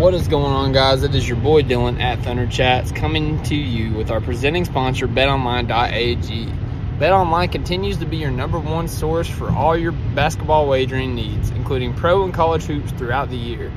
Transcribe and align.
What 0.00 0.14
is 0.14 0.28
going 0.28 0.50
on, 0.50 0.72
guys? 0.72 1.02
It 1.02 1.14
is 1.14 1.28
your 1.28 1.36
boy 1.36 1.62
Dylan 1.62 2.00
at 2.00 2.20
Thunder 2.20 2.46
Chats 2.46 2.90
coming 2.90 3.42
to 3.42 3.54
you 3.54 3.92
with 3.92 4.10
our 4.10 4.22
presenting 4.22 4.64
sponsor, 4.64 5.06
BetOnline.ag. 5.06 6.46
BetOnline 6.98 7.52
continues 7.52 7.98
to 7.98 8.06
be 8.06 8.16
your 8.16 8.30
number 8.30 8.58
one 8.58 8.88
source 8.88 9.28
for 9.28 9.50
all 9.50 9.76
your 9.76 9.92
basketball 9.92 10.66
wagering 10.66 11.14
needs, 11.14 11.50
including 11.50 11.92
pro 11.92 12.24
and 12.24 12.32
college 12.32 12.62
hoops 12.62 12.90
throughout 12.92 13.28
the 13.28 13.36
year. 13.36 13.70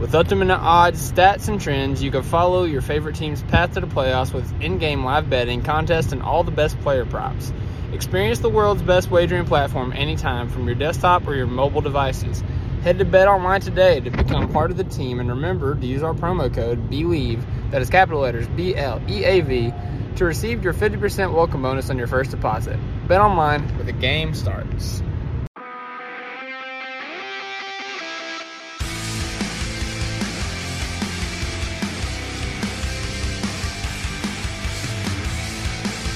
With 0.00 0.12
ultimate 0.12 0.50
odds, 0.50 1.12
stats, 1.12 1.48
and 1.48 1.60
trends, 1.60 2.02
you 2.02 2.10
can 2.10 2.24
follow 2.24 2.64
your 2.64 2.82
favorite 2.82 3.14
team's 3.14 3.44
path 3.44 3.74
to 3.74 3.80
the 3.80 3.86
playoffs 3.86 4.34
with 4.34 4.60
in-game 4.60 5.04
live 5.04 5.30
betting, 5.30 5.62
contests, 5.62 6.10
and 6.10 6.20
all 6.20 6.42
the 6.42 6.50
best 6.50 6.80
player 6.80 7.06
props. 7.06 7.52
Experience 7.92 8.40
the 8.40 8.50
world's 8.50 8.82
best 8.82 9.08
wagering 9.08 9.44
platform 9.44 9.92
anytime 9.92 10.48
from 10.48 10.66
your 10.66 10.74
desktop 10.74 11.28
or 11.28 11.36
your 11.36 11.46
mobile 11.46 11.80
devices. 11.80 12.42
Head 12.82 12.98
to 12.98 13.04
Bet 13.04 13.28
Online 13.28 13.60
today 13.60 14.00
to 14.00 14.10
become 14.10 14.50
part 14.50 14.70
of 14.70 14.78
the 14.78 14.84
team 14.84 15.20
and 15.20 15.28
remember 15.28 15.74
to 15.74 15.86
use 15.86 16.02
our 16.02 16.14
promo 16.14 16.52
code 16.52 16.90
BLEAV, 16.90 17.70
that 17.72 17.82
is 17.82 17.90
capital 17.90 18.22
letters 18.22 18.48
B 18.48 18.74
L 18.74 19.02
E 19.06 19.22
A 19.22 19.42
V, 19.42 19.70
to 20.16 20.24
receive 20.24 20.64
your 20.64 20.72
50% 20.72 21.34
welcome 21.34 21.60
bonus 21.60 21.90
on 21.90 21.98
your 21.98 22.06
first 22.06 22.30
deposit. 22.30 22.78
Bet 23.06 23.20
Online 23.20 23.68
where 23.76 23.84
the 23.84 23.92
game 23.92 24.32
starts. 24.32 25.02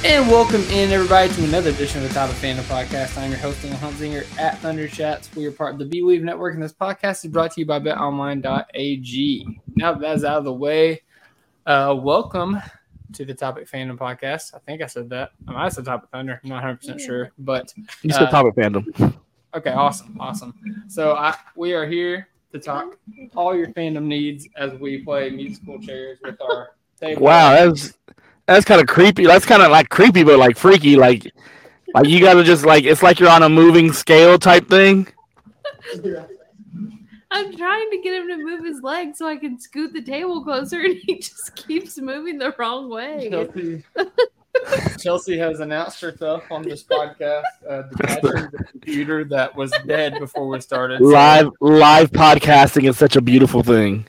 And 0.04 0.28
welcome 0.28 0.60
in 0.64 0.90
everybody 0.90 1.32
to 1.32 1.44
another 1.44 1.70
edition 1.70 2.02
of 2.02 2.08
the 2.08 2.14
Top 2.14 2.28
of 2.28 2.36
Fandom 2.36 2.60
Podcast. 2.64 3.16
I'm 3.16 3.30
your 3.30 3.38
host, 3.40 3.62
Dylan 3.62 3.76
Hunzinger 3.76 4.38
at 4.38 4.58
Thunder 4.58 4.86
Chats. 4.86 5.34
We 5.34 5.46
are 5.46 5.50
part 5.50 5.72
of 5.72 5.78
the 5.78 5.86
Bleav 5.86 6.20
Network, 6.22 6.52
and 6.54 6.62
this 6.62 6.74
podcast 6.74 7.24
is 7.24 7.30
brought 7.30 7.52
to 7.52 7.60
you 7.60 7.66
by 7.66 7.80
BetOnline.ag. 7.80 9.60
Now 9.76 9.92
that 9.92 10.00
that's 10.00 10.22
out 10.24 10.38
of 10.38 10.44
the 10.44 10.52
way, 10.52 11.00
uh, 11.66 11.96
welcome 11.98 12.60
to 13.14 13.24
the 13.24 13.32
Topic 13.32 13.68
Fandom 13.68 13.96
Podcast. 13.96 14.54
I 14.54 14.58
think 14.58 14.82
I 14.82 14.86
said 14.86 15.08
that. 15.10 15.30
I 15.48 15.52
might 15.52 15.64
have 15.64 15.72
said 15.72 15.86
Topic 15.86 16.10
Thunder. 16.12 16.38
I'm 16.44 16.50
not 16.50 16.56
100 16.56 16.76
percent 16.80 17.00
sure, 17.00 17.30
but 17.38 17.72
You 18.02 18.12
said 18.12 18.24
Uh, 18.24 18.30
topic 18.30 18.54
fandom. 18.56 19.14
okay, 19.54 19.72
awesome, 19.72 20.16
awesome. 20.20 20.54
So 20.86 21.14
I, 21.14 21.34
we 21.56 21.72
are 21.72 21.86
here 21.86 22.28
to 22.52 22.58
talk 22.60 22.98
all 23.34 23.56
your 23.56 23.68
fandom 23.68 24.04
needs 24.04 24.46
as 24.56 24.74
we 24.74 24.98
play 25.02 25.30
musical 25.30 25.80
chairs 25.80 26.18
with 26.22 26.40
our 26.42 26.70
table. 27.00 27.22
Wow, 27.22 27.52
that's 27.54 27.94
that's 28.46 28.64
kind 28.64 28.80
of 28.80 28.86
creepy. 28.86 29.26
That's 29.26 29.46
kind 29.46 29.62
of 29.62 29.70
like 29.70 29.88
creepy, 29.88 30.22
but 30.22 30.38
like 30.38 30.56
freaky. 30.56 30.96
Like, 30.96 31.32
like 31.94 32.06
you 32.06 32.20
gotta 32.20 32.44
just 32.44 32.64
like 32.64 32.84
it's 32.84 33.02
like 33.02 33.20
you're 33.20 33.30
on 33.30 33.42
a 33.42 33.48
moving 33.48 33.92
scale 33.92 34.38
type 34.38 34.68
thing. 34.68 35.08
I'm 37.30 37.56
trying 37.56 37.90
to 37.90 38.00
get 38.00 38.14
him 38.14 38.28
to 38.28 38.36
move 38.36 38.64
his 38.64 38.80
leg 38.82 39.16
so 39.16 39.26
I 39.26 39.36
can 39.36 39.58
scoot 39.58 39.92
the 39.92 40.02
table 40.02 40.44
closer, 40.44 40.80
and 40.80 40.96
he 41.02 41.16
just 41.16 41.56
keeps 41.56 41.98
moving 41.98 42.38
the 42.38 42.54
wrong 42.58 42.88
way. 42.88 43.28
Chelsea, 43.30 43.84
Chelsea 45.00 45.38
has 45.38 45.58
announced 45.60 46.00
herself 46.00 46.44
on 46.52 46.62
this 46.62 46.84
podcast, 46.84 47.42
uh, 47.68 47.82
detaching 47.96 48.50
the 48.52 48.64
computer 48.70 49.24
that 49.24 49.56
was 49.56 49.72
dead 49.86 50.18
before 50.20 50.46
we 50.46 50.60
started. 50.60 51.00
So 51.00 51.06
Live 51.06 51.50
live 51.60 52.10
podcasting 52.12 52.88
is 52.88 52.96
such 52.96 53.16
a 53.16 53.20
beautiful 53.20 53.62
thing. 53.62 54.06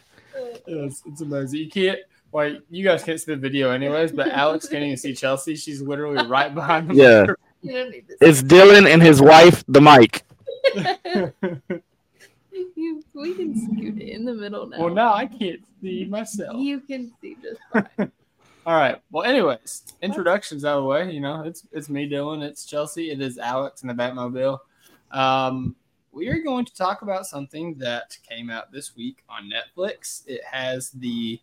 It's, 0.68 1.02
it's 1.06 1.22
amazing. 1.22 1.60
You 1.62 1.70
can't. 1.70 2.00
Well, 2.36 2.58
you 2.70 2.84
guys 2.84 3.02
can't 3.02 3.18
see 3.18 3.32
the 3.32 3.38
video 3.38 3.72
anyways, 3.72 4.12
but 4.12 4.28
Alex 4.28 4.68
can't 4.68 4.84
even 4.84 4.98
see 4.98 5.14
Chelsea. 5.14 5.56
She's 5.56 5.82
literally 5.82 6.28
right 6.28 6.54
behind 6.54 6.90
the 6.90 6.96
Yeah. 6.96 7.26
You 7.62 7.72
don't 7.72 7.92
need 7.92 8.10
this. 8.10 8.18
It's 8.20 8.44
Dylan 8.44 8.94
and 8.94 9.02
his 9.02 9.22
wife, 9.22 9.64
the 9.70 9.80
mic. 9.80 10.26
you, 12.76 13.02
we 13.14 13.36
can 13.36 13.58
scoot 13.58 14.02
it 14.02 14.10
in 14.10 14.26
the 14.26 14.34
middle 14.34 14.68
now. 14.68 14.80
well, 14.82 14.94
now 14.94 15.14
I 15.14 15.28
can't 15.28 15.62
see 15.82 16.04
myself. 16.04 16.58
You 16.58 16.82
can 16.82 17.14
see 17.22 17.38
just 17.42 17.62
fine. 17.72 18.12
All 18.66 18.76
right. 18.76 19.02
Well, 19.12 19.24
anyways, 19.24 19.84
introductions 20.02 20.66
out 20.66 20.80
of 20.80 20.84
the 20.84 20.90
way. 20.90 21.12
You 21.14 21.22
know, 21.22 21.44
it's 21.44 21.66
it's 21.72 21.88
me, 21.88 22.10
Dylan. 22.10 22.44
It's 22.44 22.66
Chelsea. 22.66 23.12
It 23.12 23.22
is 23.22 23.38
Alex 23.38 23.82
in 23.82 23.88
the 23.88 23.94
Batmobile. 23.94 24.60
Um, 25.12 25.74
we 26.12 26.28
are 26.28 26.40
going 26.40 26.66
to 26.66 26.76
talk 26.76 27.02
about 27.02 27.28
something 27.28 27.76
that 27.76 28.18
came 28.30 28.50
out 28.50 28.74
this 28.74 28.94
week 28.94 29.24
on 29.30 29.50
Netflix. 29.50 30.28
It 30.28 30.44
has 30.44 30.90
the 30.90 31.40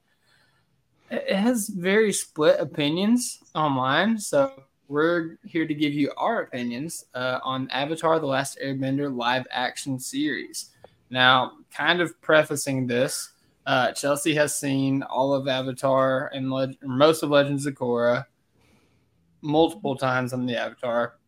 it 1.13 1.37
has 1.37 1.69
very 1.69 2.13
split 2.13 2.59
opinions 2.59 3.39
online. 3.55 4.19
So 4.19 4.65
we're 4.89 5.39
here 5.45 5.67
to 5.67 5.75
give 5.75 5.93
you 5.93 6.11
our 6.17 6.43
opinions 6.43 7.05
uh, 7.15 7.39
on 7.45 7.71
Avatar: 7.71 8.19
The 8.19 8.27
Last 8.27 8.59
Airbender 8.65 9.15
live 9.15 9.47
action 9.51 9.99
series. 9.99 10.71
Now, 11.11 11.53
kind 11.71 12.01
of 12.01 12.19
prefacing 12.23 12.87
this, 12.87 13.33
uh, 13.67 13.93
Chelsea 13.93 14.35
has 14.35 14.55
seen 14.55 15.03
all 15.03 15.35
of 15.35 15.47
Avatar 15.47 16.31
and 16.35 16.51
Leg- 16.51 16.79
most 16.83 17.23
of 17.23 17.31
Legends 17.31 17.67
of 17.67 17.75
Korra 17.75 18.25
multiple 19.43 19.97
times 19.97 20.33
on 20.33 20.47
the 20.47 20.57
Avatar. 20.57 21.19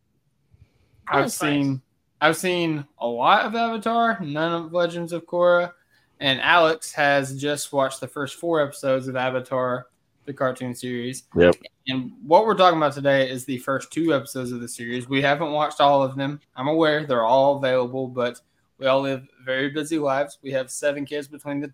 I've 1.07 1.31
seen 1.31 1.81
I've 2.21 2.37
seen 2.37 2.85
a 2.97 3.07
lot 3.07 3.45
of 3.45 3.53
Avatar, 3.53 4.19
none 4.21 4.65
of 4.65 4.73
Legends 4.73 5.13
of 5.13 5.27
Korra, 5.27 5.73
and 6.19 6.39
Alex 6.41 6.91
has 6.93 7.39
just 7.39 7.73
watched 7.73 7.99
the 7.99 8.07
first 8.07 8.35
four 8.35 8.61
episodes 8.61 9.07
of 9.07 9.15
Avatar, 9.15 9.87
the 10.25 10.33
cartoon 10.33 10.73
series. 10.73 11.23
Yep. 11.35 11.55
And 11.87 12.11
what 12.25 12.45
we're 12.45 12.55
talking 12.55 12.77
about 12.77 12.93
today 12.93 13.29
is 13.29 13.45
the 13.45 13.57
first 13.59 13.91
two 13.91 14.13
episodes 14.13 14.51
of 14.51 14.61
the 14.61 14.67
series. 14.67 15.07
We 15.07 15.21
haven't 15.21 15.51
watched 15.51 15.81
all 15.81 16.01
of 16.01 16.15
them. 16.15 16.39
I'm 16.55 16.67
aware 16.67 17.05
they're 17.05 17.23
all 17.23 17.57
available, 17.57 18.07
but 18.07 18.39
we 18.77 18.87
all 18.87 19.01
live 19.01 19.27
very 19.45 19.69
busy 19.69 19.99
lives. 19.99 20.39
We 20.41 20.51
have 20.51 20.71
seven 20.71 21.05
kids 21.05 21.27
between 21.27 21.59
the 21.59 21.73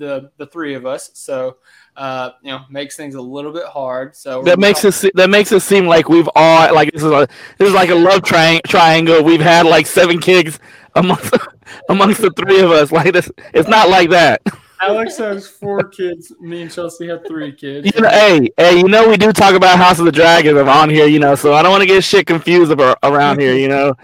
the, 0.00 0.30
the 0.38 0.46
three 0.46 0.74
of 0.74 0.86
us, 0.86 1.10
so 1.14 1.58
uh, 1.96 2.30
you 2.42 2.50
know 2.50 2.64
makes 2.68 2.96
things 2.96 3.14
a 3.14 3.20
little 3.20 3.52
bit 3.52 3.66
hard. 3.66 4.16
So 4.16 4.42
That 4.42 4.58
makes 4.58 4.84
it 4.84 5.12
that 5.14 5.30
makes 5.30 5.52
it 5.52 5.60
seem 5.60 5.86
like 5.86 6.08
we've 6.08 6.28
all 6.34 6.74
like 6.74 6.92
this 6.92 7.02
is 7.02 7.10
a 7.10 7.28
this 7.58 7.68
is 7.68 7.74
like 7.74 7.90
a 7.90 7.94
love 7.94 8.22
tri- 8.22 8.60
triangle. 8.66 9.22
We've 9.22 9.40
had 9.40 9.66
like 9.66 9.86
seven 9.86 10.18
kids 10.18 10.58
amongst 10.96 11.34
amongst 11.88 12.22
the 12.22 12.30
three 12.30 12.60
of 12.60 12.70
us. 12.70 12.90
Like 12.90 13.12
this, 13.12 13.30
it's 13.54 13.68
not 13.68 13.88
like 13.88 14.10
that. 14.10 14.42
Alex 14.82 15.18
has 15.18 15.46
four 15.46 15.84
kids. 15.84 16.32
Me 16.40 16.62
and 16.62 16.72
Chelsea 16.72 17.06
have 17.08 17.26
three 17.26 17.52
kids. 17.52 17.92
You 17.94 18.00
know, 18.00 18.08
hey, 18.08 18.48
hey, 18.56 18.78
you 18.78 18.88
know 18.88 19.06
we 19.06 19.18
do 19.18 19.30
talk 19.30 19.54
about 19.54 19.76
House 19.76 19.98
of 19.98 20.06
the 20.06 20.12
Dragons 20.12 20.58
on 20.58 20.88
here, 20.88 21.06
you 21.06 21.18
know, 21.18 21.34
so 21.34 21.52
I 21.52 21.62
don't 21.62 21.70
want 21.70 21.82
to 21.82 21.86
get 21.86 22.02
shit 22.02 22.26
confused 22.26 22.72
about, 22.72 22.96
around 23.02 23.40
here, 23.40 23.54
you 23.54 23.68
know. 23.68 23.94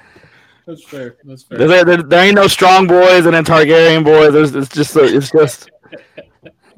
That's 0.66 0.84
fair. 0.84 1.16
That's 1.24 1.44
fair. 1.44 1.58
There, 1.58 1.84
there, 1.84 2.02
there 2.02 2.24
ain't 2.24 2.34
no 2.34 2.48
strong 2.48 2.86
boys 2.86 3.24
and 3.24 3.34
then 3.34 3.44
Targaryen 3.44 4.04
boys. 4.04 4.32
There's 4.32 4.54
it's 4.54 4.68
just 4.68 4.96
it's 4.96 5.30
just 5.30 5.70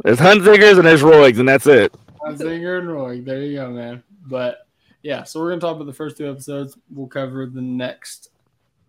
there's 0.04 0.18
Hunzingers 0.18 0.78
and 0.78 0.86
there's 0.86 1.02
Roigs 1.02 1.38
and 1.38 1.48
that's 1.48 1.66
it. 1.66 1.94
Zinger 2.26 2.78
and 2.78 2.92
Roy. 2.92 3.20
There 3.20 3.42
you 3.42 3.56
go, 3.56 3.70
man. 3.70 4.02
But 4.26 4.66
yeah, 5.02 5.22
so 5.24 5.40
we're 5.40 5.50
gonna 5.50 5.60
talk 5.60 5.76
about 5.76 5.86
the 5.86 5.92
first 5.92 6.16
two 6.16 6.30
episodes. 6.30 6.76
We'll 6.90 7.06
cover 7.06 7.46
the 7.46 7.62
next 7.62 8.30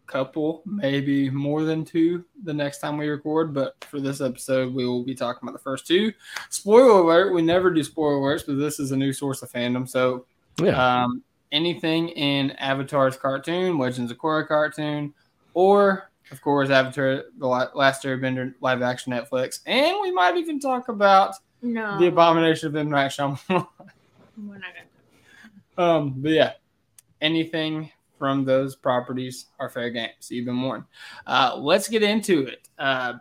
couple, 0.07 0.63
maybe 0.65 1.29
more 1.29 1.63
than 1.63 1.85
two, 1.85 2.25
the 2.43 2.53
next 2.53 2.79
time 2.79 2.97
we 2.97 3.07
record. 3.07 3.53
But 3.53 3.75
for 3.85 3.99
this 3.99 4.19
episode, 4.21 4.73
we 4.73 4.85
will 4.85 5.03
be 5.03 5.15
talking 5.15 5.41
about 5.47 5.53
the 5.53 5.63
first 5.63 5.87
two. 5.87 6.11
Spoiler 6.49 7.01
alert: 7.01 7.33
we 7.33 7.41
never 7.41 7.71
do 7.71 7.83
spoiler 7.83 8.17
alerts, 8.17 8.45
but 8.45 8.57
this 8.57 8.79
is 8.79 8.91
a 8.91 8.97
new 8.97 9.13
source 9.13 9.41
of 9.41 9.51
fandom. 9.51 9.87
So 9.87 10.25
Yeah. 10.61 11.03
um, 11.03 11.21
anything 11.51 12.09
in 12.09 12.51
Avatar's 12.51 13.15
cartoon, 13.17 13.77
Legends 13.77 14.11
of 14.11 14.17
Korra 14.17 14.47
cartoon, 14.47 15.13
or 15.53 16.08
of 16.31 16.41
course 16.41 16.69
Avatar: 16.69 17.23
The 17.37 17.47
La- 17.47 17.69
Last 17.75 18.03
Airbender 18.03 18.53
live 18.61 18.81
action 18.81 19.13
Netflix, 19.13 19.59
and 19.65 19.97
we 20.01 20.11
might 20.11 20.37
even 20.37 20.59
talk 20.59 20.87
about 20.89 21.35
No. 21.61 21.97
the 21.99 22.07
abomination 22.07 22.67
of 22.67 22.75
M 22.75 22.89
Night 22.89 23.11
Shyamalan. 23.11 23.67
We're 24.37 24.57
not 24.57 24.61
gonna. 25.77 25.89
um, 25.89 26.13
but 26.17 26.31
yeah, 26.31 26.53
anything 27.21 27.91
from 28.17 28.43
those 28.45 28.75
properties 28.75 29.45
are 29.59 29.69
fair 29.69 29.89
game. 29.89 30.09
So 30.19 30.35
you've 30.35 30.45
been 30.45 30.61
warned. 30.61 30.83
Uh, 31.25 31.55
let's 31.57 31.87
get 31.87 32.03
into 32.03 32.47
it. 32.47 32.67
Uh, 32.77 33.13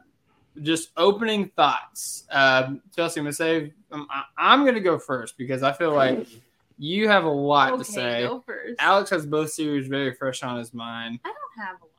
just 0.62 0.90
opening 0.96 1.50
thoughts. 1.54 2.24
Um, 2.30 2.82
Chelsea, 2.94 3.20
I'm 3.20 3.24
gonna 3.26 3.32
say 3.32 3.72
um, 3.92 4.06
I- 4.10 4.24
I'm 4.36 4.64
gonna 4.64 4.80
go 4.80 4.98
first 4.98 5.38
because 5.38 5.62
I 5.62 5.72
feel 5.72 5.92
like 5.92 6.26
you 6.78 7.08
have 7.08 7.24
a 7.24 7.28
lot 7.30 7.72
Okay, 7.74 7.78
to 7.82 7.84
say. 7.84 8.22
go 8.26 8.40
first. 8.46 8.74
Alex 8.80 9.10
has 9.10 9.24
both 9.26 9.50
series 9.50 9.86
very 9.88 10.14
fresh 10.14 10.42
on 10.42 10.58
his 10.58 10.72
mind, 10.74 11.20
I 11.24 11.28
don't 11.28 11.66
have 11.66 11.76
a 11.80 11.84
lot. 11.84 11.90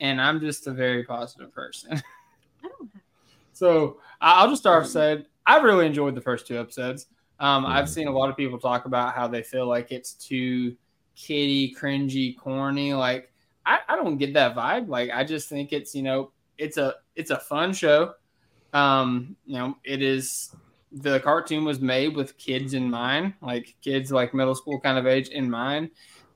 And 0.00 0.20
I'm 0.20 0.40
just 0.40 0.66
a 0.66 0.72
very 0.72 1.04
positive 1.04 1.52
person. 1.54 1.92
I. 2.64 2.68
So 3.52 3.98
I- 4.20 4.40
I'll 4.42 4.48
just 4.48 4.62
start 4.62 4.84
off 4.84 4.88
saying 4.90 5.24
I 5.46 5.58
really 5.58 5.86
enjoyed 5.86 6.14
the 6.14 6.20
first 6.20 6.46
two 6.46 6.58
episodes. 6.58 7.06
Um, 7.38 7.64
I've 7.64 7.88
seen 7.88 8.06
a 8.06 8.10
lot 8.12 8.28
of 8.28 8.36
people 8.36 8.58
talk 8.58 8.84
about 8.84 9.14
how 9.14 9.26
they 9.26 9.42
feel 9.42 9.66
like 9.66 9.90
it's 9.92 10.12
too 10.12 10.76
kiddie, 11.16 11.74
cringy, 11.74 12.36
corny. 12.36 12.92
Like 12.92 13.32
I, 13.64 13.78
I 13.88 13.96
don't 13.96 14.18
get 14.18 14.34
that 14.34 14.54
vibe. 14.54 14.88
Like 14.88 15.10
I 15.10 15.24
just 15.24 15.48
think 15.48 15.72
it's 15.72 15.94
you 15.94 16.02
know 16.02 16.32
it's 16.58 16.76
a 16.76 16.96
it's 17.16 17.30
a 17.30 17.38
fun 17.38 17.72
show. 17.72 18.14
Um, 18.72 19.36
you 19.46 19.58
know 19.58 19.76
it 19.84 20.02
is 20.02 20.54
the 20.92 21.20
cartoon 21.20 21.64
was 21.64 21.80
made 21.80 22.14
with 22.16 22.36
kids 22.36 22.74
in 22.74 22.90
mind, 22.90 23.34
like 23.40 23.74
kids 23.80 24.10
like 24.12 24.34
middle 24.34 24.54
school 24.54 24.80
kind 24.80 24.98
of 24.98 25.06
age 25.06 25.28
in 25.28 25.48
mind, 25.50 25.90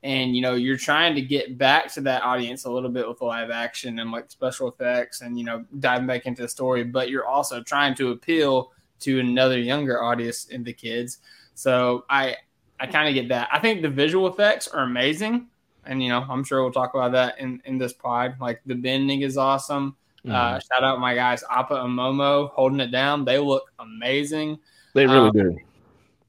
and 0.05 0.35
you 0.35 0.41
know 0.41 0.53
you're 0.53 0.77
trying 0.77 1.15
to 1.15 1.21
get 1.21 1.57
back 1.57 1.91
to 1.91 1.99
that 2.01 2.21
audience 2.21 2.65
a 2.65 2.69
little 2.71 2.91
bit 2.91 3.07
with 3.07 3.19
live 3.21 3.49
action 3.49 3.97
and 3.99 4.11
like 4.11 4.29
special 4.29 4.67
effects 4.69 5.21
and 5.21 5.37
you 5.39 5.43
know 5.43 5.65
diving 5.79 6.05
back 6.07 6.25
into 6.27 6.43
the 6.43 6.47
story 6.47 6.83
but 6.83 7.09
you're 7.09 7.25
also 7.25 7.61
trying 7.63 7.95
to 7.95 8.11
appeal 8.11 8.71
to 8.99 9.19
another 9.19 9.57
younger 9.59 10.01
audience 10.03 10.45
in 10.45 10.63
the 10.63 10.71
kids. 10.71 11.17
So 11.55 12.05
i 12.09 12.35
i 12.79 12.85
kind 12.85 13.07
of 13.09 13.13
get 13.15 13.27
that. 13.29 13.49
I 13.51 13.59
think 13.59 13.81
the 13.81 13.89
visual 13.89 14.27
effects 14.27 14.67
are 14.67 14.83
amazing 14.83 15.47
and 15.87 16.01
you 16.03 16.09
know 16.09 16.25
i'm 16.29 16.43
sure 16.43 16.61
we'll 16.63 16.71
talk 16.71 16.93
about 16.93 17.11
that 17.13 17.39
in 17.39 17.61
in 17.65 17.77
this 17.79 17.93
pod. 17.93 18.35
Like 18.39 18.61
the 18.65 18.75
bending 18.75 19.21
is 19.21 19.37
awesome. 19.37 19.95
Uh, 20.27 20.55
Mhm. 20.57 20.61
shout 20.67 20.83
out 20.83 20.99
my 20.99 21.13
guys 21.15 21.43
appa 21.51 21.75
and 21.83 21.93
momo 21.97 22.49
holding 22.51 22.79
it 22.79 22.91
down. 22.91 23.25
They 23.25 23.37
look 23.37 23.71
amazing. 23.79 24.57
They 24.95 25.05
really 25.05 25.29
um, 25.29 25.33
do. 25.33 25.57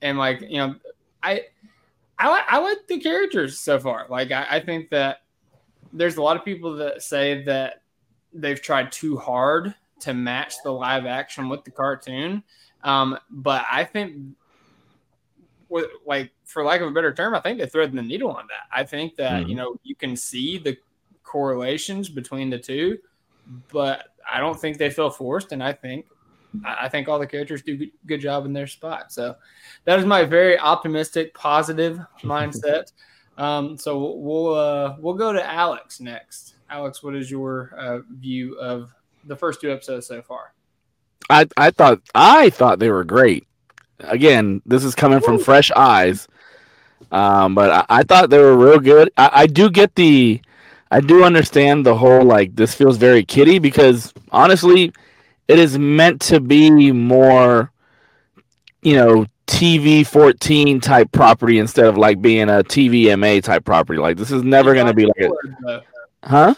and 0.02 0.18
like 0.18 0.40
you 0.42 0.58
know 0.58 0.74
i 1.22 1.42
i 2.18 2.28
like 2.28 2.44
i 2.48 2.58
like 2.58 2.86
the 2.86 2.98
characters 3.00 3.58
so 3.58 3.78
far. 3.78 4.06
Like 4.08 4.32
I, 4.32 4.46
I 4.50 4.60
think 4.60 4.90
that 4.90 5.22
there's 5.92 6.16
a 6.16 6.22
lot 6.22 6.36
of 6.36 6.44
people 6.44 6.76
that 6.76 7.02
say 7.02 7.42
that 7.44 7.82
they've 8.32 8.60
tried 8.60 8.92
too 8.92 9.16
hard 9.16 9.74
to 10.00 10.12
match 10.14 10.54
the 10.62 10.70
live 10.70 11.06
action 11.06 11.48
with 11.48 11.64
the 11.64 11.70
cartoon. 11.70 12.42
Um 12.84 13.18
but 13.30 13.64
i 13.70 13.84
think 13.84 14.16
with 15.68 15.86
like 16.06 16.30
for 16.44 16.64
lack 16.64 16.80
of 16.80 16.88
a 16.88 16.90
better 16.92 17.12
term 17.12 17.34
i 17.34 17.40
think 17.40 17.58
they 17.58 17.66
thread 17.66 17.92
the 17.92 18.02
needle 18.02 18.30
on 18.30 18.46
that. 18.48 18.66
I 18.72 18.84
think 18.84 19.16
that 19.16 19.44
Mhm. 19.44 19.48
you 19.48 19.54
know 19.56 19.76
you 19.82 19.94
can 19.94 20.16
see 20.16 20.58
the 20.58 20.76
correlations 21.24 22.08
between 22.08 22.50
the 22.50 22.58
two 22.58 22.98
but 23.72 24.14
i 24.30 24.38
don't 24.38 24.58
think 24.60 24.78
they 24.78 24.90
feel 24.90 25.10
forced. 25.10 25.52
And 25.52 25.62
i 25.62 25.72
think 25.72 26.06
I 26.64 26.88
think 26.88 27.08
all 27.08 27.18
the 27.18 27.26
characters 27.26 27.62
do 27.62 27.76
good- 27.76 27.92
good 28.06 28.20
job 28.20 28.46
in 28.46 28.52
their 28.52 28.66
spot. 28.66 29.12
So 29.12 29.36
that 29.84 29.98
is 29.98 30.04
my 30.04 30.24
very 30.24 30.58
optimistic, 30.58 31.34
positive 31.34 32.00
mindset. 32.22 32.92
Um, 33.38 33.76
so 33.76 34.14
we'll 34.16 34.54
uh, 34.54 34.96
we'll 34.98 35.14
go 35.14 35.32
to 35.32 35.44
Alex 35.44 36.00
next. 36.00 36.54
Alex, 36.70 37.02
what 37.02 37.14
is 37.14 37.30
your 37.30 37.72
uh, 37.76 37.98
view 38.10 38.58
of 38.58 38.92
the 39.24 39.36
first 39.36 39.60
two 39.60 39.70
episodes 39.70 40.06
so 40.06 40.22
far? 40.22 40.54
I 41.28 41.46
I 41.56 41.70
thought 41.70 42.00
I 42.14 42.50
thought 42.50 42.78
they 42.78 42.90
were 42.90 43.04
great. 43.04 43.46
Again, 44.00 44.62
this 44.66 44.84
is 44.84 44.94
coming 44.94 45.20
from 45.20 45.38
fresh 45.38 45.70
eyes, 45.70 46.28
um, 47.12 47.54
but 47.54 47.70
I, 47.70 48.00
I 48.00 48.02
thought 48.02 48.30
they 48.30 48.38
were 48.38 48.56
real 48.56 48.78
good. 48.78 49.10
I, 49.16 49.30
I 49.32 49.46
do 49.46 49.70
get 49.70 49.94
the, 49.94 50.40
I 50.90 51.00
do 51.00 51.24
understand 51.24 51.86
the 51.86 51.96
whole 51.96 52.22
like 52.22 52.54
this 52.56 52.74
feels 52.74 52.98
very 52.98 53.24
kiddie 53.24 53.58
because 53.58 54.12
honestly, 54.30 54.92
it 55.48 55.58
is 55.58 55.78
meant 55.78 56.20
to 56.22 56.40
be 56.40 56.92
more, 56.92 57.70
you 58.82 58.94
know, 58.96 59.26
TV 59.46 60.04
fourteen 60.06 60.80
type 60.80 61.12
property 61.12 61.58
instead 61.58 61.86
of 61.86 61.96
like 61.96 62.20
being 62.20 62.48
a 62.48 62.64
TVMA 62.64 63.42
type 63.42 63.64
property. 63.64 63.98
Like 64.00 64.16
this 64.16 64.30
is 64.32 64.42
never 64.42 64.74
going 64.74 64.86
to 64.86 64.94
be 64.94 65.06
like 65.06 65.16
A 65.20 65.24
a, 65.26 65.28
word, 65.30 65.56
though. 65.64 65.80
huh? 66.24 66.54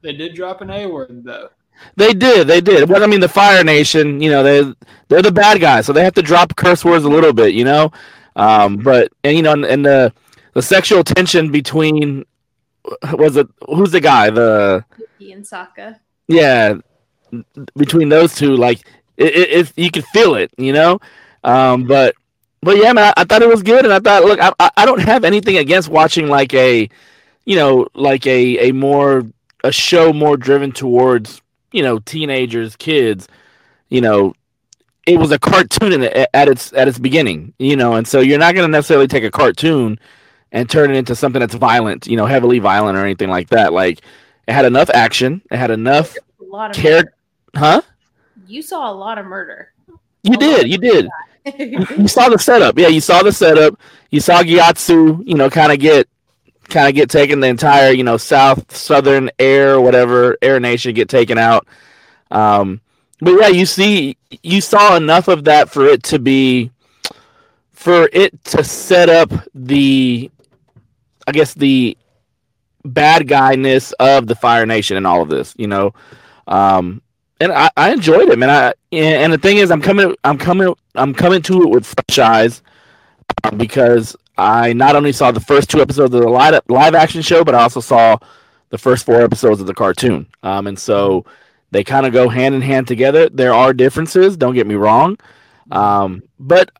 They 0.00 0.12
did 0.14 0.34
drop 0.34 0.60
an 0.62 0.70
A 0.70 0.86
word 0.86 1.22
though. 1.24 1.50
They 1.96 2.12
did, 2.14 2.46
they 2.46 2.60
did. 2.60 2.88
But 2.88 3.02
I 3.02 3.06
mean, 3.06 3.20
the 3.20 3.28
Fire 3.28 3.64
Nation, 3.64 4.20
you 4.22 4.30
know, 4.30 4.42
they 4.42 4.72
they're 5.08 5.22
the 5.22 5.32
bad 5.32 5.60
guys, 5.60 5.84
so 5.86 5.92
they 5.92 6.04
have 6.04 6.14
to 6.14 6.22
drop 6.22 6.54
curse 6.56 6.84
words 6.84 7.04
a 7.04 7.08
little 7.08 7.32
bit, 7.32 7.54
you 7.54 7.64
know. 7.64 7.90
Um, 8.36 8.76
but 8.78 9.12
and 9.24 9.36
you 9.36 9.42
know, 9.42 9.52
and, 9.52 9.64
and 9.64 9.84
the 9.84 10.12
the 10.54 10.62
sexual 10.62 11.02
tension 11.04 11.50
between 11.50 12.24
was 13.12 13.36
it 13.36 13.46
who's 13.66 13.90
the 13.90 14.00
guy? 14.00 14.30
The 14.30 14.84
Yuki 14.96 15.32
and 15.32 15.44
Sokka. 15.44 15.98
yeah, 16.28 16.74
between 17.76 18.08
those 18.08 18.34
two, 18.34 18.56
like 18.56 18.86
it, 19.16 19.34
it, 19.34 19.50
it 19.50 19.72
you 19.76 19.90
could 19.90 20.04
feel 20.06 20.34
it, 20.34 20.50
you 20.58 20.72
know. 20.72 21.00
Um, 21.44 21.84
but 21.86 22.14
but 22.62 22.76
yeah, 22.76 22.92
man, 22.92 23.12
I, 23.16 23.22
I 23.22 23.24
thought 23.24 23.42
it 23.42 23.48
was 23.48 23.62
good, 23.62 23.84
and 23.84 23.92
I 23.92 24.00
thought, 24.00 24.24
look, 24.24 24.40
I 24.40 24.52
I- 24.60 24.84
don't 24.86 25.00
have 25.00 25.24
anything 25.24 25.56
against 25.56 25.88
watching 25.88 26.28
like 26.28 26.54
a, 26.54 26.88
you 27.44 27.56
know, 27.56 27.88
like 27.94 28.26
a 28.26 28.68
a 28.68 28.72
more 28.72 29.24
a 29.64 29.72
show 29.72 30.12
more 30.12 30.36
driven 30.36 30.72
towards 30.72 31.40
you 31.72 31.82
know 31.82 31.98
teenagers, 32.00 32.76
kids, 32.76 33.28
you 33.88 34.00
know. 34.00 34.34
It 35.06 35.18
was 35.18 35.32
a 35.32 35.38
cartoon 35.38 35.92
in 35.92 36.02
it, 36.04 36.28
at 36.32 36.48
its 36.48 36.72
at 36.74 36.86
its 36.86 36.98
beginning, 36.98 37.54
you 37.58 37.74
know, 37.76 37.94
and 37.94 38.06
so 38.06 38.20
you're 38.20 38.38
not 38.38 38.54
going 38.54 38.66
to 38.68 38.70
necessarily 38.70 39.08
take 39.08 39.24
a 39.24 39.32
cartoon 39.32 39.98
and 40.52 40.70
turn 40.70 40.90
it 40.92 40.96
into 40.96 41.16
something 41.16 41.40
that's 41.40 41.56
violent, 41.56 42.06
you 42.06 42.16
know, 42.16 42.26
heavily 42.26 42.60
violent 42.60 42.96
or 42.96 43.02
anything 43.04 43.28
like 43.28 43.48
that. 43.50 43.72
Like 43.72 44.00
it 44.46 44.52
had 44.52 44.64
enough 44.64 44.90
action, 44.94 45.42
it 45.50 45.56
had 45.56 45.72
enough 45.72 46.20
A 46.94 47.04
lot 47.54 47.78
of 47.78 47.82
care, 47.82 47.82
murder. 47.82 47.82
huh? 47.82 47.82
You 48.46 48.62
saw 48.62 48.90
a 48.90 48.94
lot 48.94 49.18
of 49.18 49.26
murder. 49.26 49.72
You 50.22 50.36
A 50.36 50.38
did, 50.38 50.68
you 50.70 50.78
did. 50.78 51.08
You 51.98 52.08
saw 52.08 52.28
the 52.28 52.38
setup. 52.38 52.78
Yeah, 52.78 52.88
you 52.88 53.00
saw 53.00 53.22
the 53.22 53.32
setup. 53.32 53.78
You 54.10 54.20
saw 54.20 54.42
Gyatso, 54.42 55.26
you 55.26 55.34
know, 55.34 55.50
kind 55.50 55.72
of 55.72 55.78
get 55.80 56.08
kind 56.68 56.88
of 56.88 56.94
get 56.94 57.10
taken 57.10 57.40
the 57.40 57.48
entire, 57.48 57.92
you 57.92 58.04
know, 58.04 58.16
south 58.16 58.74
southern 58.74 59.30
air 59.38 59.80
whatever 59.80 60.36
air 60.42 60.60
nation 60.60 60.94
get 60.94 61.08
taken 61.08 61.38
out. 61.38 61.66
Um 62.30 62.80
but 63.20 63.32
yeah, 63.40 63.48
you 63.48 63.66
see 63.66 64.16
you 64.42 64.60
saw 64.60 64.96
enough 64.96 65.28
of 65.28 65.44
that 65.44 65.70
for 65.70 65.86
it 65.86 66.02
to 66.04 66.18
be 66.18 66.70
for 67.72 68.08
it 68.12 68.42
to 68.44 68.64
set 68.64 69.08
up 69.08 69.30
the 69.54 70.30
I 71.26 71.32
guess 71.32 71.54
the 71.54 71.96
bad 72.84 73.28
guyness 73.28 73.92
of 74.00 74.26
the 74.26 74.34
Fire 74.34 74.66
Nation 74.66 74.96
and 74.96 75.06
all 75.06 75.22
of 75.22 75.28
this, 75.28 75.54
you 75.58 75.66
know. 75.66 75.94
Um 76.46 77.02
and 77.42 77.52
I, 77.52 77.70
I 77.76 77.92
enjoyed 77.92 78.28
it, 78.28 78.38
man. 78.38 78.50
I 78.50 78.74
and, 78.96 79.32
the 79.32 79.38
thing 79.38 79.56
is, 79.56 79.70
I'm 79.70 79.82
coming, 79.82 80.14
I'm 80.22 80.38
coming, 80.38 80.74
I'm 80.94 81.12
coming 81.12 81.42
to 81.42 81.62
it 81.62 81.70
with 81.70 81.86
fresh 81.86 82.18
eyes 82.18 82.62
um, 83.44 83.58
because 83.58 84.14
I 84.38 84.72
not 84.72 84.94
only 84.94 85.12
saw 85.12 85.32
the 85.32 85.40
first 85.40 85.68
two 85.68 85.80
episodes 85.80 86.14
of 86.14 86.20
the 86.22 86.28
live 86.28 86.60
live 86.68 86.94
action 86.94 87.20
show, 87.20 87.42
but 87.42 87.54
I 87.54 87.62
also 87.62 87.80
saw 87.80 88.16
the 88.70 88.78
first 88.78 89.04
four 89.04 89.20
episodes 89.20 89.60
of 89.60 89.66
the 89.66 89.74
cartoon. 89.74 90.26
Um, 90.42 90.66
and 90.68 90.78
so 90.78 91.24
they 91.72 91.82
kind 91.82 92.06
of 92.06 92.12
go 92.12 92.28
hand 92.28 92.54
in 92.54 92.60
hand 92.62 92.86
together. 92.86 93.28
There 93.28 93.52
are 93.52 93.72
differences, 93.72 94.36
don't 94.36 94.54
get 94.54 94.66
me 94.66 94.76
wrong, 94.76 95.18
um, 95.72 96.22
but 96.38 96.70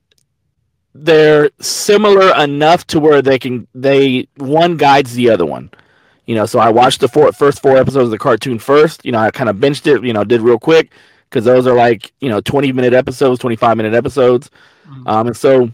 they're 0.95 1.51
similar 1.61 2.37
enough 2.41 2.87
to 2.89 3.01
where 3.01 3.23
they 3.23 3.39
can 3.39 3.67
they 3.75 4.29
one 4.37 4.77
guides 4.77 5.15
the 5.15 5.31
other 5.31 5.47
one. 5.47 5.71
You 6.27 6.35
know, 6.37 6.47
so 6.47 6.59
I 6.61 6.71
watched 6.71 7.01
the 7.01 7.09
four, 7.09 7.33
first 7.33 7.61
four 7.63 7.77
episodes 7.77 8.05
of 8.05 8.11
the 8.11 8.19
cartoon 8.19 8.59
first. 8.59 9.05
You 9.05 9.13
know, 9.13 9.19
I 9.19 9.31
kind 9.31 9.51
of 9.51 9.59
benched 9.61 9.87
it. 9.87 10.05
You 10.05 10.13
know, 10.13 10.25
did 10.25 10.41
real 10.41 10.59
quick 10.59 10.93
because 11.29 11.45
those 11.45 11.67
are 11.67 11.75
like 11.75 12.13
you 12.21 12.29
know 12.29 12.41
twenty 12.41 12.73
minute 12.73 12.93
episodes, 12.95 13.41
twenty 13.41 13.57
five 13.57 13.77
minute 13.77 13.95
episodes, 13.95 14.51
Mhm. 14.89 15.09
um, 15.09 15.27
and 15.29 15.37
so 15.37 15.71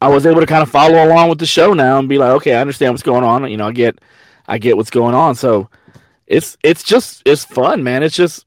I 0.00 0.08
was 0.08 0.26
able 0.26 0.40
to 0.40 0.46
kind 0.46 0.62
of 0.62 0.70
follow 0.70 1.04
along 1.04 1.28
with 1.28 1.38
the 1.38 1.46
show 1.46 1.74
now 1.74 1.98
and 2.00 2.08
be 2.08 2.18
like, 2.18 2.30
okay, 2.32 2.54
I 2.54 2.60
understand 2.60 2.92
what's 2.92 3.04
going 3.04 3.22
on. 3.22 3.48
You 3.48 3.56
know, 3.56 3.68
I 3.68 3.72
get, 3.72 4.00
I 4.48 4.58
get 4.58 4.76
what's 4.76 4.90
going 4.90 5.14
on. 5.14 5.36
So 5.36 5.68
it's 6.26 6.56
it's 6.64 6.82
just 6.82 7.22
it's 7.24 7.44
fun, 7.44 7.84
man. 7.84 8.02
It's 8.02 8.16
just, 8.16 8.44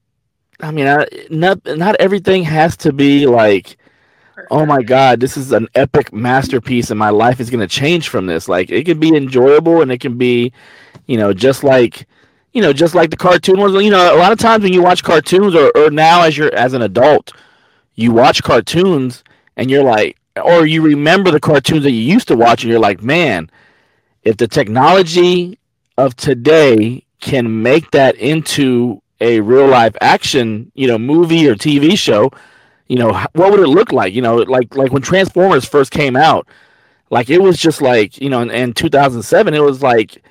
I 0.60 0.70
mean, 0.70 0.86
I, 0.86 1.06
not 1.30 1.60
not 1.64 1.96
everything 1.98 2.42
has 2.44 2.76
to 2.78 2.92
be 2.92 3.26
like 3.26 3.78
oh 4.50 4.66
my 4.66 4.82
god 4.82 5.20
this 5.20 5.36
is 5.36 5.52
an 5.52 5.68
epic 5.74 6.12
masterpiece 6.12 6.90
and 6.90 6.98
my 6.98 7.10
life 7.10 7.40
is 7.40 7.50
going 7.50 7.60
to 7.60 7.66
change 7.66 8.08
from 8.08 8.26
this. 8.26 8.48
Like 8.48 8.70
it 8.70 8.84
can 8.84 8.98
be 8.98 9.14
enjoyable 9.16 9.82
and 9.82 9.90
it 9.90 10.00
can 10.00 10.16
be 10.16 10.52
you 11.06 11.16
know 11.16 11.32
just 11.32 11.64
like 11.64 12.06
you 12.52 12.62
know 12.62 12.72
just 12.72 12.94
like 12.94 13.10
the 13.10 13.16
cartoon 13.16 13.60
was 13.60 13.72
you 13.82 13.90
know 13.90 14.14
a 14.14 14.18
lot 14.18 14.32
of 14.32 14.38
times 14.38 14.62
when 14.62 14.72
you 14.72 14.82
watch 14.82 15.02
cartoons 15.02 15.54
or, 15.54 15.70
or 15.76 15.90
now 15.90 16.22
as 16.22 16.36
you're 16.36 16.54
as 16.54 16.72
an 16.72 16.82
adult 16.82 17.32
you 17.94 18.12
watch 18.12 18.42
cartoons 18.42 19.24
and 19.56 19.70
you're 19.70 19.84
like 19.84 20.16
or 20.44 20.66
you 20.66 20.82
remember 20.82 21.30
the 21.30 21.40
cartoons 21.40 21.82
that 21.82 21.92
you 21.92 22.00
used 22.00 22.28
to 22.28 22.36
watch 22.36 22.62
and 22.62 22.70
you're 22.70 22.80
like 22.80 23.02
man 23.02 23.50
if 24.22 24.36
the 24.36 24.48
technology 24.48 25.58
of 25.96 26.16
today 26.16 27.04
can 27.20 27.62
make 27.62 27.90
that 27.92 28.14
into 28.16 29.00
a 29.20 29.40
real 29.40 29.66
life 29.66 29.96
action 30.00 30.70
you 30.74 30.86
know 30.86 30.98
movie 30.98 31.48
or 31.48 31.54
tv 31.54 31.96
show 31.96 32.30
you 32.88 32.96
know 32.96 33.12
what 33.32 33.50
would 33.50 33.60
it 33.60 33.68
look 33.68 33.92
like? 33.92 34.14
You 34.14 34.22
know 34.22 34.36
like 34.36 34.74
like 34.76 34.92
when 34.92 35.02
transformers 35.02 35.64
first 35.64 35.90
came 35.90 36.16
out 36.16 36.46
like 37.10 37.30
it 37.30 37.40
was 37.40 37.58
just 37.58 37.80
like 37.80 38.20
you 38.20 38.28
know 38.28 38.40
in, 38.40 38.50
in 38.50 38.72
2007 38.72 39.54
it 39.54 39.62
was 39.62 39.82
like 39.82 40.22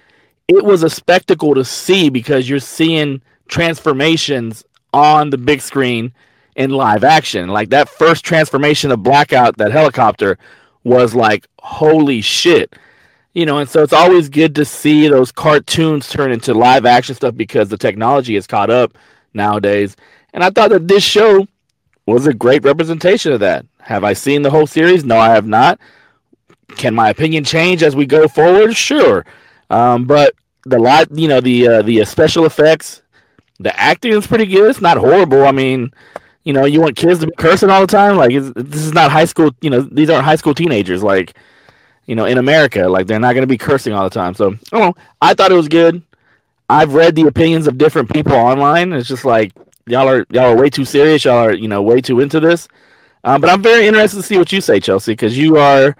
it 0.47 0.63
was 0.63 0.83
a 0.83 0.89
spectacle 0.89 1.55
to 1.55 1.65
see 1.65 2.09
because 2.09 2.47
you're 2.47 2.59
seeing 2.59 3.21
transformations 3.47 4.63
on 4.93 5.29
the 5.29 5.37
big 5.37 5.61
screen 5.61 6.13
in 6.55 6.69
live 6.71 7.03
action. 7.03 7.49
Like 7.49 7.69
that 7.69 7.89
first 7.89 8.23
transformation 8.23 8.91
of 8.91 9.03
blackout 9.03 9.57
that 9.57 9.71
helicopter 9.71 10.37
was 10.83 11.15
like 11.15 11.47
holy 11.59 12.21
shit. 12.21 12.75
You 13.33 13.45
know 13.45 13.57
and 13.57 13.69
so 13.69 13.83
it's 13.83 13.93
always 13.93 14.29
good 14.29 14.55
to 14.55 14.65
see 14.65 15.07
those 15.07 15.31
cartoons 15.31 16.09
turn 16.09 16.31
into 16.31 16.53
live 16.53 16.85
action 16.85 17.15
stuff 17.15 17.35
because 17.35 17.69
the 17.69 17.77
technology 17.77 18.35
has 18.35 18.47
caught 18.47 18.69
up 18.69 18.97
nowadays. 19.33 19.95
And 20.33 20.43
i 20.43 20.49
thought 20.49 20.69
that 20.71 20.87
this 20.87 21.03
show 21.03 21.47
was 22.05 22.27
a 22.27 22.33
great 22.33 22.63
representation 22.63 23.31
of 23.31 23.39
that. 23.39 23.65
Have 23.79 24.03
I 24.03 24.13
seen 24.13 24.41
the 24.41 24.51
whole 24.51 24.67
series? 24.67 25.03
No, 25.03 25.17
I 25.17 25.29
have 25.29 25.47
not. 25.47 25.79
Can 26.77 26.95
my 26.95 27.09
opinion 27.09 27.43
change 27.43 27.83
as 27.83 27.95
we 27.95 28.05
go 28.05 28.27
forward? 28.27 28.75
Sure, 28.75 29.25
um, 29.69 30.05
but 30.05 30.33
the 30.65 30.79
lot, 30.79 31.07
you 31.11 31.27
know, 31.27 31.39
the 31.41 31.67
uh, 31.67 31.81
the 31.83 32.01
uh, 32.01 32.05
special 32.05 32.45
effects, 32.45 33.01
the 33.59 33.77
acting 33.79 34.13
is 34.13 34.27
pretty 34.27 34.45
good. 34.45 34.69
It's 34.69 34.81
not 34.81 34.97
horrible. 34.97 35.45
I 35.45 35.51
mean, 35.51 35.91
you 36.43 36.53
know, 36.53 36.65
you 36.65 36.81
want 36.81 36.95
kids 36.95 37.19
to 37.19 37.27
be 37.27 37.33
cursing 37.37 37.69
all 37.69 37.81
the 37.81 37.87
time? 37.87 38.17
Like, 38.17 38.31
this 38.31 38.81
is 38.81 38.93
not 38.93 39.11
high 39.11 39.25
school. 39.25 39.51
You 39.61 39.69
know, 39.69 39.81
these 39.81 40.09
aren't 40.09 40.25
high 40.25 40.35
school 40.35 40.55
teenagers. 40.55 41.03
Like, 41.03 41.35
you 42.05 42.15
know, 42.15 42.25
in 42.25 42.37
America. 42.37 42.87
Like 42.87 43.07
they're 43.07 43.19
not 43.19 43.33
going 43.33 43.43
to 43.43 43.47
be 43.47 43.57
cursing 43.57 43.93
all 43.93 44.03
the 44.03 44.13
time. 44.13 44.33
So 44.33 44.51
I 44.71 44.77
don't 44.77 44.81
know. 44.81 44.95
I 45.21 45.33
thought 45.33 45.51
it 45.51 45.55
was 45.55 45.67
good. 45.67 46.01
I've 46.69 46.93
read 46.93 47.15
the 47.15 47.27
opinions 47.27 47.67
of 47.67 47.77
different 47.77 48.11
people 48.11 48.33
online. 48.33 48.93
It's 48.93 49.07
just 49.07 49.25
like 49.25 49.51
y'all 49.87 50.07
are 50.07 50.25
y'all 50.29 50.45
are 50.45 50.57
way 50.57 50.69
too 50.69 50.85
serious. 50.85 51.25
Y'all 51.25 51.45
are 51.45 51.53
you 51.53 51.67
know 51.67 51.81
way 51.81 52.01
too 52.01 52.19
into 52.19 52.39
this. 52.39 52.67
Um, 53.23 53.41
but 53.41 53.49
I'm 53.49 53.61
very 53.61 53.87
interested 53.87 54.17
to 54.17 54.23
see 54.23 54.37
what 54.37 54.51
you 54.51 54.61
say, 54.61 54.79
Chelsea, 54.79 55.13
because 55.13 55.35
you 55.35 55.57
are, 55.57 55.95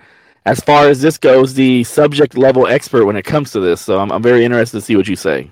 as 0.46 0.60
far 0.60 0.89
as 0.89 1.01
this 1.01 1.18
goes, 1.18 1.56
the 1.56 1.84
subject 1.84 2.38
level 2.38 2.68
expert 2.68 3.04
when 3.06 3.15
it 3.15 3.24
comes 3.24 3.51
to 3.54 3.60
this. 3.60 3.82
So 3.82 4.00
I'm, 4.00 4.12
I'm 4.12 4.22
very 4.22 4.46
interested 4.46 4.77
to 4.77 4.82
see 4.82 4.96
what 4.96 5.08
you 5.08 5.15
say. 5.15 5.50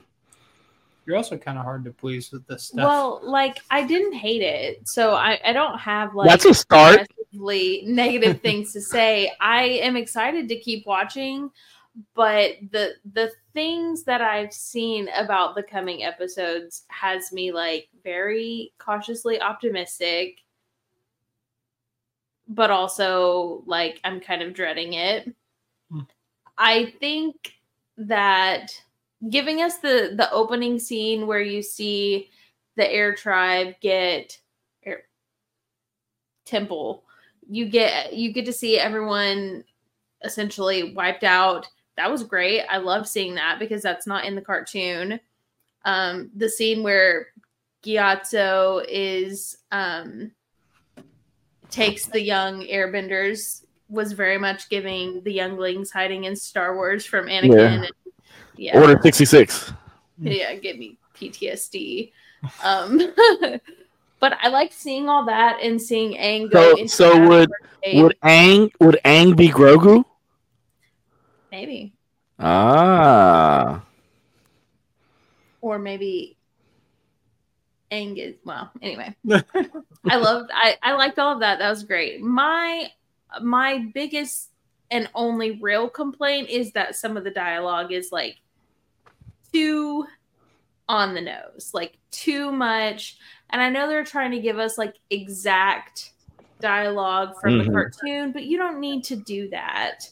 You're 1.07 1.17
also 1.17 1.35
kind 1.35 1.57
of 1.57 1.65
hard 1.65 1.83
to 1.85 1.91
please 1.91 2.31
with 2.31 2.45
this 2.47 2.65
stuff. 2.65 2.85
Well, 2.85 3.19
like 3.23 3.59
I 3.71 3.83
didn't 3.85 4.13
hate 4.13 4.41
it, 4.41 4.87
so 4.87 5.15
I, 5.15 5.39
I 5.43 5.51
don't 5.51 5.77
have 5.79 6.15
like 6.15 6.29
That's 6.29 6.45
a 6.45 6.53
start. 6.53 7.01
aggressively 7.01 7.83
negative 7.87 8.39
things 8.41 8.71
to 8.73 8.81
say. 8.81 9.33
I 9.41 9.63
am 9.63 9.97
excited 9.97 10.47
to 10.47 10.59
keep 10.59 10.85
watching, 10.85 11.49
but 12.15 12.51
the 12.71 12.93
the 13.13 13.31
things 13.53 14.03
that 14.03 14.21
I've 14.21 14.53
seen 14.53 15.09
about 15.15 15.55
the 15.55 15.63
coming 15.63 16.03
episodes 16.03 16.85
has 16.89 17.31
me 17.31 17.51
like 17.51 17.89
very 18.03 18.73
cautiously 18.79 19.41
optimistic, 19.41 20.39
but 22.47 22.71
also 22.71 23.63
like 23.65 23.99
I'm 24.03 24.19
kind 24.19 24.41
of 24.41 24.53
dreading 24.53 24.93
it. 24.93 25.33
Hmm. 25.91 26.01
I 26.57 26.93
think 26.99 27.53
that 27.97 28.71
giving 29.29 29.61
us 29.61 29.77
the 29.77 30.13
the 30.15 30.31
opening 30.31 30.79
scene 30.79 31.27
where 31.27 31.41
you 31.41 31.61
see 31.61 32.29
the 32.75 32.91
air 32.91 33.13
tribe 33.13 33.75
get 33.81 34.39
air, 34.83 35.03
temple 36.45 37.03
you 37.49 37.67
get 37.67 38.13
you 38.13 38.33
get 38.33 38.45
to 38.45 38.53
see 38.53 38.77
everyone 38.77 39.63
essentially 40.23 40.93
wiped 40.93 41.23
out 41.23 41.67
that 41.97 42.09
was 42.11 42.23
great 42.23 42.61
i 42.69 42.77
love 42.77 43.07
seeing 43.07 43.35
that 43.35 43.59
because 43.59 43.81
that's 43.81 44.07
not 44.07 44.25
in 44.25 44.35
the 44.35 44.41
cartoon 44.41 45.19
um 45.85 46.29
the 46.35 46.49
scene 46.49 46.81
where 46.83 47.27
Gyatso 47.83 48.85
is 48.87 49.57
um 49.71 50.31
takes 51.69 52.05
the 52.05 52.21
young 52.21 52.61
airbenders 52.61 53.63
was 53.89 54.13
very 54.13 54.37
much 54.37 54.69
giving 54.69 55.21
the 55.23 55.33
younglings 55.33 55.91
hiding 55.91 56.23
in 56.23 56.35
star 56.35 56.75
wars 56.75 57.05
from 57.05 57.25
anakin 57.27 57.53
Yeah. 57.55 57.73
and 57.73 57.91
yeah 58.55 58.79
Order 58.79 58.99
66. 59.01 59.73
yeah 60.19 60.55
give 60.55 60.77
me 60.77 60.97
ptsd 61.15 62.11
um 62.63 62.99
but 64.19 64.37
i 64.41 64.47
liked 64.49 64.73
seeing 64.73 65.09
all 65.09 65.25
that 65.25 65.59
and 65.61 65.81
seeing 65.81 66.13
Aang 66.17 66.49
go 66.51 66.75
So- 66.85 66.85
so 66.87 67.27
would- 67.27 67.51
Would 67.95 68.15
Aang 68.23 68.71
would 68.79 68.97
Aang 69.03 69.35
be 69.35 69.49
Grogu? 69.49 70.05
Maybe 71.53 71.93
Ah. 72.39 73.83
or 75.61 75.77
maybe 75.77 76.35
Angus. 77.91 78.33
well 78.43 78.71
anyway 78.81 79.15
i 80.09 80.15
loved 80.15 80.49
i 80.51 80.75
i 80.81 80.93
liked 80.93 81.19
all 81.19 81.33
of 81.33 81.41
that 81.41 81.59
that 81.59 81.69
was 81.69 81.83
great 81.83 82.21
my 82.21 82.87
my 83.41 83.85
biggest 83.93 84.49
and 84.89 85.07
only 85.13 85.51
real 85.61 85.87
complaint 85.87 86.49
is 86.49 86.71
that 86.71 86.95
some 86.95 87.15
of 87.17 87.23
the 87.23 87.29
dialogue 87.31 87.91
is 87.91 88.11
like 88.11 88.37
too 89.53 90.05
on 90.89 91.13
the 91.13 91.21
nose 91.21 91.69
like 91.75 91.97
too 92.09 92.51
much 92.51 93.17
and 93.51 93.61
i 93.61 93.69
know 93.69 93.87
they're 93.87 94.03
trying 94.03 94.31
to 94.31 94.39
give 94.39 94.57
us 94.57 94.75
like 94.79 94.95
exact 95.11 96.13
dialogue 96.59 97.39
from 97.39 97.53
Mhm. 97.59 97.65
the 97.67 97.71
cartoon 97.71 98.31
but 98.31 98.43
you 98.45 98.57
don't 98.57 98.79
need 98.79 99.03
to 99.03 99.15
do 99.15 99.49
that 99.49 100.09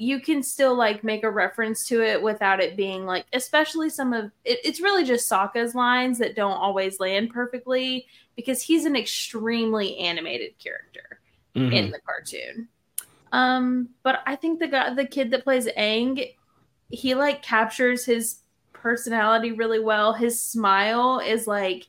you 0.00 0.20
can 0.20 0.44
still 0.44 0.76
like 0.76 1.02
make 1.02 1.24
a 1.24 1.30
reference 1.30 1.84
to 1.88 2.00
it 2.00 2.22
without 2.22 2.60
it 2.60 2.76
being 2.76 3.04
like 3.04 3.26
especially 3.32 3.90
some 3.90 4.12
of 4.12 4.30
it, 4.44 4.60
it's 4.64 4.80
really 4.80 5.04
just 5.04 5.28
Sokka's 5.28 5.74
lines 5.74 6.18
that 6.18 6.36
don't 6.36 6.52
always 6.52 7.00
land 7.00 7.30
perfectly 7.30 8.06
because 8.36 8.62
he's 8.62 8.84
an 8.84 8.94
extremely 8.94 9.98
animated 9.98 10.56
character 10.58 11.18
Mhm. 11.56 11.72
in 11.72 11.90
the 11.90 11.98
cartoon. 12.00 12.68
Um, 13.32 13.88
but 14.04 14.20
I 14.24 14.36
think 14.36 14.60
the 14.60 14.68
guy, 14.68 14.94
the 14.94 15.04
kid 15.04 15.32
that 15.32 15.42
plays 15.42 15.66
Aang, 15.76 16.34
he 16.90 17.14
like 17.16 17.42
captures 17.42 18.04
his 18.04 18.40
personality 18.72 19.50
really 19.50 19.80
well. 19.80 20.12
His 20.12 20.40
smile 20.40 21.18
is 21.18 21.48
like 21.48 21.88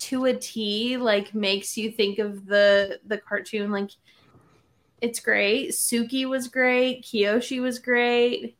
to 0.00 0.24
a 0.24 0.34
T, 0.34 0.96
like 0.96 1.32
makes 1.34 1.76
you 1.76 1.92
think 1.92 2.18
of 2.18 2.46
the 2.46 2.98
the 3.06 3.18
cartoon. 3.18 3.70
Like 3.70 3.90
it's 5.00 5.20
great. 5.20 5.70
Suki 5.70 6.28
was 6.28 6.48
great. 6.48 7.02
Kyoshi 7.04 7.60
was 7.60 7.78
great. 7.78 8.56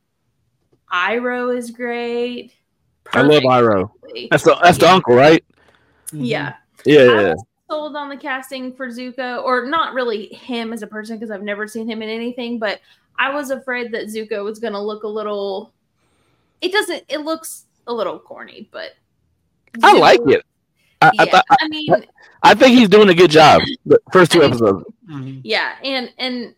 Iroh 0.93 1.57
is 1.57 1.71
great. 1.71 2.55
I 3.13 3.23
love 3.23 3.43
Perfect. 3.43 3.47
Iroh. 3.47 3.91
That's 4.31 4.45
the 4.45 4.57
that's 4.63 4.79
the 4.79 4.89
uncle, 4.91 5.15
right? 5.15 5.45
Mm-hmm. 6.09 6.25
Yeah. 6.25 6.55
Yeah, 6.85 7.01
I 7.01 7.05
yeah. 7.05 7.29
was 7.35 7.45
sold 7.69 7.97
on 7.97 8.09
the 8.09 8.17
casting 8.17 8.73
for 8.75 8.89
Zuko, 8.89 9.43
or 9.45 9.67
not 9.67 9.95
really 9.95 10.27
him 10.29 10.73
as 10.73 10.83
a 10.83 10.87
person 10.87 11.17
because 11.17 11.31
I've 11.31 11.43
never 11.43 11.69
seen 11.69 11.89
him 11.89 12.03
in 12.03 12.09
anything, 12.09 12.59
but 12.59 12.81
I 13.19 13.33
was 13.35 13.51
afraid 13.51 13.93
that 13.93 14.07
Zuko 14.07 14.43
was 14.45 14.59
going 14.59 14.73
to 14.73 14.81
look 14.81 15.03
a 15.05 15.09
little. 15.09 15.73
It 16.61 16.73
doesn't. 16.73 17.05
It 17.09 17.19
looks 17.21 17.67
a 17.87 17.93
little 17.93 18.19
corny, 18.19 18.69
but 18.73 18.93
I 19.83 19.93
like 19.93 20.21
it. 20.27 20.45
I, 21.03 21.09
I, 21.09 21.11
Yeah, 21.25 21.25
thought- 21.31 21.45
I 21.51 21.69
mean, 21.69 21.89
I 22.43 22.55
think 22.55 22.77
he's 22.79 22.89
doing 22.89 23.09
a 23.09 23.15
good 23.15 23.31
job. 23.31 23.63
The 23.87 23.99
first 24.13 24.33
two 24.33 24.39
I 24.41 24.43
mean- 24.43 24.51
episodes. 24.53 24.85
Mhm. 25.11 25.41
yeah, 25.45 25.77
and 25.83 26.13
and 26.19 26.55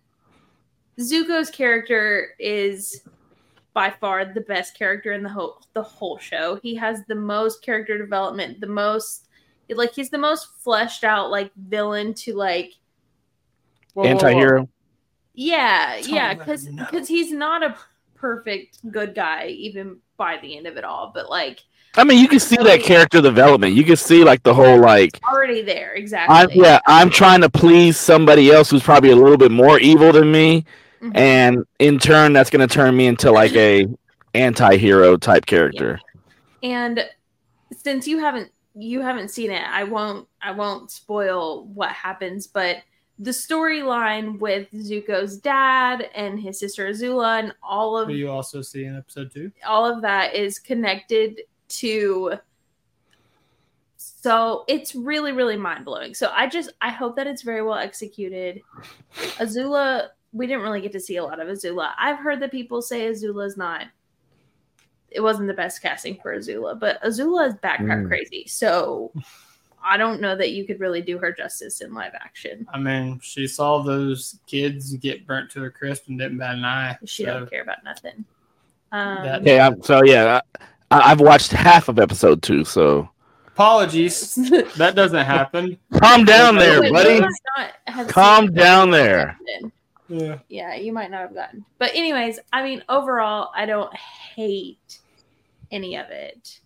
Zuko's 0.98 1.50
character 1.50 2.34
is 2.38 3.02
by 3.74 3.90
far 3.90 4.24
the 4.24 4.42
best 4.42 4.76
character 4.76 5.12
in 5.12 5.22
the 5.22 5.28
whole 5.28 5.62
the 5.72 5.82
whole 5.82 6.18
show. 6.18 6.56
He 6.62 6.74
has 6.76 7.04
the 7.06 7.14
most 7.14 7.62
character 7.62 7.96
development, 7.98 8.60
the 8.60 8.66
most 8.66 9.28
like 9.68 9.94
he's 9.94 10.10
the 10.10 10.18
most 10.18 10.48
fleshed 10.62 11.04
out 11.04 11.30
like 11.30 11.50
villain 11.56 12.12
to 12.14 12.34
like 12.34 12.74
Whoa, 13.94 14.04
whoa, 14.04 14.08
whoa. 14.08 14.10
Anti-hero. 14.10 14.68
Yeah, 15.34 15.98
Tell 16.00 16.14
yeah, 16.14 16.30
him 16.32 16.38
that 16.38 16.46
because 16.46 16.66
you 16.66 16.72
because 16.76 17.08
he's 17.08 17.32
not 17.32 17.62
a 17.62 17.76
perfect 18.14 18.90
good 18.90 19.14
guy 19.14 19.46
even 19.48 19.98
by 20.16 20.38
the 20.40 20.56
end 20.56 20.66
of 20.66 20.76
it 20.76 20.84
all, 20.84 21.10
but 21.14 21.30
like 21.30 21.60
I 21.96 22.04
mean, 22.04 22.18
you 22.20 22.28
can 22.28 22.40
see 22.40 22.56
that 22.56 22.82
character 22.82 23.20
development. 23.20 23.74
You 23.74 23.84
can 23.84 23.96
see 23.96 24.24
like 24.24 24.42
the 24.42 24.54
whole 24.54 24.80
like 24.80 25.20
already 25.28 25.60
there 25.62 25.92
exactly. 25.94 26.34
I'm 26.36 26.48
yeah, 26.52 26.80
I'm 26.86 27.10
trying 27.10 27.40
to 27.42 27.50
please 27.50 27.98
somebody 27.98 28.50
else 28.50 28.70
who's 28.70 28.82
probably 28.82 29.10
a 29.10 29.16
little 29.16 29.36
bit 29.36 29.50
more 29.50 29.78
evil 29.78 30.12
than 30.12 30.30
me, 30.32 30.64
Mhm. 31.02 31.12
and 31.16 31.66
in 31.80 31.98
turn, 31.98 32.32
that's 32.32 32.48
going 32.48 32.66
to 32.66 32.72
turn 32.72 32.96
me 32.96 33.06
into 33.06 33.30
like 33.30 33.54
a 33.56 33.86
anti-hero 34.34 35.16
type 35.16 35.44
character. 35.46 36.00
And 36.62 37.04
since 37.76 38.06
you 38.08 38.18
haven't 38.18 38.50
you 38.74 39.02
haven't 39.02 39.28
seen 39.28 39.50
it, 39.50 39.62
I 39.68 39.84
won't 39.84 40.26
I 40.40 40.52
won't 40.52 40.90
spoil 40.90 41.66
what 41.74 41.90
happens, 41.90 42.46
but 42.46 42.78
the 43.18 43.30
storyline 43.30 44.38
with 44.38 44.66
Zuko's 44.72 45.36
dad 45.36 46.08
and 46.14 46.40
his 46.40 46.58
sister 46.58 46.88
Azula 46.88 47.40
and 47.40 47.52
all 47.62 47.98
of 47.98 48.08
Will 48.08 48.16
you 48.16 48.30
also 48.30 48.62
see 48.62 48.84
in 48.86 48.96
episode 48.96 49.30
two? 49.30 49.52
all 49.66 49.84
of 49.84 50.00
that 50.02 50.34
is 50.34 50.58
connected 50.58 51.40
to 51.78 52.34
so 53.96 54.64
it's 54.68 54.94
really 54.94 55.32
really 55.32 55.56
mind-blowing. 55.56 56.14
So 56.14 56.30
i 56.34 56.46
just 56.46 56.70
i 56.80 56.90
hope 56.90 57.16
that 57.16 57.26
it's 57.26 57.42
very 57.42 57.62
well 57.62 57.78
executed. 57.78 58.60
Azula 59.38 60.08
we 60.32 60.46
didn't 60.46 60.62
really 60.62 60.80
get 60.80 60.92
to 60.92 61.00
see 61.00 61.16
a 61.16 61.24
lot 61.24 61.40
of 61.40 61.48
azula. 61.48 61.90
I've 61.98 62.18
heard 62.18 62.40
that 62.40 62.50
people 62.50 62.80
say 62.82 63.08
azula's 63.10 63.56
not 63.56 63.86
it 65.10 65.20
wasn't 65.20 65.46
the 65.48 65.54
best 65.54 65.82
casting 65.82 66.18
for 66.22 66.36
azula 66.36 66.78
but 66.78 67.02
azula 67.02 67.48
is 67.48 67.54
background 67.56 68.06
Mm. 68.06 68.08
crazy. 68.08 68.46
So 68.46 69.12
i 69.84 69.96
don't 69.96 70.20
know 70.20 70.36
that 70.36 70.52
you 70.52 70.64
could 70.64 70.78
really 70.78 71.02
do 71.02 71.18
her 71.18 71.32
justice 71.32 71.80
in 71.80 71.92
live 71.92 72.12
action. 72.14 72.66
I 72.72 72.78
mean, 72.78 73.18
she 73.20 73.46
saw 73.48 73.82
those 73.82 74.38
kids 74.46 74.94
get 74.94 75.26
burnt 75.26 75.50
to 75.52 75.64
a 75.64 75.70
crisp 75.70 76.06
and 76.08 76.18
didn't 76.18 76.38
bat 76.38 76.54
an 76.54 76.64
eye. 76.64 76.96
she 77.04 77.24
so 77.24 77.40
don't 77.40 77.50
care 77.50 77.62
about 77.62 77.82
nothing. 77.84 78.24
um 78.92 79.24
That- 79.24 79.40
Okay, 79.40 79.58
I'm, 79.58 79.82
so 79.82 80.04
yeah, 80.04 80.40
I, 80.40 80.64
I've 80.92 81.20
watched 81.20 81.52
half 81.52 81.88
of 81.88 81.98
episode 81.98 82.42
two. 82.42 82.64
So 82.64 83.08
apologies. 83.48 84.34
that 84.76 84.94
doesn't 84.94 85.24
happen. 85.24 85.78
calm 86.00 86.24
down 86.24 86.56
there, 86.56 86.80
Wait, 86.80 86.92
buddy. 86.92 87.20
might 87.20 87.30
not 87.56 87.70
have 87.86 88.08
Calm 88.08 88.52
down 88.52 88.90
there. 88.90 89.38
Yeah. 90.08 90.38
yeah, 90.48 90.74
you 90.74 90.92
might 90.92 91.10
not 91.10 91.22
have 91.22 91.34
gotten. 91.34 91.64
But 91.78 91.92
anyways, 91.94 92.38
I 92.52 92.62
mean, 92.62 92.82
overall, 92.88 93.50
I 93.54 93.64
don't 93.64 93.94
hate 93.96 94.98
any 95.70 95.96
of 95.96 96.10
it. 96.10 96.60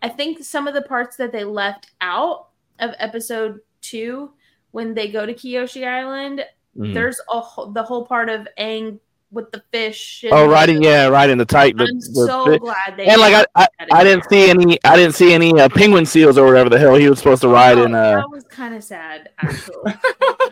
I 0.00 0.08
think 0.08 0.42
some 0.42 0.66
of 0.66 0.74
the 0.74 0.82
parts 0.82 1.16
that 1.16 1.32
they 1.32 1.44
left 1.44 1.90
out 2.00 2.46
of 2.78 2.94
episode 2.98 3.60
two, 3.82 4.30
when 4.70 4.94
they 4.94 5.08
go 5.10 5.26
to 5.26 5.34
Kyoshi 5.34 5.86
Island, 5.86 6.44
Mm. 6.76 6.94
there's 6.94 7.20
a 7.32 7.40
whole, 7.40 7.72
the 7.72 7.82
whole 7.82 8.06
part 8.06 8.28
of 8.28 8.46
Aang 8.56 9.00
with 9.30 9.50
the 9.52 9.62
fish. 9.70 10.24
Oh, 10.30 10.48
riding, 10.48 10.82
yeah, 10.82 11.06
riding 11.08 11.38
the 11.38 11.44
tight. 11.44 11.76
The, 11.76 11.84
I'm 11.84 11.98
the 11.98 12.26
so 12.26 12.44
fi- 12.44 12.58
glad 12.58 12.96
they 12.96 13.06
and 13.06 13.20
like 13.20 13.34
I, 13.34 13.44
I, 13.64 13.68
I 13.92 14.04
didn't 14.04 14.24
there. 14.30 14.46
see 14.46 14.50
any. 14.50 14.78
I 14.84 14.96
didn't 14.96 15.14
see 15.14 15.32
any 15.34 15.58
uh, 15.60 15.68
penguin 15.68 16.06
seals 16.06 16.38
or 16.38 16.46
whatever 16.46 16.70
the 16.70 16.78
hell 16.78 16.94
he 16.94 17.08
was 17.08 17.18
supposed 17.18 17.42
to 17.42 17.48
ride 17.48 17.78
Oh, 17.78 17.84
in. 17.84 17.94
Uh, 17.94 18.16
that 18.16 18.30
was 18.30 18.44
kind 18.44 18.74
of 18.74 18.82
sad, 18.82 19.30
actually. 19.38 19.94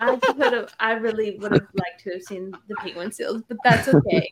I 0.00 0.18
could 0.20 0.52
have. 0.52 0.74
I 0.78 0.92
really 0.92 1.38
would 1.38 1.52
have 1.52 1.66
liked 1.74 2.02
to 2.04 2.12
have 2.12 2.22
seen 2.22 2.50
the 2.68 2.74
penguin 2.76 3.12
seals, 3.12 3.42
but 3.48 3.56
that's 3.64 3.88
okay. 3.88 4.30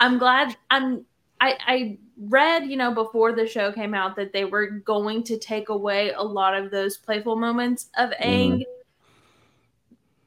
I'm 0.00 0.18
glad. 0.18 0.56
I'm. 0.70 1.04
I, 1.40 1.58
I 1.66 1.98
read, 2.16 2.66
you 2.66 2.76
know, 2.76 2.94
before 2.94 3.32
the 3.32 3.48
show 3.48 3.72
came 3.72 3.94
out 3.94 4.14
that 4.14 4.32
they 4.32 4.44
were 4.44 4.66
going 4.68 5.24
to 5.24 5.36
take 5.36 5.70
away 5.70 6.12
a 6.12 6.22
lot 6.22 6.54
of 6.54 6.70
those 6.70 6.96
playful 6.98 7.34
moments 7.34 7.88
of 7.98 8.10
Aang, 8.22 8.62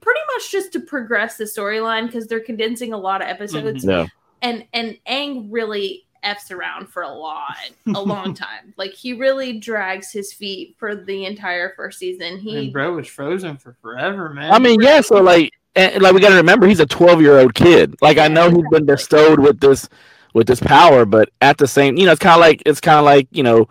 pretty 0.06 0.22
much 0.36 0.52
just 0.52 0.72
to 0.72 0.80
progress 0.80 1.38
the 1.38 1.46
storyline 1.46 2.06
because 2.06 2.28
they're 2.28 2.40
condensing 2.40 2.94
a 2.94 2.98
lot 2.98 3.22
of 3.22 3.28
episodes 3.28 3.84
no. 3.84 4.08
and 4.44 4.66
and 4.72 4.98
Aang 5.08 5.48
really 5.50 6.06
f's 6.22 6.52
around 6.52 6.88
for 6.88 7.04
a 7.04 7.10
lot, 7.10 7.56
a 7.88 8.02
long 8.02 8.34
time. 8.36 8.74
Like 8.78 8.92
he 8.92 9.14
really 9.14 9.60
drags 9.60 10.12
his 10.12 10.34
feet 10.34 10.76
for 10.78 10.96
the 10.96 11.26
entire 11.26 11.74
first 11.76 12.00
season. 12.00 12.40
He 12.40 12.58
And 12.58 12.74
bro 12.74 12.96
was 12.96 13.08
frozen 13.08 13.58
for 13.58 13.78
forever, 13.82 14.30
man. 14.30 14.52
I 14.52 14.60
mean, 14.60 14.82
yeah. 14.82 15.02
So 15.02 15.22
like, 15.22 15.52
and, 15.76 16.02
like 16.02 16.14
we 16.14 16.20
got 16.20 16.30
to 16.30 16.36
remember, 16.36 16.68
he's 16.68 16.80
a 16.80 16.86
12 16.86 17.22
year 17.22 17.40
old 17.40 17.54
kid. 17.54 17.96
Like 18.02 18.18
I 18.18 18.28
know 18.28 18.50
he's 18.50 18.66
been 18.72 18.86
bestowed 18.86 19.40
with 19.40 19.60
this, 19.60 19.88
with 20.34 20.48
this 20.48 20.60
power, 20.60 21.06
but 21.06 21.30
at 21.42 21.58
the 21.58 21.68
same, 21.68 21.98
you 21.98 22.06
know, 22.06 22.12
it's 22.12 22.20
kind 22.20 22.36
of 22.36 22.42
like 22.42 22.64
it's 22.66 22.82
kind 22.82 23.00
of 23.00 23.06
like 23.06 23.28
you 23.32 23.44
know 23.44 23.70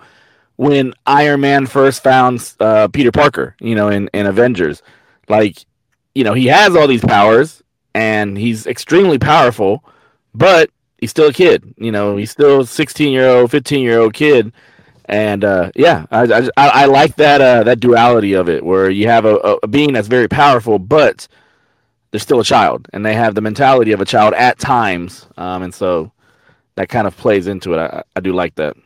when 0.56 0.94
Iron 1.06 1.40
Man 1.40 1.66
first 1.66 2.02
found 2.02 2.54
uh, 2.60 2.88
Peter 2.88 3.10
Parker, 3.10 3.56
you 3.60 3.74
know, 3.74 3.88
in 3.88 4.08
in 4.14 4.26
Avengers, 4.26 4.82
like 5.28 5.66
you 6.14 6.24
know 6.24 6.34
he 6.34 6.46
has 6.46 6.76
all 6.76 6.86
these 6.86 7.04
powers 7.04 7.62
and 7.94 8.36
he's 8.36 8.66
extremely 8.66 9.18
powerful, 9.18 9.84
but 10.34 10.70
he's 10.98 11.10
still 11.10 11.28
a 11.28 11.32
kid. 11.32 11.74
You 11.78 11.92
know, 11.92 12.16
he's 12.16 12.30
still 12.30 12.62
a 12.62 12.66
16 12.66 13.12
year 13.12 13.28
old, 13.28 13.50
15 13.50 13.82
year 13.82 14.00
old 14.00 14.14
kid. 14.14 14.52
And 15.06 15.44
uh, 15.44 15.70
yeah, 15.74 16.06
I, 16.10 16.22
I 16.22 16.38
I 16.56 16.68
I 16.68 16.84
like 16.86 17.16
that 17.16 17.40
uh, 17.42 17.62
that 17.64 17.80
duality 17.80 18.32
of 18.32 18.48
it, 18.48 18.64
where 18.64 18.88
you 18.88 19.06
have 19.08 19.26
a, 19.26 19.36
a 19.62 19.66
being 19.68 19.92
that's 19.92 20.08
very 20.08 20.28
powerful, 20.28 20.78
but 20.78 21.28
they're 22.10 22.20
still 22.20 22.40
a 22.40 22.44
child, 22.44 22.88
and 22.94 23.04
they 23.04 23.14
have 23.14 23.34
the 23.34 23.42
mentality 23.42 23.92
of 23.92 24.00
a 24.00 24.06
child 24.06 24.32
at 24.32 24.58
times, 24.58 25.26
um, 25.36 25.62
and 25.62 25.74
so 25.74 26.10
that 26.76 26.88
kind 26.88 27.06
of 27.06 27.14
plays 27.18 27.48
into 27.48 27.74
it. 27.74 27.78
I, 27.78 28.02
I 28.16 28.20
do 28.20 28.32
like 28.32 28.54
that. 28.54 28.76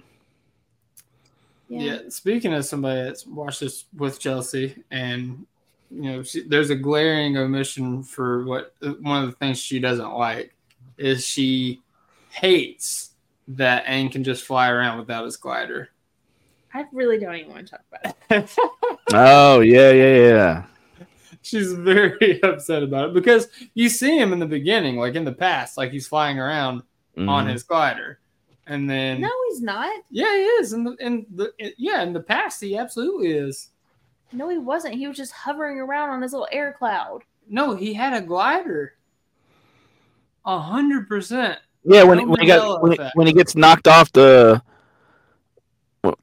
Yeah. 1.68 2.00
Speaking 2.08 2.52
of 2.52 2.64
somebody 2.64 3.02
that's 3.02 3.26
watched 3.26 3.60
this 3.60 3.84
with 3.96 4.18
Chelsea 4.18 4.82
and 4.90 5.46
you 5.90 6.02
know, 6.02 6.22
she, 6.22 6.42
there's 6.42 6.70
a 6.70 6.74
glaring 6.76 7.36
omission 7.36 8.02
for 8.02 8.44
what 8.44 8.74
one 9.00 9.22
of 9.24 9.30
the 9.30 9.36
things 9.36 9.58
she 9.58 9.80
doesn't 9.80 10.12
like 10.14 10.54
is 10.96 11.24
she 11.26 11.80
hates 12.30 13.10
that 13.48 13.84
Aang 13.86 14.12
can 14.12 14.22
just 14.24 14.44
fly 14.44 14.68
around 14.68 14.98
without 14.98 15.24
his 15.24 15.36
glider. 15.36 15.88
I 16.74 16.84
really 16.92 17.18
don't 17.18 17.34
even 17.36 17.50
want 17.52 17.66
to 17.66 17.70
talk 17.72 17.84
about 17.90 18.16
it. 18.30 18.50
Oh 19.14 19.60
yeah, 19.60 19.90
yeah, 19.90 20.16
yeah. 20.16 20.64
She's 21.40 21.72
very 21.72 22.40
upset 22.42 22.82
about 22.82 23.08
it 23.08 23.14
because 23.14 23.48
you 23.72 23.88
see 23.88 24.18
him 24.18 24.34
in 24.34 24.38
the 24.38 24.44
beginning, 24.46 24.96
like 24.96 25.14
in 25.14 25.24
the 25.24 25.32
past, 25.32 25.78
like 25.78 25.90
he's 25.90 26.06
flying 26.06 26.38
around 26.38 26.82
on 27.16 27.46
Mhm. 27.46 27.52
his 27.52 27.62
glider, 27.62 28.18
and 28.66 28.88
then 28.88 29.22
No, 29.22 29.30
he's 29.48 29.62
not. 29.62 30.02
yeah, 30.10 30.30
he 30.36 30.42
is. 30.42 30.74
In 30.74 30.84
the 30.84 30.92
in 31.00 31.24
the 31.34 31.52
yeah, 31.78 32.02
in 32.02 32.12
the 32.12 32.20
past, 32.20 32.60
he 32.60 32.76
absolutely 32.76 33.32
is. 33.32 33.70
No, 34.32 34.48
he 34.48 34.58
wasn't. 34.58 34.94
He 34.94 35.06
was 35.08 35.16
just 35.16 35.32
hovering 35.32 35.78
around 35.78 36.10
on 36.10 36.22
his 36.22 36.32
little 36.32 36.48
air 36.52 36.74
cloud. 36.78 37.22
No, 37.48 37.74
he 37.74 37.94
had 37.94 38.12
a 38.12 38.20
glider. 38.24 38.94
A 40.44 40.58
hundred 40.58 41.08
percent. 41.08 41.58
Yeah, 41.84 42.02
when, 42.04 42.18
No 42.18 42.24
when 42.26 42.40
he 42.40 42.46
got 42.46 42.82
when 42.82 42.92
he, 42.92 42.98
when 43.14 43.26
he 43.26 43.32
gets 43.32 43.54
knocked 43.54 43.88
off 43.88 44.12
the 44.12 44.62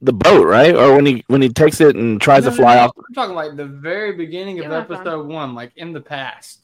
the 0.01 0.13
boat, 0.13 0.45
right? 0.47 0.75
Or 0.75 0.95
when 0.95 1.05
he 1.05 1.24
when 1.27 1.41
he 1.41 1.50
takes 1.50 1.81
it 1.81 1.95
and 1.95 2.19
tries 2.21 2.43
No, 2.45 2.50
to 2.51 2.55
fly 2.55 2.75
no, 2.75 2.81
off. 2.85 2.91
I'm 2.97 3.13
talking 3.13 3.35
like 3.35 3.55
the 3.55 3.65
very 3.65 4.13
beginning 4.13 4.59
of 4.59 4.63
Give 4.65 4.71
up 4.71 4.89
on- 4.89 4.95
episode 4.97 5.27
one, 5.27 5.53
like 5.55 5.71
in 5.75 5.91
the 5.93 6.01
past. 6.01 6.59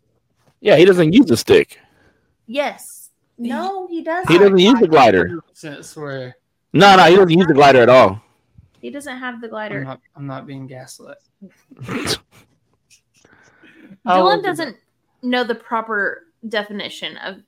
Yeah, 0.60 0.76
he 0.76 0.86
doesn't 0.86 1.14
use 1.14 1.26
the 1.26 1.38
stick. 1.38 1.80
Yes. 2.46 3.10
No, 3.38 3.88
he 3.88 4.04
doesn't. 4.04 4.32
He 4.32 4.38
doesn't 4.38 4.60
use 4.60 4.80
the 4.80 4.88
glider. 4.88 5.42
100% 5.56 5.84
swear. 5.84 6.36
No, 6.74 6.96
no, 6.96 7.04
he 7.06 7.16
doesn't 7.16 7.32
use 7.38 7.48
the 7.48 7.54
glider 7.56 7.80
at 7.82 7.90
all. 7.90 8.22
He 8.82 8.92
doesn't 8.92 9.18
have 9.18 9.42
the 9.42 9.48
I'm 9.48 9.52
glider. 9.52 9.84
not, 9.84 10.00
I'm 10.16 10.28
not 10.28 10.46
being 10.46 10.68
gaslit. 10.68 11.18
Dylan 11.82 12.20
I'll 14.06 14.24
look 14.24 14.40
it 14.40 14.44
doesn't 14.44 14.78
know 15.22 15.44
the 15.44 15.56
proper 15.56 16.28
definition 16.48 17.18
of 17.18 17.42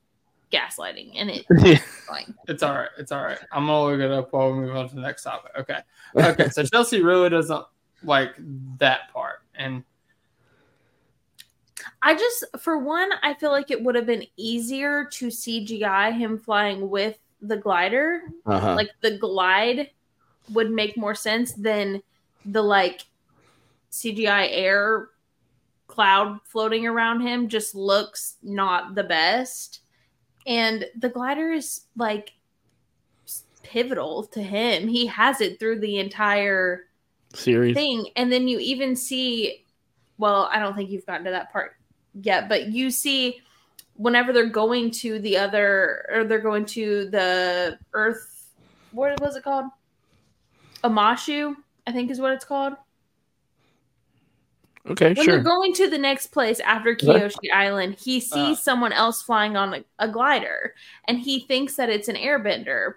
gaslighting, 0.51 1.13
and 1.15 1.29
it's 1.31 1.83
fine. 2.07 2.33
It's 2.47 2.63
all 2.63 2.73
right. 2.73 2.89
It's 2.97 3.11
all 3.11 3.23
right. 3.23 3.39
I'm 3.51 3.65
gonna 3.65 3.83
look 3.85 3.99
it 3.99 4.11
up 4.11 4.31
while 4.31 4.51
we 4.51 4.59
move 4.59 4.75
on 4.75 4.89
to 4.89 4.95
the 4.95 5.01
next 5.01 5.23
topic. 5.23 5.51
Okay. 5.57 5.79
Okay. 6.15 6.49
so 6.49 6.63
Chelsea 6.71 7.01
really 7.01 7.29
doesn't 7.29 7.65
like 8.03 8.35
that 8.77 9.11
part, 9.11 9.41
and 9.55 9.83
I 12.01 12.15
just, 12.15 12.45
for 12.59 12.77
one, 12.77 13.09
I 13.23 13.33
feel 13.33 13.51
like 13.51 13.71
it 13.71 13.81
would 13.81 13.95
have 13.95 14.05
been 14.05 14.25
easier 14.37 15.05
to 15.05 15.27
CGI 15.27 16.13
him 16.15 16.37
flying 16.37 16.89
with 16.89 17.17
the 17.41 17.57
glider. 17.57 18.21
uh-huh. 18.45 18.75
Like 18.75 18.91
the 19.01 19.17
glide 19.17 19.89
would 20.53 20.71
make 20.71 20.97
more 20.97 21.15
sense 21.15 21.53
than 21.53 22.01
the 22.45 22.61
like 22.61 23.05
CGI 23.93 24.49
air 24.51 25.09
cloud 25.87 26.39
floating 26.45 26.87
around 26.87 27.21
him 27.21 27.47
just 27.47 27.75
looks 27.75 28.37
not 28.41 28.95
the 28.95 29.03
best. 29.03 29.81
And 30.47 30.85
the 30.97 31.09
glider 31.09 31.51
is 31.51 31.81
like 31.95 32.33
pivotal 33.61 34.23
to 34.23 34.41
him. 34.41 34.87
He 34.87 35.05
has 35.05 35.41
it 35.41 35.59
through 35.59 35.79
the 35.79 35.99
entire 35.99 36.85
Series. 37.35 37.75
thing. 37.75 38.07
And 38.15 38.31
then 38.31 38.47
you 38.47 38.57
even 38.59 38.95
see, 38.95 39.63
well, 40.17 40.49
I 40.51 40.57
don't 40.57 40.75
think 40.75 40.89
you've 40.89 41.05
gotten 41.05 41.25
to 41.25 41.31
that 41.31 41.53
part 41.53 41.75
yet, 42.15 42.49
but 42.49 42.71
you 42.71 42.89
see 42.89 43.41
whenever 43.93 44.33
they're 44.33 44.47
going 44.47 44.89
to 44.89 45.19
the 45.19 45.37
other, 45.37 46.07
or 46.11 46.23
they're 46.23 46.39
going 46.39 46.65
to 46.65 47.09
the 47.11 47.77
Earth, 47.93 48.49
what 48.91 49.21
was 49.21 49.35
it 49.35 49.43
called? 49.43 49.65
Omashu, 50.83 51.55
I 51.85 51.91
think 51.91 52.09
is 52.09 52.19
what 52.19 52.33
it's 52.33 52.45
called. 52.45 52.73
Okay, 54.89 55.13
When 55.13 55.15
sure. 55.15 55.25
they're 55.35 55.43
going 55.43 55.73
to 55.75 55.89
the 55.89 55.97
next 55.97 56.27
place 56.27 56.59
after 56.59 56.91
Okay. 56.91 57.07
Kyoshi 57.07 57.51
Island, 57.53 57.95
he 57.99 58.19
sees 58.19 58.33
Uh. 58.33 58.61
someone 58.61 58.91
else 58.91 59.21
flying 59.21 59.55
on 59.55 59.73
a, 59.75 59.83
a 59.99 60.07
glider 60.09 60.75
and 61.07 61.17
he 61.19 61.39
thinks 61.39 61.75
that 61.77 61.89
it's 61.89 62.09
an 62.09 62.15
airbender. 62.17 62.95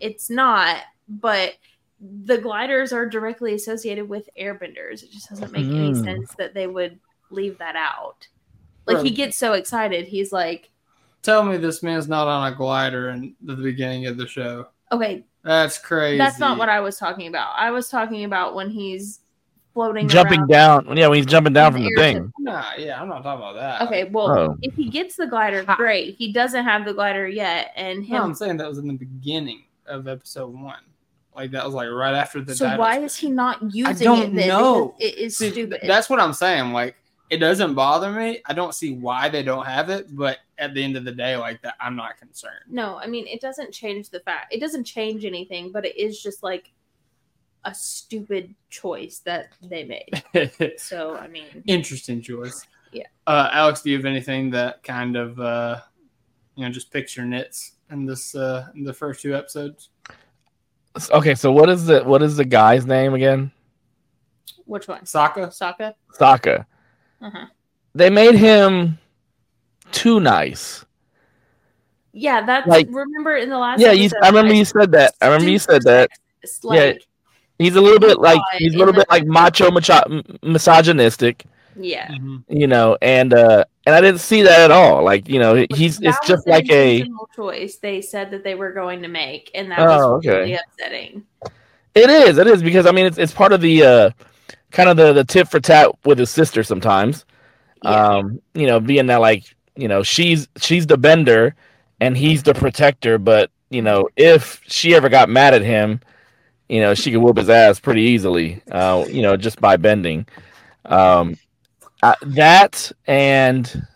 It's 0.00 0.30
not, 0.30 0.82
but 1.08 1.54
the 2.00 2.38
gliders 2.38 2.92
are 2.92 3.06
directly 3.08 3.54
associated 3.54 4.08
with 4.08 4.28
airbenders. 4.38 5.02
It 5.02 5.10
just 5.10 5.28
doesn't 5.30 5.50
make 5.52 5.64
any 5.66 5.92
Mm. 5.92 6.04
sense 6.04 6.34
that 6.38 6.54
they 6.54 6.66
would 6.68 7.00
leave 7.30 7.58
that 7.58 7.74
out. 7.76 8.28
Like 8.86 9.02
he 9.04 9.10
gets 9.10 9.36
so 9.36 9.54
excited, 9.54 10.06
he's 10.06 10.30
like, 10.32 10.70
tell 11.22 11.42
me 11.42 11.56
this 11.56 11.82
man's 11.82 12.06
not 12.06 12.28
on 12.28 12.52
a 12.52 12.54
glider 12.54 13.08
in 13.08 13.34
the 13.40 13.56
beginning 13.56 14.06
of 14.06 14.16
the 14.18 14.26
show. 14.28 14.68
okay, 14.92 15.24
That's 15.42 15.78
crazy. 15.78 16.18
that's 16.18 16.38
not 16.38 16.58
what 16.58 16.68
I 16.68 16.78
was 16.80 16.96
talking 16.98 17.26
about. 17.26 17.54
I 17.56 17.70
was 17.72 17.88
talking 17.88 18.22
about 18.24 18.54
when 18.54 18.70
he's 18.70 19.20
floating 19.74 20.08
Jumping 20.08 20.40
around. 20.40 20.86
down. 20.86 20.96
Yeah, 20.96 21.08
when 21.08 21.16
he's 21.16 21.26
jumping 21.26 21.52
down 21.52 21.72
from 21.72 21.82
the 21.82 21.90
the 21.94 22.00
air 22.02 22.12
thing. 22.14 22.32
Nah, 22.38 22.64
yeah, 22.78 23.00
I'm 23.02 23.08
not 23.08 23.22
talking 23.22 23.40
about 23.42 23.54
that. 23.56 23.82
Okay, 23.86 24.04
well, 24.04 24.30
Oh. 24.30 24.56
if 24.62 24.72
he 24.74 24.88
gets 24.88 25.16
the 25.16 25.26
glider, 25.26 25.64
great. 25.76 26.14
He 26.16 26.32
doesn't 26.32 26.64
have 26.64 26.84
the 26.86 26.94
glider 26.94 27.28
yet, 27.28 27.72
and 27.76 28.08
No, 28.08 28.16
him. 28.18 28.22
I'm 28.22 28.34
saying 28.34 28.56
that 28.58 28.68
was 28.68 28.78
in 28.78 28.86
the 28.86 28.94
beginning 28.94 29.64
of 29.86 30.08
episode 30.08 30.54
one. 30.54 30.80
Like 31.36 31.50
that 31.50 31.64
was 31.64 31.74
like 31.74 31.88
right 31.90 32.14
after 32.14 32.40
the. 32.40 32.54
so 32.54 32.76
why 32.78 32.98
is 33.00 33.16
he 33.16 33.28
not 33.28 33.60
using 33.74 33.86
I 33.86 33.92
don't 34.16 34.22
it 34.22 34.34
then? 34.36 34.48
know. 34.48 34.94
It 35.00 35.18
is 35.18 35.36
See, 35.36 35.50
stupid. 35.50 35.80
That's 35.82 36.08
what 36.08 36.20
I'm 36.20 36.32
saying. 36.32 36.72
Like 36.72 36.94
it 37.28 37.38
doesn't 37.38 37.74
bother 37.74 38.12
me. 38.12 38.40
I 38.46 38.52
don't 38.52 38.72
see 38.74 38.92
why 38.94 39.28
they 39.28 39.42
don't 39.42 39.66
have 39.66 39.90
it, 39.90 40.14
but 40.14 40.38
at 40.58 40.74
the 40.74 40.84
end 40.84 40.96
of 40.96 41.04
the 41.04 41.10
day, 41.10 41.36
like 41.36 41.60
that, 41.62 41.74
I'm 41.80 41.96
not 41.96 42.16
concerned. 42.18 42.60
no, 42.70 42.98
I 42.98 43.08
mean 43.08 43.26
it 43.26 43.40
doesn't 43.40 43.72
change 43.72 44.10
the 44.10 44.20
fact. 44.20 44.54
It 44.54 44.60
doesn't 44.60 44.84
change 44.84 45.24
anything, 45.24 45.72
but 45.72 45.84
it 45.84 45.96
is 45.96 46.22
just 46.22 46.44
like 46.44 46.70
a 47.64 47.74
stupid 47.74 48.54
choice 48.70 49.20
that 49.24 49.48
they 49.62 49.84
made. 49.84 50.22
So 50.78 51.16
I 51.16 51.28
mean, 51.28 51.62
Interesting 51.66 52.20
choice. 52.22 52.66
Yeah. 52.92 53.06
Uh, 53.26 53.48
Alex, 53.52 53.82
do 53.82 53.90
you 53.90 53.96
have 53.96 54.06
anything 54.06 54.50
that 54.50 54.82
kind 54.82 55.16
of 55.16 55.38
uh, 55.40 55.80
you 56.56 56.64
know 56.64 56.70
just 56.72 56.92
picks 56.92 57.16
your 57.16 57.26
nits 57.26 57.72
in 57.90 58.04
this 58.06 58.34
uh, 58.34 58.68
in 58.74 58.84
the 58.84 58.92
first 58.92 59.22
two 59.22 59.34
episodes? 59.34 59.90
Okay, 61.10 61.34
so 61.34 61.50
what 61.50 61.68
is 61.68 61.86
the 61.86 62.04
what 62.04 62.22
is 62.22 62.36
the 62.36 62.44
guy's 62.44 62.86
name 62.86 63.14
again? 63.14 63.50
which 64.66 64.88
one? 64.88 65.02
Sokka. 65.02 65.48
Sokka. 65.48 65.94
Sokka. 66.18 66.66
Uh-huh. 67.20 67.46
They 67.94 68.10
made 68.10 68.34
him 68.34 68.98
too 69.92 70.20
nice. 70.20 70.84
Yeah, 72.12 72.44
that's 72.46 72.66
Like- 72.66 72.86
remember 72.90 73.36
in 73.36 73.48
the 73.50 73.58
last. 73.58 73.80
Yeah, 73.80 73.92
you, 73.92 74.10
I 74.22 74.28
remember 74.28 74.54
you 74.54 74.64
said 74.64 74.92
that. 74.92 75.14
I 75.20 75.26
remember 75.26 75.50
you 75.50 75.58
said 75.58 75.82
that. 75.82 76.10
It's 76.42 76.60
Yeah, 76.62 76.70
Like, 76.70 77.06
He's 77.58 77.76
a 77.76 77.80
little 77.80 78.00
bit 78.00 78.18
like 78.18 78.40
he's 78.58 78.74
a 78.74 78.78
little 78.78 78.94
bit 78.94 79.06
like 79.10 79.24
macho, 79.26 79.70
macho 79.70 80.22
misogynistic, 80.42 81.44
yeah, 81.76 82.08
Mm-hmm. 82.08 82.36
you 82.56 82.66
know, 82.66 82.96
and 83.02 83.32
uh 83.34 83.64
and 83.86 83.94
I 83.94 84.00
didn't 84.00 84.20
see 84.20 84.42
that 84.42 84.60
at 84.60 84.70
all. 84.70 85.04
Like 85.04 85.28
you 85.28 85.38
know, 85.38 85.66
he's 85.74 85.98
That 85.98 86.08
it's 86.20 86.26
just 86.28 86.46
like 86.46 86.68
a. 86.70 87.04
choice 87.36 87.76
they 87.76 88.00
said 88.00 88.30
that 88.32 88.42
they 88.44 88.54
were 88.54 88.72
going 88.72 89.02
to 89.02 89.08
make, 89.08 89.50
and 89.54 89.70
that 89.70 89.78
Oh, 89.80 89.84
was 90.16 90.26
okay. 90.26 90.38
really 90.38 90.54
upsetting. 90.54 91.24
It 91.94 92.10
is. 92.10 92.38
It 92.38 92.46
is 92.46 92.62
because 92.62 92.86
I 92.86 92.92
mean 92.92 93.06
it's 93.06 93.18
it's 93.18 93.32
part 93.32 93.52
of 93.52 93.60
the 93.60 93.82
uh, 93.84 94.10
kind 94.72 94.88
of 94.88 94.96
the 94.96 95.12
the 95.12 95.24
tit 95.24 95.48
for 95.48 95.60
tat 95.60 95.90
with 96.04 96.18
his 96.18 96.30
sister 96.30 96.62
sometimes. 96.64 97.24
Yeah. 97.84 97.90
Um, 97.90 98.40
you 98.54 98.66
know, 98.66 98.80
being 98.80 99.06
that 99.06 99.20
like 99.20 99.44
you 99.76 99.86
know 99.88 100.02
she's 100.02 100.48
she's 100.56 100.86
the 100.86 100.96
bender 100.96 101.54
and 102.00 102.16
he's 102.16 102.42
the 102.42 102.54
protector, 102.54 103.18
but 103.18 103.50
you 103.70 103.82
know 103.82 104.08
if 104.16 104.60
she 104.66 104.94
ever 104.94 105.08
got 105.08 105.28
mad 105.28 105.54
at 105.54 105.62
him, 105.62 106.00
you 106.74 106.80
know 106.80 106.94
she 106.94 107.12
could 107.12 107.20
whoop 107.22 107.38
his 107.38 107.50
ass 107.50 107.80
pretty 107.80 108.02
easily. 108.02 108.62
Uh, 108.70 109.04
you 109.08 109.22
know 109.22 109.36
just 109.36 109.60
by 109.60 109.76
bending. 109.76 110.26
Um, 110.86 111.36
uh, 112.02 112.14
that 112.22 112.92
and 113.06 113.86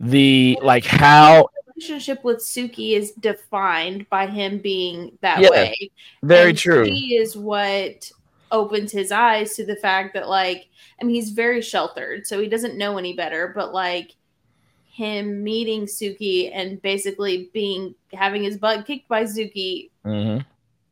the 0.00 0.58
like 0.62 0.84
how 0.84 1.48
relationship 1.76 2.24
with 2.24 2.38
Suki 2.38 2.92
is 2.92 3.12
defined 3.12 4.08
by 4.10 4.26
him 4.26 4.58
being 4.58 5.18
that 5.22 5.40
Yeah, 5.42 5.50
way. 5.50 5.90
very 6.22 6.52
And 6.52 6.58
true. 6.58 6.86
She 6.86 7.16
is 7.16 7.36
what 7.36 8.10
opens 8.50 8.92
his 8.92 9.12
eyes 9.12 9.54
to 9.56 9.66
the 9.66 9.76
fact 9.76 10.14
that, 10.14 10.28
like, 10.28 10.68
I 11.00 11.04
mean, 11.04 11.14
he's 11.16 11.30
very 11.30 11.62
sheltered, 11.62 12.26
so 12.26 12.40
he 12.40 12.48
doesn't 12.48 12.78
know 12.78 12.98
any 12.98 13.14
better. 13.14 13.52
But 13.54 13.72
like 13.74 14.14
him 14.86 15.44
meeting 15.44 15.86
Suki 15.86 16.50
and 16.54 16.80
basically 16.82 17.50
being 17.52 17.94
having 18.12 18.42
his 18.44 18.58
butt 18.58 18.86
kicked 18.86 19.08
by 19.08 19.24
Suki 19.24 19.90
hmm 20.04 20.38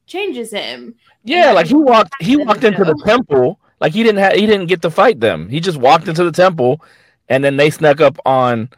changes 0.06 0.50
him. 0.50 0.94
Yeah, 1.24 1.52
like 1.52 1.66
he 1.66 1.74
walked 1.74 2.12
he 2.20 2.34
in 2.34 2.40
the 2.40 2.44
walked 2.44 2.64
into 2.64 2.84
the 2.84 3.00
temple 3.04 3.58
like 3.80 3.92
he 3.92 4.02
didn't 4.02 4.18
have 4.18 4.34
he 4.34 4.46
didn't 4.46 4.66
get 4.66 4.82
to 4.82 4.90
fight 4.90 5.20
them. 5.20 5.48
He 5.48 5.60
just 5.60 5.78
walked 5.78 6.08
into 6.08 6.24
the 6.24 6.32
temple 6.32 6.82
and 7.28 7.42
then 7.42 7.56
they 7.56 7.70
snuck 7.70 8.00
up 8.00 8.18
on 8.24 8.68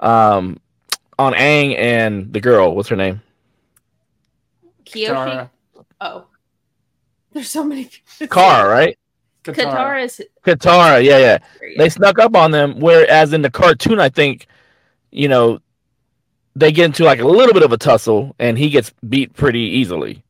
um 0.00 0.58
on 1.18 1.32
Aang 1.34 1.76
and 1.78 2.32
the 2.32 2.40
girl, 2.40 2.74
what's 2.74 2.88
her 2.88 2.96
name? 2.96 3.22
Kyoshi. 4.84 5.08
Katara. 5.08 5.50
Oh, 6.00 6.26
there's 7.32 7.48
so 7.48 7.64
many. 7.64 7.90
Kara, 8.30 8.68
right? 8.68 8.98
Katara. 9.44 9.54
Katara's. 9.54 10.20
Katara, 10.44 11.04
yeah, 11.04 11.18
yeah. 11.18 11.38
They 11.78 11.88
snuck 11.88 12.18
up 12.18 12.36
on 12.36 12.50
them 12.50 12.80
whereas 12.80 13.32
in 13.32 13.42
the 13.42 13.50
cartoon 13.50 14.00
I 14.00 14.08
think 14.08 14.46
you 15.10 15.28
know 15.28 15.60
they 16.56 16.72
get 16.72 16.86
into 16.86 17.04
like 17.04 17.20
a 17.20 17.26
little 17.26 17.52
bit 17.52 17.62
of 17.62 17.72
a 17.72 17.76
tussle 17.76 18.34
and 18.38 18.56
he 18.56 18.70
gets 18.70 18.92
beat 19.08 19.34
pretty 19.34 19.60
easily. 19.60 20.24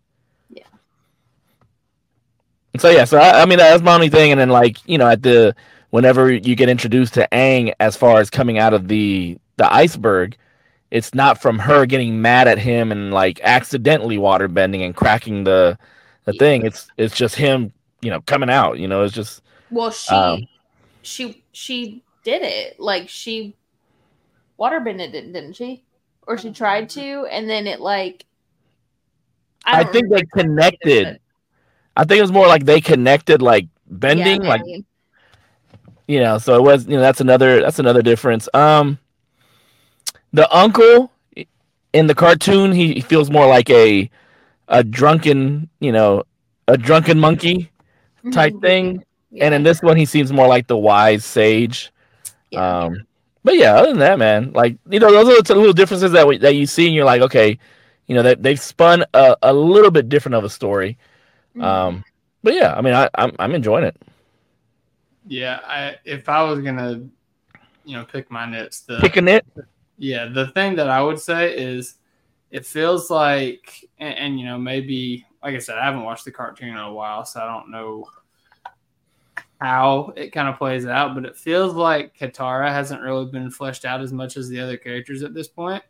So 2.78 2.90
yeah, 2.90 3.04
so 3.04 3.18
I, 3.18 3.42
I 3.42 3.46
mean 3.46 3.58
that's 3.58 3.82
my 3.82 3.94
only 3.94 4.08
thing, 4.08 4.30
and 4.32 4.40
then 4.40 4.48
like 4.50 4.78
you 4.88 4.98
know 4.98 5.08
at 5.08 5.22
the 5.22 5.54
whenever 5.90 6.32
you 6.32 6.54
get 6.56 6.68
introduced 6.68 7.14
to 7.14 7.28
Aang 7.32 7.72
as 7.80 7.96
far 7.96 8.18
as 8.20 8.30
coming 8.30 8.58
out 8.58 8.74
of 8.74 8.88
the 8.88 9.38
the 9.56 9.72
iceberg, 9.72 10.36
it's 10.90 11.14
not 11.14 11.40
from 11.40 11.58
her 11.58 11.86
getting 11.86 12.20
mad 12.20 12.48
at 12.48 12.58
him 12.58 12.92
and 12.92 13.12
like 13.12 13.40
accidentally 13.42 14.18
water 14.18 14.48
bending 14.48 14.82
and 14.82 14.94
cracking 14.94 15.44
the 15.44 15.78
the 16.24 16.32
Yeah. 16.34 16.38
thing. 16.38 16.66
It's 16.66 16.88
it's 16.96 17.16
just 17.16 17.34
him, 17.36 17.72
you 18.02 18.10
know, 18.10 18.20
coming 18.22 18.50
out. 18.50 18.78
You 18.78 18.88
know, 18.88 19.02
it's 19.02 19.14
just 19.14 19.42
Well, 19.70 19.90
she 19.90 20.14
Um, 20.14 20.46
she 21.02 21.42
she 21.52 22.02
did 22.24 22.42
it. 22.42 22.78
Like 22.80 23.08
she 23.08 23.54
waterbended 24.58 25.14
it, 25.14 25.32
didn't 25.32 25.54
she? 25.54 25.82
Or 26.26 26.36
she 26.36 26.50
tried 26.50 26.88
to, 26.90 27.26
and 27.30 27.48
then 27.48 27.66
it 27.66 27.80
like 27.80 28.24
I 29.64 29.82
don't 29.82 29.92
think 29.92 30.10
they 30.10 30.22
connected, 30.32 31.04
but- 31.04 31.20
I 31.96 32.04
think 32.04 32.18
it 32.18 32.22
was 32.22 32.32
more 32.32 32.46
like 32.46 32.64
they 32.64 32.80
connected 32.80 33.42
like 33.42 33.66
bending, 33.88 34.42
Yeah, 34.42 34.48
like 34.48 34.62
you 36.06 36.20
know. 36.20 36.38
So 36.38 36.56
it 36.56 36.62
was 36.62 36.86
you 36.86 36.96
know 36.96 37.00
that's 37.00 37.20
another 37.20 37.60
that's 37.60 37.78
another 37.78 38.02
difference. 38.02 38.48
Um, 38.54 38.98
the 40.32 40.52
uncle 40.54 41.10
in 41.92 42.06
the 42.06 42.14
cartoon 42.14 42.72
he, 42.72 42.94
he 42.94 43.00
feels 43.00 43.30
more 43.30 43.46
like 43.46 43.70
a 43.70 44.10
a 44.68 44.84
drunken 44.84 45.70
you 45.80 45.92
know 45.92 46.24
a 46.68 46.76
drunken 46.76 47.18
monkey 47.18 47.70
type 48.32 48.60
thing, 48.60 49.04
and 49.40 49.54
in 49.54 49.62
this 49.62 49.82
one 49.82 49.96
he 49.96 50.04
seems 50.04 50.32
more 50.32 50.48
like 50.48 50.66
the 50.66 50.76
wise 50.76 51.24
sage. 51.24 51.92
Yeah. 52.50 52.84
Um, 52.84 53.06
but 53.44 53.56
yeah, 53.56 53.76
other 53.76 53.90
than 53.90 54.00
that, 54.00 54.18
man, 54.18 54.52
like 54.52 54.76
you 54.90 54.98
know, 54.98 55.10
those 55.10 55.28
are 55.28 55.42
the 55.42 55.54
little 55.54 55.72
differences 55.72 56.12
that 56.12 56.26
we, 56.26 56.38
that 56.38 56.56
you 56.56 56.66
see, 56.66 56.86
and 56.86 56.94
you're 56.94 57.04
like, 57.04 57.22
okay, 57.22 57.58
you 58.08 58.14
know, 58.14 58.22
that 58.22 58.42
they've 58.42 58.58
spun 58.60 59.04
a, 59.14 59.36
a 59.42 59.52
little 59.52 59.90
bit 59.90 60.08
different 60.08 60.34
of 60.34 60.44
a 60.44 60.50
story. 60.50 60.98
Mhm. 61.56 61.62
Um, 61.62 62.04
but 62.42 62.54
yeah, 62.54 62.74
I 62.74 62.82
mean, 62.82 62.94
I, 62.94 63.08
I'm 63.14 63.32
I'm 63.38 63.54
enjoying 63.54 63.84
it. 63.84 63.96
Yeah, 65.26 65.60
I 65.66 65.96
if 66.04 66.28
I 66.28 66.42
was 66.42 66.60
gonna, 66.60 67.02
you 67.84 67.96
know, 67.96 68.04
pick 68.04 68.30
my 68.30 68.48
nits, 68.48 68.80
the 68.80 68.98
Picking 69.00 69.28
it, 69.28 69.46
yeah, 69.98 70.26
the 70.26 70.48
thing 70.48 70.76
that 70.76 70.88
I 70.88 71.02
would 71.02 71.18
say 71.18 71.56
is, 71.56 71.96
it 72.50 72.66
feels 72.66 73.10
like, 73.10 73.88
and, 73.98 74.14
and 74.14 74.40
you 74.40 74.46
know, 74.46 74.58
maybe 74.58 75.26
like 75.42 75.54
I 75.54 75.58
said, 75.58 75.78
I 75.78 75.84
haven't 75.84 76.04
watched 76.04 76.24
the 76.24 76.32
cartoon 76.32 76.70
in 76.70 76.76
a 76.76 76.92
while, 76.92 77.24
so 77.24 77.40
I 77.40 77.46
don't 77.46 77.70
know 77.70 78.08
how 79.60 80.12
it 80.16 80.32
kind 80.32 80.48
of 80.48 80.58
plays 80.58 80.86
out, 80.86 81.14
but 81.14 81.24
it 81.24 81.36
feels 81.36 81.74
like 81.74 82.16
Katara 82.16 82.68
hasn't 82.68 83.00
really 83.00 83.26
been 83.26 83.50
fleshed 83.50 83.84
out 83.84 84.02
as 84.02 84.12
much 84.12 84.36
as 84.36 84.48
the 84.48 84.60
other 84.60 84.76
characters 84.76 85.22
at 85.22 85.34
this 85.34 85.48
point. 85.48 85.82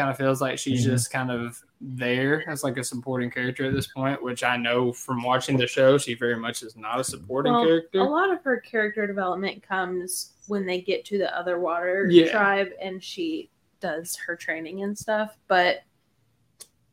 Kind 0.00 0.10
of 0.10 0.16
feels 0.16 0.40
like 0.40 0.58
she's 0.58 0.80
Mhm. 0.86 0.90
just 0.92 1.10
kind 1.12 1.30
of 1.30 1.62
there 1.78 2.48
as 2.48 2.64
like 2.64 2.78
a 2.78 2.84
supporting 2.84 3.30
character 3.30 3.66
at 3.66 3.74
this 3.74 3.86
point, 3.86 4.22
which 4.22 4.42
I 4.42 4.56
know 4.56 4.94
from 4.94 5.22
watching 5.22 5.58
the 5.58 5.66
show, 5.66 5.98
she 5.98 6.14
very 6.14 6.36
much 6.36 6.62
is 6.62 6.74
not 6.74 6.98
a 7.00 7.04
supporting 7.04 7.52
Well, 7.52 7.66
character. 7.66 7.98
A 7.98 8.04
lot 8.04 8.30
of 8.30 8.42
her 8.44 8.60
character 8.60 9.06
development 9.06 9.62
comes 9.62 10.32
when 10.46 10.64
they 10.64 10.80
get 10.80 11.04
to 11.04 11.18
the 11.18 11.36
other 11.38 11.60
water 11.60 12.08
Yeah. 12.10 12.30
tribe 12.32 12.68
and 12.80 13.04
she 13.04 13.50
does 13.80 14.16
her 14.16 14.36
training 14.36 14.82
and 14.82 14.96
stuff. 14.96 15.36
But 15.48 15.82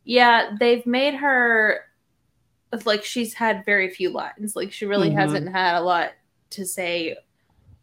yeah, 0.03 0.53
they've 0.59 0.85
made 0.85 1.13
her 1.13 1.85
like 2.83 3.05
she's 3.05 3.33
had 3.35 3.63
very 3.63 3.89
few 3.89 4.09
lines. 4.09 4.53
Like 4.53 4.73
she 4.73 4.85
really 4.85 5.11
Mhm. 5.11 5.15
hasn't 5.15 5.49
had 5.49 5.77
a 5.77 5.81
lot 5.81 6.11
to 6.49 6.65
say 6.65 7.11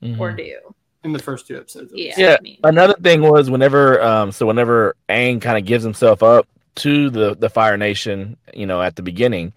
or 0.02 0.32
Mhm. 0.32 0.36
do. 0.36 0.74
In 1.04 1.12
the 1.12 1.18
first 1.18 1.46
two 1.46 1.56
episodes. 1.56 1.92
Yeah. 1.94 2.14
Yeah, 2.16 2.36
I 2.38 2.42
mean, 2.42 2.58
Another 2.64 2.94
thing 2.94 3.22
was 3.22 3.50
whenever, 3.50 4.02
um, 4.02 4.32
so 4.32 4.46
whenever 4.46 4.96
Aang 5.08 5.40
kind 5.40 5.58
of 5.58 5.64
gives 5.64 5.84
himself 5.84 6.22
up 6.22 6.48
to 6.76 7.10
the 7.10 7.36
the 7.36 7.48
Fire 7.48 7.76
Nation, 7.76 8.36
you 8.52 8.66
know, 8.66 8.82
at 8.82 8.96
the 8.96 9.02
beginning, 9.02 9.52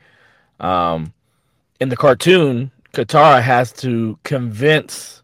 um, 0.60 1.14
in 1.80 1.90
the 1.90 1.98
cartoon, 1.98 2.72
Katara 2.94 3.42
has 3.42 3.72
to 3.74 4.20
convince 4.24 5.24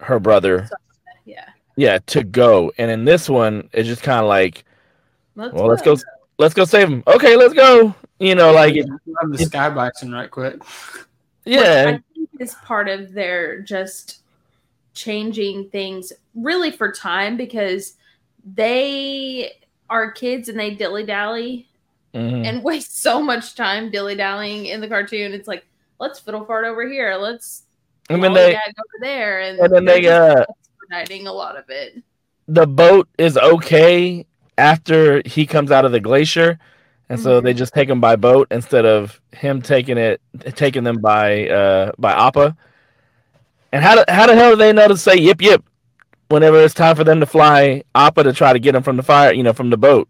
her 0.00 0.18
brother, 0.20 0.68
yeah. 1.24 1.48
yeah, 1.76 1.98
to 2.06 2.24
go, 2.24 2.72
and 2.76 2.90
in 2.90 3.04
this 3.04 3.28
one, 3.28 3.70
it's 3.72 3.88
just 3.88 4.02
kind 4.02 4.20
of 4.20 4.26
like, 4.26 4.64
Let's 5.36 5.54
well, 5.54 5.66
let's 5.66 5.82
go, 5.82 5.96
let's 6.38 6.54
go 6.54 6.64
save 6.64 6.88
him. 6.88 7.02
Okay, 7.06 7.36
let's 7.36 7.54
go. 7.54 7.94
You 8.18 8.34
know, 8.34 8.52
like, 8.52 8.76
it, 8.76 8.86
Grab 8.86 9.32
the 9.32 9.44
sky 9.44 9.70
bison 9.70 10.12
right 10.12 10.30
quick. 10.30 10.58
Which 10.58 11.06
yeah, 11.44 11.84
I 11.88 11.92
think 12.14 12.30
is 12.38 12.54
part 12.54 12.88
of 12.88 13.12
their 13.12 13.60
just 13.62 14.23
changing 14.94 15.68
things 15.70 16.12
really 16.34 16.70
for 16.70 16.92
time 16.92 17.36
because 17.36 17.94
they 18.44 19.52
are 19.90 20.10
kids 20.12 20.48
and 20.48 20.58
they 20.58 20.70
dilly 20.74 21.04
dally 21.04 21.68
mhm. 22.14 22.44
and 22.46 22.62
waste 22.64 23.02
so 23.02 23.22
much 23.22 23.54
time 23.54 23.90
dilly 23.90 24.14
dallying 24.14 24.66
in 24.66 24.80
the 24.80 24.88
cartoon. 24.88 25.32
It's 25.32 25.48
like, 25.48 25.66
let's 26.00 26.18
fiddle 26.20 26.44
fart 26.44 26.64
over 26.64 26.86
here. 26.88 27.16
Let's 27.16 27.64
and 28.10 28.22
then 28.22 28.32
they, 28.34 28.54
over 28.54 28.98
there. 29.00 29.40
And, 29.40 29.58
and 29.58 29.72
then 29.72 29.84
they're 29.84 30.38
uh, 30.38 30.44
expediting 30.80 31.26
a 31.26 31.32
lot 31.32 31.56
of 31.56 31.64
it. 31.70 32.02
the 32.48 32.66
boat 32.66 33.08
is 33.18 33.36
okay 33.38 34.26
after 34.58 35.22
he 35.26 35.46
comes 35.46 35.70
out 35.70 35.84
of 35.84 35.92
the 35.92 36.00
glacier, 36.00 36.58
and 37.08 37.18
so 37.20 37.40
they 37.40 37.54
Mhm. 37.54 37.56
just 37.56 37.74
take 37.74 37.88
him 37.88 38.00
by 38.00 38.16
boat 38.16 38.48
instead 38.50 38.84
of 38.86 39.20
him 39.32 39.62
taking 39.62 39.98
it, 39.98 40.20
taking 40.54 40.84
them 40.84 40.98
by 41.00 41.48
uh 41.48 41.92
by 41.98 42.12
Appa. 42.12 42.56
And 43.74 43.82
how 43.82 43.96
the, 43.96 44.04
how 44.08 44.28
the 44.28 44.36
hell 44.36 44.50
do 44.50 44.56
they 44.56 44.72
know 44.72 44.86
to 44.86 44.96
say 44.96 45.16
yip 45.16 45.42
yip 45.42 45.64
whenever 46.28 46.60
it's 46.62 46.74
time 46.74 46.94
for 46.94 47.02
them 47.02 47.18
to 47.18 47.26
fly 47.26 47.82
Appa 47.96 48.22
to 48.22 48.32
try 48.32 48.52
to 48.52 48.60
get 48.60 48.76
him 48.76 48.84
from 48.84 48.96
the 48.96 49.02
fire, 49.02 49.32
you 49.34 49.42
know, 49.42 49.52
from 49.52 49.68
the 49.70 49.76
boat? 49.76 50.08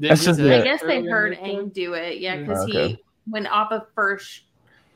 Didn't 0.00 0.08
That's 0.10 0.24
just 0.24 0.40
I 0.40 0.62
guess 0.62 0.80
they 0.80 1.02
heard 1.02 1.32
the 1.34 1.42
episode? 1.42 1.58
Aang 1.68 1.72
do 1.74 1.92
it. 1.92 2.18
Yeah, 2.18 2.36
mm. 2.36 2.40
Yeah. 2.40 2.46
because 2.46 2.64
Okay. 2.64 2.88
he, 2.88 3.04
when 3.28 3.44
Appa 3.46 3.86
first 3.94 4.44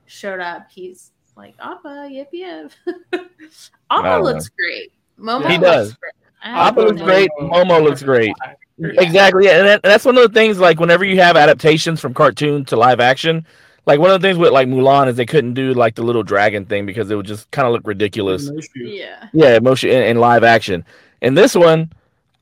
showed 0.06 0.40
up, 0.40 0.68
he's 0.70 1.10
like, 1.36 1.54
Appa, 1.60 2.08
yip 2.10 2.30
yip. 2.32 2.72
I 3.12 3.18
Appa 3.90 4.02
don't 4.02 4.22
looks 4.24 4.48
great. 4.48 4.92
Momo 5.18 5.42
He 5.50 5.58
looks 5.58 5.60
does. 5.60 5.92
great. 5.94 6.12
I 6.42 6.68
Appa 6.68 6.80
looks 6.80 6.98
know. 7.00 7.04
great. 7.04 7.30
Momo 7.38 7.82
looks 7.82 8.02
great. 8.02 8.32
Yeah. 8.78 8.92
Exactly, 8.98 9.44
yeah, 9.44 9.58
and 9.58 9.66
that, 9.68 9.82
that's 9.82 10.06
one 10.06 10.16
of 10.16 10.22
the 10.22 10.32
things. 10.32 10.58
Like 10.58 10.80
whenever 10.80 11.04
you 11.04 11.20
have 11.20 11.36
adaptations 11.36 12.00
from 12.00 12.14
cartoon 12.14 12.64
to 12.64 12.76
live 12.76 12.98
action, 12.98 13.46
like 13.86 13.98
one 13.98 14.10
of 14.10 14.20
the 14.20 14.26
things 14.26 14.38
with 14.38 14.52
like 14.52 14.68
Mulan 14.68 15.08
is 15.08 15.16
they 15.16 15.26
couldn't 15.26 15.54
do 15.54 15.74
like 15.74 15.94
the 15.94 16.02
little 16.02 16.22
dragon 16.22 16.64
thing 16.66 16.86
because 16.86 17.10
it 17.10 17.16
would 17.16 17.26
just 17.26 17.50
kind 17.50 17.66
of 17.66 17.72
look 17.72 17.86
ridiculous. 17.86 18.50
Yeah. 18.74 19.28
Yeah, 19.32 19.58
motion 19.58 19.90
in, 19.90 20.02
in 20.02 20.18
live 20.18 20.44
action. 20.44 20.84
In 21.22 21.34
this 21.34 21.54
one, 21.54 21.92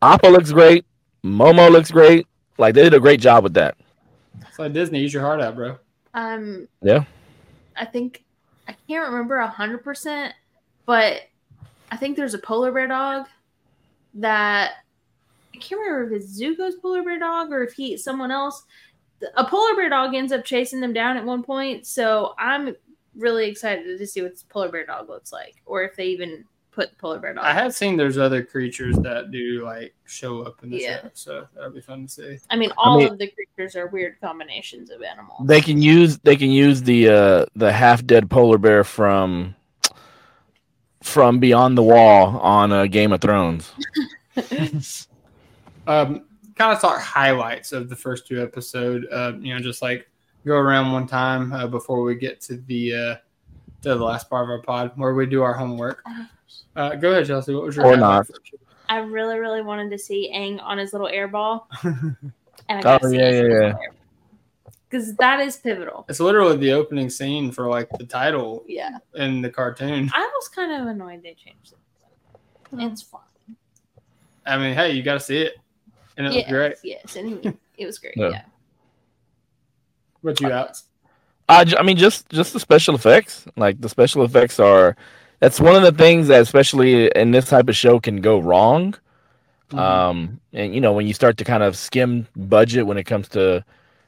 Appa 0.03 0.27
looks 0.27 0.53
great. 0.53 0.85
Momo 1.25 1.71
looks 1.71 1.91
great. 1.91 2.27
Like 2.59 2.75
they 2.75 2.83
did 2.83 2.95
a 2.95 3.01
great 3.01 3.21
job 3.21 3.45
with 3.45 3.55
that. 3.55 3.77
It's 4.43 4.59
like 4.59 4.73
Disney, 4.73 5.01
use 5.01 5.13
your 5.13 5.23
heart 5.23 5.41
out, 5.41 5.55
bro. 5.55 5.79
Um. 6.15 6.69
Yeah. 6.83 7.05
I 7.77 7.85
think 7.85 8.25
I 8.67 8.75
can't 8.89 9.11
remember 9.11 9.37
a 9.37 9.47
hundred 9.47 9.85
percent, 9.85 10.35
but 10.87 11.23
I 11.91 11.97
think 11.97 12.17
there's 12.17 12.35
a 12.35 12.39
polar 12.39 12.73
bear 12.73 12.89
dog 12.89 13.27
that 14.15 14.73
I 15.55 15.59
can't 15.59 15.81
remember 15.81 16.15
if 16.15 16.23
it's 16.23 16.41
Zuko's 16.41 16.77
polar 16.77 17.03
bear 17.03 17.19
dog 17.19 17.53
or 17.53 17.63
if 17.63 17.73
he 17.73 17.97
someone 17.97 18.31
else. 18.31 18.65
A 19.37 19.45
polar 19.45 19.75
bear 19.75 19.89
dog 19.89 20.15
ends 20.15 20.33
up 20.33 20.45
chasing 20.45 20.81
them 20.81 20.93
down 20.93 21.17
at 21.17 21.25
one 21.25 21.43
point, 21.43 21.87
so 21.87 22.35
I'm 22.39 22.77
really 23.17 23.49
excited 23.49 23.99
to 23.99 24.07
see 24.07 24.23
what 24.23 24.33
this 24.33 24.45
polar 24.45 24.71
bear 24.71 24.87
dog 24.87 25.09
looks 25.09 25.33
like, 25.33 25.57
or 25.67 25.83
if 25.83 25.97
they 25.97 26.07
even 26.07 26.45
put 26.71 26.91
the 26.91 26.97
polar 26.97 27.19
bear 27.19 27.35
dog. 27.35 27.45
I 27.45 27.53
have 27.53 27.75
seen 27.75 27.97
there's 27.97 28.19
other 28.19 28.45
creatures 28.45 28.97
that 28.99 29.33
do 29.33 29.65
like 29.65 29.93
show 30.07 30.43
up 30.43 30.63
in 30.63 30.71
this 30.71 30.83
Yeah. 30.85 31.03
show, 31.03 31.11
so 31.15 31.49
that'll 31.55 31.71
be 31.73 31.81
fun 31.81 32.07
to 32.07 32.09
see. 32.09 32.39
I 32.51 32.57
mean, 32.57 32.71
all 32.77 32.99
mean- 32.99 33.13
of 33.13 33.19
the 33.19 33.27
creatures 33.29 33.75
are 33.75 33.89
weird 33.89 34.21
combinations 34.21 34.91
of 34.91 35.03
animals. 35.03 35.47
They 35.49 35.61
can 35.61 35.83
use 35.83 36.19
they 36.19 36.37
can 36.37 36.51
use 36.53 36.83
the 36.83 37.09
uh 37.09 37.47
the 37.57 37.73
half 37.73 38.05
dead 38.07 38.31
polar 38.31 38.59
bear 38.59 38.85
from 38.85 39.57
from 41.03 41.41
Beyond 41.41 41.77
the 41.77 41.83
Wall 41.83 42.39
on 42.39 42.71
uh, 42.73 42.87
Game 42.87 43.13
of 43.13 43.21
Thrones. 43.21 43.73
Um, 45.87 46.27
kind 46.59 46.73
of 46.75 46.81
talk 46.81 47.01
highlights 47.01 47.73
of 47.73 47.89
the 47.89 47.97
first 47.97 48.27
two 48.27 48.43
episode. 48.43 49.07
Uh, 49.13 49.33
you 49.39 49.55
know, 49.55 49.61
just 49.61 49.81
like 49.81 50.09
go 50.45 50.55
around 50.55 50.93
one 50.93 51.07
time 51.07 51.53
uh, 51.53 51.67
before 51.67 52.03
we 52.03 52.15
get 52.17 52.41
to 52.43 52.57
the 52.67 52.95
uh, 52.95 53.15
to 53.83 53.95
the 53.95 54.05
last 54.05 54.29
part 54.29 54.45
of 54.45 54.51
our 54.51 54.63
pod 54.63 54.93
where 54.97 55.15
we 55.15 55.27
do 55.27 55.43
our 55.43 55.55
homework. 55.55 56.03
Uh, 56.77 56.95
go 56.97 57.13
ahead, 57.13 57.27
Chelsea. 57.27 57.55
What 57.55 57.65
was 57.65 57.77
your 57.77 57.87
Or 57.87 57.97
highlight? 57.97 58.27
I 58.89 58.99
really, 58.99 59.39
really 59.39 59.63
wanted 59.63 59.91
to 59.91 59.99
see 59.99 60.33
Aang 60.35 60.61
on 60.63 60.79
his 60.79 60.93
little 60.93 61.09
air 61.09 61.29
ball, 61.29 61.69
and 61.85 62.17
I 62.69 62.79
Oh, 62.79 62.83
got 62.83 63.03
to 63.03 63.09
see 63.11 63.17
yeah, 63.19 63.31
yeah, 63.31 63.43
yeah. 63.61 63.73
because 64.89 65.15
that 65.17 65.41
is 65.41 65.59
pivotal. 65.59 66.07
It's 66.09 66.21
literally 66.21 66.57
the 66.57 66.73
opening 66.73 67.11
scene 67.11 67.53
for 67.53 67.69
like 67.69 67.89
the 67.99 68.07
title 68.07 68.65
Yeah, 68.67 68.97
in 69.15 69.43
the 69.43 69.51
cartoon. 69.51 70.11
I 70.15 70.21
was 70.21 70.49
kind 70.49 70.73
of 70.81 70.89
annoyed 70.89 71.23
they 71.23 71.35
changed 71.35 71.73
it. 71.75 71.79
It's 72.81 73.03
fun. 73.03 73.21
I 74.47 74.57
mean, 74.57 74.75
hey, 74.75 74.93
you 74.93 75.03
got 75.03 75.15
to 75.15 75.21
see 75.21 75.43
it, 75.43 75.55
and 76.19 76.27
it 76.27 76.31
was 76.31 76.37
yes, 76.37 76.51
great. 76.51 76.75
Yes, 76.85 77.17
and 77.17 77.45
he- 77.45 77.53
it 77.83 77.87
was 77.87 77.99
great. 77.99 78.15
Yeah. 78.17 78.31
Yeah. 78.31 78.43
What 80.21 80.41
you 80.41 80.51
Alex? 80.51 80.85
I, 81.49 81.65
j- 81.65 81.77
I 81.79 81.83
mean, 81.83 81.97
just 81.97 82.29
just 82.29 82.53
the 82.53 82.61
special 82.61 82.95
effects. 82.95 83.47
Like 83.57 83.81
the 83.81 83.89
special 83.89 84.25
effects 84.25 84.61
are. 84.61 84.97
That's 85.41 85.61
one 85.61 85.77
of 85.77 85.83
the 85.83 85.93
things 85.93 86.27
that, 86.29 86.43
especially 86.43 87.07
in 87.15 87.31
this 87.31 87.49
type 87.49 87.69
of 87.69 87.77
show, 87.77 88.01
can 88.01 88.21
go 88.21 88.41
wrong. 88.41 88.95
Mm-hmm. 89.71 89.79
Um, 89.79 90.41
and 90.53 90.75
you 90.75 90.81
know 90.81 90.93
when 90.93 91.07
you 91.07 91.15
start 91.15 91.37
to 91.39 91.45
kind 91.45 91.63
of 91.63 91.77
skim 91.77 92.27
budget 92.37 92.87
when 92.87 92.99
it 92.99 93.05
comes 93.05 93.29
to 93.29 93.65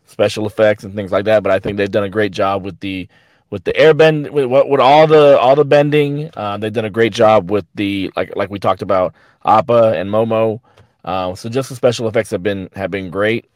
special 0.07 0.47
effects 0.47 0.83
and 0.85 0.95
things 0.95 1.13
like 1.13 1.27
that. 1.27 1.43
But 1.43 1.53
I 1.53 1.61
think 1.61 1.77
they've 1.77 1.91
done 1.91 2.05
a 2.05 2.11
great 2.11 2.33
job 2.33 2.65
with 2.65 2.81
the 2.81 3.09
with 3.51 3.65
the 3.65 3.77
air 3.77 3.95
bend 3.95 4.31
with 4.31 4.47
what 4.47 4.69
with 4.69 4.81
all 4.81 5.07
the 5.07 5.39
all 5.39 5.55
the 5.55 5.65
bending. 5.65 6.31
Uh, 6.37 6.57
they've 6.59 6.73
done 6.73 6.85
a 6.85 6.91
great 6.91 7.13
job 7.13 7.51
with 7.51 7.67
the 7.77 8.11
like 8.17 8.35
like 8.37 8.51
we 8.51 8.59
talked 8.59 8.83
about 8.83 9.15
Appa 9.45 9.93
and 9.97 10.11
Momo. 10.11 10.61
Uh, 11.05 11.35
so 11.35 11.49
just 11.49 11.69
the 11.69 11.77
special 11.77 12.09
effects 12.09 12.31
have 12.31 12.43
been 12.43 12.69
have 12.75 12.91
been 12.91 13.11
great. 13.11 13.51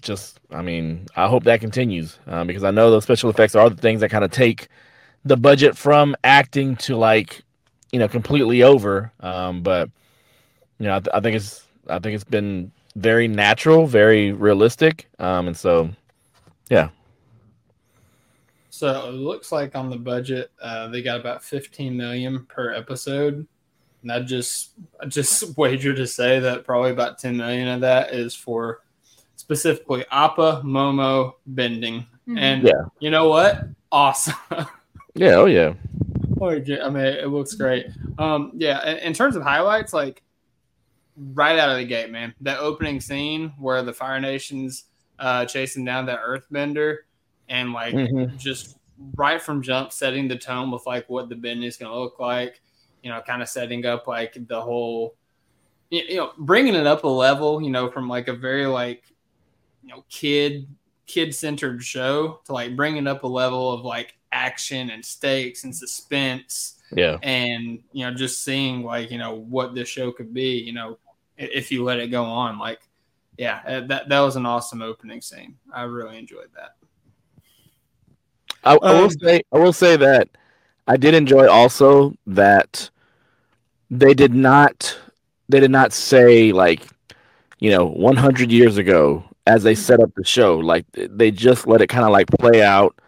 Just 0.00 0.40
I 0.50 0.62
mean 0.62 1.06
I 1.16 1.28
hope 1.28 1.44
that 1.44 1.60
continues 1.60 2.18
uh, 2.26 2.44
because 2.44 2.64
I 2.64 2.70
know 2.70 2.90
those 2.90 3.04
special 3.04 3.30
effects 3.30 3.54
are 3.54 3.68
the 3.70 3.80
things 3.80 4.00
that 4.00 4.10
kind 4.10 4.24
of 4.24 4.30
take 4.30 4.68
the 5.24 5.36
budget 5.36 5.76
from 5.76 6.16
acting 6.24 6.76
to 6.76 6.96
like 6.96 7.42
you 7.92 7.98
know 7.98 8.08
completely 8.08 8.62
over. 8.62 9.12
Um, 9.20 9.62
but 9.62 9.90
you 10.78 10.86
know 10.86 10.96
I, 10.96 11.00
th- 11.00 11.14
I 11.14 11.20
think 11.20 11.36
it's 11.36 11.66
I 11.88 11.98
think 11.98 12.14
it's 12.14 12.24
been 12.24 12.72
very 12.96 13.28
natural, 13.28 13.86
very 13.86 14.32
realistic. 14.32 15.08
Um, 15.18 15.48
and 15.48 15.56
so 15.56 15.90
yeah. 16.70 16.90
So 18.70 19.08
it 19.08 19.12
looks 19.12 19.52
like 19.52 19.76
on 19.76 19.90
the 19.90 19.96
budget, 19.96 20.50
uh, 20.60 20.88
they 20.88 21.02
got 21.02 21.20
about 21.20 21.44
15 21.44 21.96
million 21.96 22.46
per 22.46 22.72
episode. 22.72 23.46
And 24.02 24.10
I 24.12 24.20
just 24.20 24.70
I 25.00 25.06
just 25.06 25.56
wager 25.58 25.94
to 25.94 26.06
say 26.06 26.40
that 26.40 26.64
probably 26.64 26.90
about 26.90 27.18
10 27.18 27.36
million 27.36 27.68
of 27.68 27.80
that 27.82 28.12
is 28.14 28.34
for 28.34 28.80
specifically 29.36 30.04
Appa, 30.10 30.62
Momo, 30.64 31.34
bending. 31.46 32.06
Mhm. 32.28 32.38
And 32.38 32.62
Yeah. 32.64 32.84
you 33.00 33.10
know 33.10 33.28
what? 33.28 33.64
Awesome. 33.90 34.34
yeah, 35.14 35.34
oh 35.34 35.46
yeah, 35.46 35.74
I 36.40 36.88
mean, 36.90 37.04
it 37.04 37.28
looks 37.28 37.54
great. 37.54 37.86
Um, 38.18 38.52
yeah, 38.56 38.84
in, 38.88 38.98
in 38.98 39.12
terms 39.12 39.36
of 39.36 39.42
highlights, 39.42 39.92
like 39.92 40.22
right 41.34 41.58
out 41.58 41.68
of 41.70 41.76
the 41.76 41.84
gate, 41.84 42.10
man, 42.10 42.34
that 42.40 42.58
opening 42.58 43.00
scene 43.00 43.52
where 43.58 43.82
the 43.82 43.92
Fire 43.92 44.20
Nation's 44.20 44.84
uh, 45.18 45.44
chasing 45.44 45.84
down 45.84 46.06
that 46.06 46.20
Earthbender, 46.20 46.98
and 47.48 47.72
like 47.72 47.94
Mhm. 47.94 48.36
just 48.38 48.76
right 49.16 49.40
from 49.42 49.62
jump, 49.62 49.92
setting 49.92 50.26
the 50.26 50.36
tone 50.38 50.70
with 50.70 50.86
like 50.86 51.08
what 51.08 51.28
the 51.28 51.34
bend 51.36 51.62
is 51.64 51.76
going 51.76 51.90
to 51.92 51.98
look 51.98 52.18
like. 52.18 52.60
You 53.02 53.10
know, 53.10 53.20
kind 53.20 53.42
of 53.42 53.48
setting 53.48 53.84
up 53.84 54.06
like 54.06 54.36
the 54.46 54.60
whole, 54.60 55.14
you 55.90 56.02
you 56.08 56.16
know, 56.16 56.32
bringing 56.38 56.74
it 56.74 56.86
up 56.86 57.04
a 57.04 57.08
level. 57.08 57.60
You 57.62 57.70
know, 57.70 57.90
from 57.90 58.08
like 58.08 58.28
a 58.28 58.34
very 58.34 58.66
like, 58.66 59.04
you 59.82 59.90
know, 59.90 60.04
kid 60.08 60.68
kid 61.06 61.34
centered 61.34 61.82
show 61.82 62.40
to 62.44 62.52
like 62.52 62.76
bringing 62.76 63.06
up 63.06 63.22
a 63.24 63.26
level 63.26 63.72
of 63.72 63.84
like 63.84 64.14
action 64.32 64.90
and 64.90 65.04
stakes 65.04 65.64
and 65.64 65.74
suspense 65.74 66.78
yeah. 66.96 67.18
and 67.22 67.80
you 67.92 68.04
know 68.04 68.14
just 68.14 68.42
seeing 68.42 68.82
like 68.82 69.10
you 69.10 69.18
know 69.18 69.34
what 69.34 69.74
this 69.74 69.88
show 69.88 70.10
could 70.10 70.32
be 70.32 70.58
you 70.58 70.72
know 70.72 70.98
if 71.36 71.70
you 71.70 71.84
let 71.84 71.98
it 71.98 72.08
go 72.08 72.24
on 72.24 72.58
like 72.58 72.80
yeah 73.36 73.60
uh, 73.66 73.80
that 73.86 74.08
that 74.08 74.20
was 74.20 74.36
an 74.36 74.46
awesome 74.46 74.80
opening 74.80 75.20
scene 75.20 75.54
i 75.74 75.82
really 75.82 76.18
enjoyed 76.18 76.48
that 76.54 76.76
I, 78.64 78.74
I 78.76 78.94
will 78.94 79.04
Um, 79.04 79.10
say 79.10 79.42
I 79.52 79.58
will 79.58 79.72
say 79.72 79.96
that 79.96 80.28
I 80.86 80.96
did 80.96 81.14
enjoy 81.14 81.48
also 81.48 82.14
that 82.26 82.90
they 83.92 84.14
did 84.14 84.34
not 84.34 84.98
they 85.50 85.60
did 85.60 85.70
not 85.70 85.92
say 85.92 86.50
like 86.50 86.82
you 87.60 87.70
know 87.70 87.84
100 87.84 88.50
years 88.50 88.78
ago 88.78 89.22
as 89.46 89.62
they 89.62 89.74
set 89.74 90.00
up 90.00 90.10
the 90.14 90.24
show 90.24 90.56
like 90.58 90.86
they 90.92 91.30
just 91.30 91.66
let 91.66 91.82
it 91.82 91.88
kind 91.88 92.04
of 92.04 92.10
like 92.10 92.26
play 92.28 92.62
out. 92.62 92.98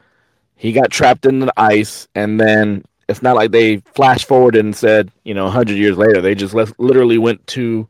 He 0.56 0.72
got 0.72 0.90
trapped 0.90 1.26
in 1.26 1.40
the 1.40 1.52
ice 1.56 2.06
and 2.14 2.38
then 2.38 2.84
it's 3.08 3.22
not 3.22 3.34
like 3.34 3.50
they 3.50 3.78
flash 3.94 4.26
forward 4.26 4.56
and 4.56 4.76
said 4.76 5.10
you 5.24 5.32
know 5.32 5.44
100 5.44 5.74
years 5.74 5.96
later 5.96 6.20
they 6.20 6.34
just 6.34 6.54
literally 6.78 7.18
went 7.18 7.44
to 7.48 7.88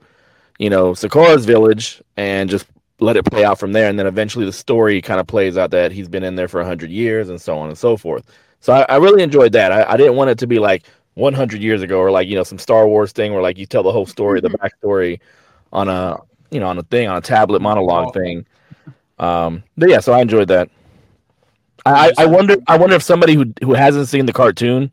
you 0.61 0.71
know 0.71 0.95
Sakura's 0.95 1.45
village 1.45 2.01
and 2.17 2.49
just 2.49 2.67
let 3.01 3.17
it 3.17 3.25
play 3.25 3.45
out 3.45 3.59
from 3.59 3.73
there. 3.73 3.89
And 3.89 3.99
then 3.99 4.07
eventually 4.07 4.45
the 4.45 4.53
story 4.53 5.03
kind 5.03 5.19
of 5.19 5.27
plays 5.27 5.59
out 5.59 5.73
that 5.73 5.91
he's 5.91 6.09
been 6.09 6.23
in 6.23 6.37
there 6.37 6.47
for 6.47 6.61
100 6.61 6.91
years 6.91 7.29
and 7.29 7.41
so 7.41 7.59
on 7.59 7.69
and 7.69 7.77
so 7.77 7.97
forth. 7.97 8.25
So 8.61 8.73
i, 8.73 8.83
I 8.89 8.97
really 8.99 9.25
enjoyed 9.25 9.53
that. 9.53 9.73
I, 9.73 9.85
I 9.93 9.97
didn't 9.97 10.15
want 10.15 10.31
it 10.31 10.39
to 10.39 10.47
be 10.47 10.61
like 10.61 10.85
100 11.15 11.61
years 11.63 11.83
ago 11.83 11.99
or 11.99 12.11
like 12.11 12.27
you 12.29 12.35
know 12.35 12.43
some 12.43 12.59
star 12.59 12.87
wars 12.89 13.13
thing 13.13 13.33
where 13.33 13.43
like 13.43 13.57
you 13.59 13.67
tell 13.67 13.83
the 13.83 13.93
whole 13.93 14.07
story 14.07 14.41
the 14.41 14.49
backstory 14.51 15.21
on 15.73 15.89
a 15.89 16.17
you 16.51 16.59
know 16.61 16.67
on 16.69 16.79
a 16.79 16.83
thing 16.85 17.09
on 17.09 17.17
a 17.17 17.21
tablet 17.21 17.63
monologue 17.63 18.13
thing 18.13 18.45
um 19.21 19.63
but 19.77 19.89
yeah 19.89 20.01
so 20.01 20.13
i 20.13 20.21
enjoyed 20.21 20.49
that 20.49 20.69
I, 21.87 22.09
I 22.19 22.23
I 22.23 22.27
wonder 22.27 22.57
I 22.67 22.79
wonder 22.79 22.97
if 22.97 23.03
somebody 23.03 23.35
who 23.35 23.53
who 23.63 23.75
hasn't 23.75 24.09
seen 24.09 24.27
the 24.27 24.33
cartoon 24.33 24.91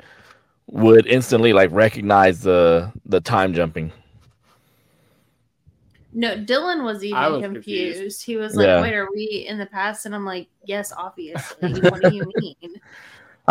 would 0.67 1.07
instantly 1.07 1.53
like 1.53 1.69
recognize 1.71 2.41
the 2.41 2.91
the 3.05 3.21
time 3.21 3.53
jumping. 3.53 3.91
No, 6.13 6.35
Dylan 6.35 6.83
was 6.83 7.03
even 7.05 7.17
was 7.31 7.41
confused. 7.41 7.95
confused. 7.95 8.23
He 8.23 8.35
was 8.35 8.55
like, 8.55 8.67
Yeah. 8.67 8.81
"Wait, 8.81 8.93
are 8.93 9.07
we 9.15 9.45
in 9.47 9.57
the 9.57 9.65
past?" 9.67 10.05
And 10.05 10.13
I'm 10.13 10.25
like, 10.25 10.49
"Yes, 10.65 10.91
obviously. 10.91 11.79
what 11.79 12.01
do 12.01 12.13
you 12.13 12.29
mean?" 12.35 12.81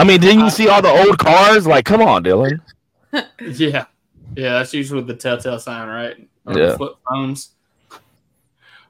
I 0.00 0.04
mean, 0.04 0.18
didn't 0.18 0.40
you 0.40 0.48
see 0.48 0.66
all 0.66 0.80
the 0.80 0.88
old 0.88 1.18
cars? 1.18 1.66
Like, 1.66 1.84
come 1.84 2.00
on, 2.00 2.24
Dylan. 2.24 2.58
yeah. 3.12 3.84
Yeah 4.34 4.54
that's 4.54 4.72
usually 4.72 5.02
the 5.02 5.14
telltale 5.14 5.58
sign 5.58 5.88
right? 5.88 6.26
Or 6.46 6.58
Yeah. 6.58 6.76
flip 6.78 6.94
phones. 7.06 7.50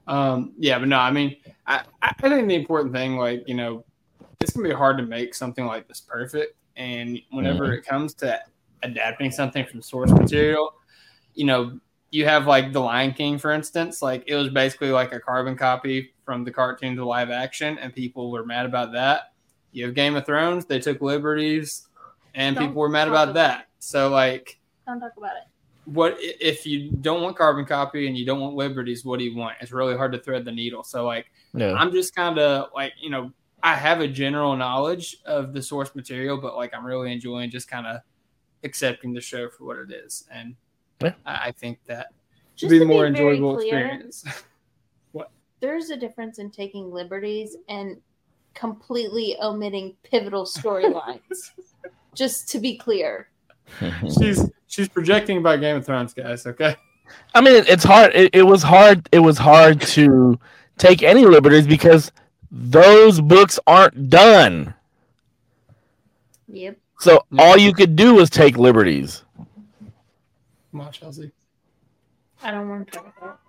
Um 0.06 0.52
yeah 0.56 0.78
but 0.78 0.86
no 0.86 0.98
i 0.98 1.10
mean 1.10 1.34
I, 1.66 1.82
I 2.00 2.12
think 2.12 2.46
the 2.46 2.54
important 2.54 2.94
thing 2.94 3.16
like 3.16 3.42
you 3.48 3.54
know 3.54 3.84
it's 4.40 4.52
gonna 4.52 4.68
be 4.68 4.74
hard 4.74 4.98
to 4.98 5.02
make 5.04 5.34
something 5.34 5.66
like 5.66 5.88
this 5.88 6.00
perfect. 6.00 6.54
And 6.76 7.20
whenever 7.30 7.74
it 7.74 7.84
comes 7.84 8.14
to 8.14 8.40
adapting 8.84 9.32
something 9.32 9.66
from 9.66 9.82
source 9.82 10.12
material 10.12 10.74
you 11.34 11.44
know 11.44 11.80
you 12.12 12.24
have 12.24 12.46
like 12.46 12.72
the 12.72 12.80
lion 12.80 13.14
king 13.14 13.36
for 13.36 13.50
instance. 13.50 14.00
Like 14.00 14.22
it 14.28 14.36
was 14.36 14.48
basically 14.50 14.90
like 14.90 15.12
a 15.12 15.18
carbon 15.18 15.56
copy 15.56 16.12
from 16.24 16.44
the 16.44 16.52
cartoon 16.52 16.94
to 16.94 17.04
live 17.04 17.30
action 17.30 17.78
and 17.78 17.92
people 17.92 18.30
were 18.30 18.46
mad 18.46 18.64
about 18.64 18.92
that 18.92 19.29
you 19.72 19.84
have 19.84 19.94
game 19.94 20.16
of 20.16 20.26
thrones 20.26 20.64
they 20.64 20.78
took 20.80 21.00
liberties 21.00 21.88
and 22.34 22.56
Don't 22.56 22.68
people 22.68 22.80
were 22.80 22.88
mad 22.88 23.08
about 23.08 23.28
about 23.30 23.34
that 23.34 23.66
so 23.78 24.08
like 24.08 24.58
Don't 24.86 25.00
talk 25.00 25.12
about 25.16 25.32
it. 25.36 25.44
what 25.84 26.16
if 26.18 26.66
you 26.66 26.90
don't 26.90 27.22
want 27.22 27.36
carbon 27.36 27.64
copy 27.64 28.06
and 28.06 28.16
you 28.16 28.24
don't 28.26 28.40
want 28.40 28.54
liberties 28.54 29.04
what 29.04 29.18
do 29.18 29.24
you 29.24 29.36
want 29.36 29.56
it's 29.60 29.72
really 29.72 29.96
hard 29.96 30.12
to 30.12 30.18
thread 30.18 30.44
the 30.44 30.52
needle 30.52 30.82
so 30.82 31.04
like 31.06 31.30
Yeah. 31.54 31.72
i'm 31.74 31.90
just 31.92 32.14
kind 32.14 32.38
of 32.38 32.70
like 32.74 32.92
you 33.00 33.10
know 33.10 33.32
i 33.62 33.74
have 33.74 34.00
a 34.00 34.08
general 34.08 34.56
knowledge 34.56 35.16
of 35.24 35.52
the 35.52 35.62
source 35.62 35.94
material 35.94 36.36
but 36.38 36.56
like 36.56 36.72
i'm 36.74 36.84
really 36.84 37.12
enjoying 37.12 37.50
just 37.50 37.68
kind 37.68 37.86
of 37.86 38.00
accepting 38.64 39.12
the 39.12 39.20
show 39.20 39.48
for 39.48 39.64
what 39.64 39.76
it 39.78 39.90
is 39.90 40.26
and 40.30 40.54
Yeah. 41.02 41.14
I, 41.24 41.48
I 41.48 41.52
think 41.52 41.78
that 41.86 42.08
should 42.56 42.68
be 42.68 42.76
a 42.76 42.80
to 42.80 42.84
be 42.86 42.92
more 42.92 43.06
enjoyable 43.06 43.56
clear, 43.56 43.78
experience 43.78 44.24
what? 45.12 45.30
There's 45.60 45.88
a 45.90 45.96
difference 45.96 46.38
in 46.38 46.50
taking 46.50 46.90
liberties 46.92 47.56
and 47.68 47.96
completely 48.54 49.36
omitting 49.42 49.94
pivotal 50.02 50.44
storylines. 50.44 51.50
Just 52.14 52.48
to 52.50 52.58
be 52.58 52.76
clear, 52.76 53.28
she's 54.18 54.50
she's 54.66 54.88
projecting 54.88 55.38
about 55.38 55.60
Game 55.60 55.76
of 55.76 55.86
Thrones, 55.86 56.12
guys. 56.12 56.44
Okay. 56.46 56.74
I 57.34 57.40
mean, 57.40 57.64
it's 57.68 57.84
hard. 57.84 58.12
It, 58.14 58.34
it 58.34 58.42
was 58.42 58.62
hard. 58.62 59.08
It 59.12 59.20
was 59.20 59.38
hard 59.38 59.80
to 59.80 60.38
take 60.78 61.02
any 61.02 61.24
liberties 61.24 61.66
because 61.66 62.10
those 62.50 63.20
books 63.20 63.58
aren't 63.66 64.10
done. 64.10 64.74
Yep. 66.48 66.78
So 66.98 67.24
all 67.38 67.56
you 67.56 67.72
could 67.72 67.96
do 67.96 68.14
was 68.14 68.28
take 68.28 68.58
liberties. 68.58 69.24
Come 70.72 70.80
on, 70.80 70.92
Chelsea. 70.92 71.30
I 72.42 72.50
don't 72.50 72.68
want 72.68 72.90
to 72.90 72.98
talk 72.98 73.14
about 73.16 73.40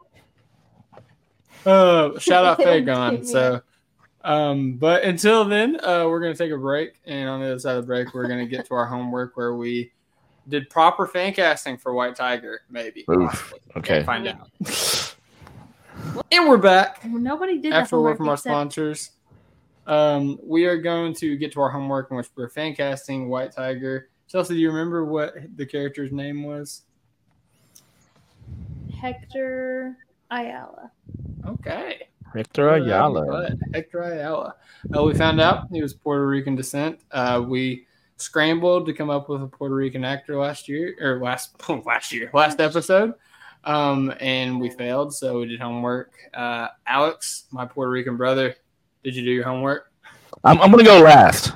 Uh, 1.65 2.19
shout 2.19 2.45
out 2.45 2.57
Give 2.57 2.67
Fagon. 2.67 3.25
So, 3.27 3.61
um, 4.23 4.73
but 4.73 5.03
until 5.03 5.45
then, 5.45 5.83
uh, 5.83 6.05
we're 6.07 6.19
gonna 6.19 6.35
take 6.35 6.51
a 6.51 6.57
break, 6.57 6.99
and 7.05 7.29
on 7.29 7.39
the 7.39 7.47
other 7.47 7.59
side 7.59 7.75
of 7.75 7.83
the 7.83 7.87
break, 7.87 8.13
we're 8.13 8.27
gonna 8.27 8.45
get 8.45 8.65
to 8.67 8.73
our 8.75 8.85
homework 8.85 9.37
where 9.37 9.55
we 9.55 9.91
did 10.49 10.69
proper 10.69 11.07
fan 11.07 11.33
casting 11.33 11.77
for 11.77 11.93
White 11.93 12.15
Tiger, 12.15 12.61
maybe. 12.69 13.05
Oof. 13.09 13.29
possibly. 13.29 13.59
Okay. 13.77 14.03
Find 14.03 14.27
out. 14.27 14.49
And 16.31 16.47
we're 16.47 16.57
back 16.57 17.01
it. 17.03 17.09
Nobody 17.09 17.59
did 17.59 17.73
after 17.73 17.97
a 17.97 18.01
word 18.01 18.17
from 18.17 18.27
our 18.27 18.33
except- 18.35 18.51
sponsors. 18.51 19.11
Um, 19.87 20.39
we 20.43 20.65
are 20.65 20.77
going 20.77 21.13
to 21.15 21.35
get 21.37 21.51
to 21.53 21.61
our 21.61 21.69
homework 21.69 22.11
in 22.11 22.17
which 22.17 22.27
we're 22.35 22.49
fan 22.49 22.75
casting 22.75 23.29
White 23.29 23.51
Tiger. 23.51 24.09
Chelsea, 24.27 24.53
do 24.53 24.59
you 24.59 24.69
remember 24.69 25.03
what 25.05 25.33
the 25.57 25.65
character's 25.65 26.11
name 26.11 26.43
was? 26.43 26.83
Hector 28.99 29.97
Ayala. 30.29 30.91
Okay. 31.45 32.07
Victor 32.33 32.69
Ayala. 32.69 33.25
But 33.25 33.53
Hector 33.73 34.01
Ayala. 34.01 34.55
Uh, 34.95 35.03
we 35.03 35.13
found 35.13 35.41
out 35.41 35.67
he 35.71 35.81
was 35.81 35.93
Puerto 35.93 36.25
Rican 36.25 36.55
descent. 36.55 36.99
Uh, 37.11 37.43
we 37.45 37.85
scrambled 38.17 38.85
to 38.85 38.93
come 38.93 39.09
up 39.09 39.29
with 39.29 39.41
a 39.41 39.47
Puerto 39.47 39.75
Rican 39.75 40.05
actor 40.05 40.37
last 40.37 40.67
year, 40.67 40.95
or 41.01 41.19
last 41.19 41.55
last 41.85 42.11
year, 42.11 42.29
last 42.33 42.59
episode, 42.59 43.13
um, 43.63 44.13
and 44.19 44.59
we 44.59 44.69
failed. 44.69 45.13
So 45.13 45.39
we 45.39 45.47
did 45.47 45.59
homework. 45.59 46.13
Uh, 46.33 46.67
Alex, 46.85 47.45
my 47.51 47.65
Puerto 47.65 47.91
Rican 47.91 48.17
brother, 48.17 48.55
did 49.03 49.15
you 49.15 49.23
do 49.23 49.31
your 49.31 49.43
homework? 49.43 49.91
I'm, 50.43 50.61
I'm 50.61 50.71
gonna 50.71 50.83
go 50.83 51.01
last. 51.01 51.53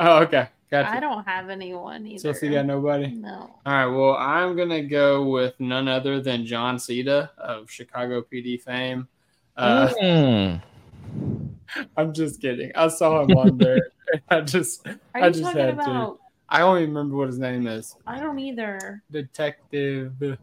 Oh, 0.00 0.22
okay, 0.22 0.48
gotcha. 0.70 0.90
I 0.90 1.00
don't 1.00 1.24
have 1.24 1.48
anyone 1.48 2.06
either. 2.06 2.32
Chelsea 2.32 2.48
got 2.48 2.66
nobody. 2.66 3.08
No. 3.08 3.54
All 3.64 3.72
right. 3.72 3.86
Well, 3.86 4.16
I'm 4.16 4.56
gonna 4.56 4.82
go 4.82 5.28
with 5.28 5.58
none 5.60 5.88
other 5.88 6.20
than 6.20 6.44
John 6.44 6.78
Cena 6.78 7.30
of 7.38 7.70
Chicago 7.70 8.22
PD 8.22 8.60
fame. 8.60 9.08
Uh, 9.56 9.88
Mm. 10.00 10.62
I'm 11.96 12.12
just 12.12 12.40
kidding. 12.40 12.72
I 12.74 12.88
saw 12.88 13.22
him 13.22 13.36
on 13.36 13.58
there. 13.58 13.78
I 14.28 14.40
just, 14.42 14.86
Are 14.86 14.98
I 15.14 15.26
you 15.26 15.32
just 15.32 15.44
talking 15.44 15.60
had 15.60 15.80
to. 15.80 16.18
I 16.48 16.58
don't 16.58 16.76
even 16.78 16.90
remember 16.90 17.16
what 17.16 17.28
his 17.28 17.38
name 17.38 17.66
is. 17.66 17.96
I 18.06 18.20
don't 18.20 18.38
either. 18.38 19.02
Detective 19.10 20.38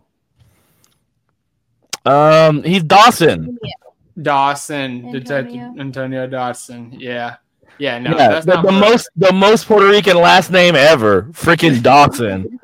Um, 2.06 2.63
he's 2.63 2.84
Dawson. 2.84 3.60
Dawson. 4.19 5.06
Antonio? 5.06 5.19
Detective 5.19 5.80
Antonio 5.80 6.28
Dawson. 6.28 6.95
Yeah. 6.98 7.36
Yeah. 7.78 8.00
No, 8.00 8.12
yeah, 8.12 8.30
that's 8.30 8.45
the, 8.48 8.56
not 8.56 8.65
the 8.65 8.72
most 8.72 9.10
the 9.15 9.32
most 9.32 9.67
Puerto 9.67 9.88
Rican 9.88 10.17
last 10.17 10.50
name 10.52 10.76
ever. 10.76 11.24
Freaking 11.24 11.84
Dawson. 11.84 12.60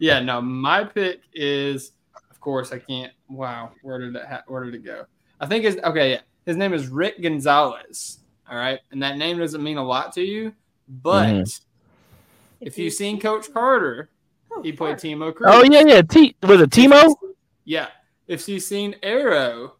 Yeah. 0.00 0.18
No, 0.20 0.42
my 0.42 0.82
pick 0.82 1.20
is, 1.32 1.92
of 2.40 2.44
course, 2.44 2.72
I 2.72 2.78
can't. 2.78 3.12
Wow. 3.28 3.72
Where 3.82 3.98
did 3.98 4.16
it? 4.16 4.24
Ha- 4.24 4.44
where 4.46 4.64
did 4.64 4.74
it 4.74 4.82
go? 4.82 5.04
I 5.40 5.46
think 5.46 5.62
it's 5.66 5.78
okay. 5.84 6.12
Yeah. 6.12 6.20
His 6.46 6.56
name 6.56 6.72
is 6.72 6.88
Rick 6.88 7.20
Gonzalez. 7.20 8.20
All 8.50 8.56
right, 8.56 8.80
and 8.92 9.02
that 9.02 9.18
name 9.18 9.38
doesn't 9.38 9.62
mean 9.62 9.76
a 9.76 9.84
lot 9.84 10.14
to 10.14 10.22
you, 10.22 10.54
but 10.88 11.26
Mhm. 11.28 11.60
if 12.62 12.78
you've 12.78 12.94
seen 12.94 13.20
Coach 13.20 13.52
Carter, 13.52 14.08
Oh, 14.50 14.62
he 14.62 14.72
played 14.72 14.98
sure. 14.98 15.10
Timo 15.10 15.34
Cruz. 15.34 15.50
Oh 15.52 15.62
yeah, 15.70 15.82
yeah. 15.86 16.00
T 16.00 16.34
was 16.42 16.62
it 16.62 16.70
Timo? 16.70 17.14
Yeah. 17.64 17.88
If 18.26 18.48
you've 18.48 18.62
seen 18.62 18.96
Arrow, 19.02 19.74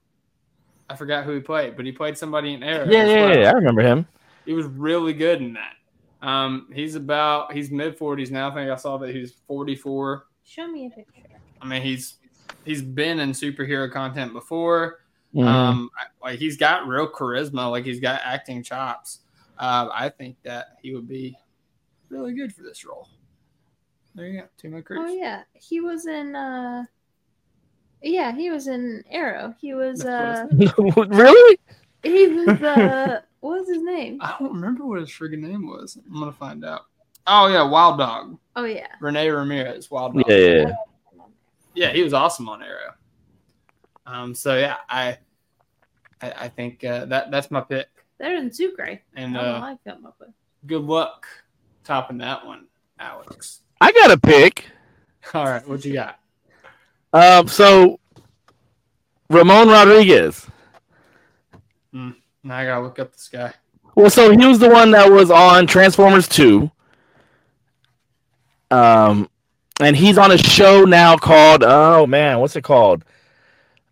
I 0.90 0.96
forgot 0.96 1.24
who 1.24 1.32
he 1.32 1.40
played, 1.40 1.76
but 1.76 1.86
he 1.86 1.92
played 1.92 2.18
somebody 2.18 2.52
in 2.52 2.62
Arrow. 2.62 2.84
Yeah, 2.84 3.06
yeah, 3.06 3.26
well. 3.26 3.38
yeah. 3.38 3.48
I 3.48 3.52
remember 3.52 3.80
him. 3.80 4.06
He 4.44 4.52
was 4.52 4.66
really 4.66 5.14
good 5.14 5.40
in 5.40 5.54
that. 5.54 5.76
Um, 6.20 6.68
he's 6.74 6.94
about 6.94 7.52
he's 7.54 7.70
mid 7.70 7.96
forties 7.96 8.30
now. 8.30 8.50
I 8.50 8.54
think 8.54 8.70
I 8.70 8.76
saw 8.76 8.98
that 8.98 9.14
he's 9.14 9.32
forty 9.48 9.74
four. 9.74 10.26
Show 10.44 10.68
me 10.68 10.86
a 10.86 10.90
picture. 10.90 11.22
I 11.62 11.66
mean, 11.66 11.80
he's 11.82 12.18
he's 12.64 12.82
been 12.82 13.20
in 13.20 13.30
superhero 13.32 13.90
content 13.90 14.32
before. 14.32 14.98
Mhm. 15.34 15.46
Um, 15.46 15.90
like 16.22 16.38
he's 16.38 16.56
got 16.56 16.86
real 16.86 17.08
charisma. 17.08 17.70
Like 17.70 17.84
he's 17.84 18.00
got 18.00 18.20
acting 18.24 18.62
chops. 18.62 19.20
Uh, 19.58 19.88
I 19.92 20.08
think 20.08 20.36
that 20.42 20.78
he 20.82 20.94
would 20.94 21.06
be 21.08 21.36
really 22.08 22.34
good 22.34 22.52
for 22.54 22.62
this 22.62 22.84
role. 22.84 23.08
There 24.14 24.26
you 24.26 24.40
go, 24.40 24.46
Timo 24.60 24.84
Cruz. 24.84 24.98
Oh 25.00 25.12
yeah, 25.12 25.42
he 25.52 25.80
was 25.80 26.06
in. 26.06 26.34
uh 26.34 26.84
Yeah, 28.02 28.32
he 28.32 28.50
was 28.50 28.66
in 28.66 29.04
Arrow. 29.10 29.54
He 29.60 29.74
was. 29.74 30.04
uh 30.04 30.46
That's 30.50 30.78
really? 31.08 31.58
He 32.02 32.26
was. 32.28 32.48
uh 32.62 33.20
What 33.40 33.60
was 33.60 33.68
his 33.68 33.82
name? 33.82 34.18
I 34.20 34.34
don't 34.38 34.52
remember 34.52 34.84
what 34.84 35.00
his 35.00 35.08
friggin' 35.08 35.38
name 35.38 35.66
was. 35.66 35.96
I'm 36.06 36.18
gonna 36.18 36.30
find 36.30 36.62
out. 36.62 36.82
Oh 37.26 37.46
yeah, 37.46 37.62
Wild 37.62 37.98
Dog. 37.98 38.38
Oh 38.56 38.64
yeah. 38.64 38.88
Rene 39.00 39.28
Ramirez, 39.28 39.90
Wild 39.90 40.14
Dog. 40.14 40.24
Yeah, 40.28 40.36
yeah. 40.36 40.72
Yeah. 41.74 41.88
Yeah, 41.88 41.92
he 41.92 42.02
was 42.02 42.12
awesome 42.12 42.48
on 42.48 42.62
Arrow. 42.62 42.94
Um, 44.06 44.34
so 44.34 44.56
yeah, 44.56 44.76
I, 44.88 45.18
I, 46.20 46.32
I 46.32 46.48
think 46.48 46.82
uh, 46.84 47.04
that 47.06 47.30
that's 47.30 47.50
my 47.50 47.60
pick, 47.60 47.88
Better 48.18 48.40
than 48.40 48.52
Sucre. 48.52 49.00
and 49.14 49.36
I 49.36 49.42
don't 49.42 49.50
know 49.50 49.56
uh, 49.56 49.60
how 49.60 49.66
I 49.66 49.78
come 49.86 50.06
up 50.06 50.16
with. 50.18 50.30
good 50.66 50.82
luck 50.82 51.26
topping 51.84 52.18
that 52.18 52.44
one, 52.44 52.66
Alex. 52.98 53.60
I 53.80 53.92
got 53.92 54.10
a 54.10 54.18
pick. 54.18 54.66
All 55.34 55.44
right, 55.44 55.66
what 55.68 55.84
you 55.84 55.92
got? 55.92 56.18
Um, 57.12 57.48
so 57.48 58.00
Ramon 59.28 59.68
Rodriguez. 59.68 60.46
Now 62.42 62.56
I 62.56 62.64
gotta 62.64 62.82
look 62.82 62.98
up 62.98 63.12
this 63.12 63.28
guy. 63.28 63.52
Well, 63.94 64.10
so 64.10 64.30
he 64.30 64.46
was 64.46 64.58
the 64.58 64.68
one 64.68 64.92
that 64.92 65.10
was 65.10 65.30
on 65.30 65.66
Transformers 65.66 66.26
2. 66.28 66.70
Um, 68.70 69.28
and 69.80 69.96
he's 69.96 70.18
on 70.18 70.30
a 70.30 70.38
show 70.38 70.84
now 70.84 71.16
called 71.16 71.62
oh 71.64 72.06
man, 72.06 72.40
what's 72.40 72.56
it 72.56 72.64
called? 72.64 73.04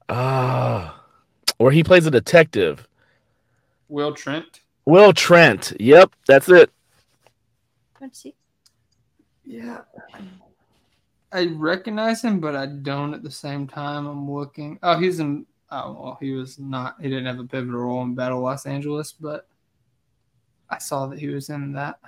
Uh 0.08 0.92
where 1.58 1.72
he 1.72 1.82
plays 1.82 2.06
a 2.06 2.10
detective. 2.10 2.88
Will 3.88 4.14
Trent. 4.14 4.60
Will 4.84 5.12
Trent. 5.12 5.72
Yep, 5.78 6.12
that's 6.26 6.48
it. 6.48 6.70
Let's 8.00 8.20
see. 8.20 8.34
Yeah, 9.44 9.80
I 11.32 11.46
recognize 11.46 12.22
him, 12.22 12.40
but 12.40 12.54
I 12.54 12.66
don't 12.66 13.14
at 13.14 13.22
the 13.22 13.30
same 13.30 13.66
time. 13.66 14.06
I'm 14.06 14.30
looking. 14.30 14.78
Oh, 14.82 14.98
he's 14.98 15.20
in. 15.20 15.46
Oh 15.70 15.92
well, 15.92 16.18
he 16.20 16.32
was 16.32 16.58
not. 16.58 16.96
He 17.00 17.08
didn't 17.08 17.26
have 17.26 17.38
a 17.38 17.44
pivotal 17.44 17.80
role 17.80 18.02
in 18.02 18.14
Battle 18.14 18.40
Los 18.40 18.66
Angeles, 18.66 19.12
but 19.12 19.46
I 20.70 20.78
saw 20.78 21.06
that 21.06 21.18
he 21.18 21.28
was 21.28 21.50
in 21.50 21.72
that. 21.72 21.98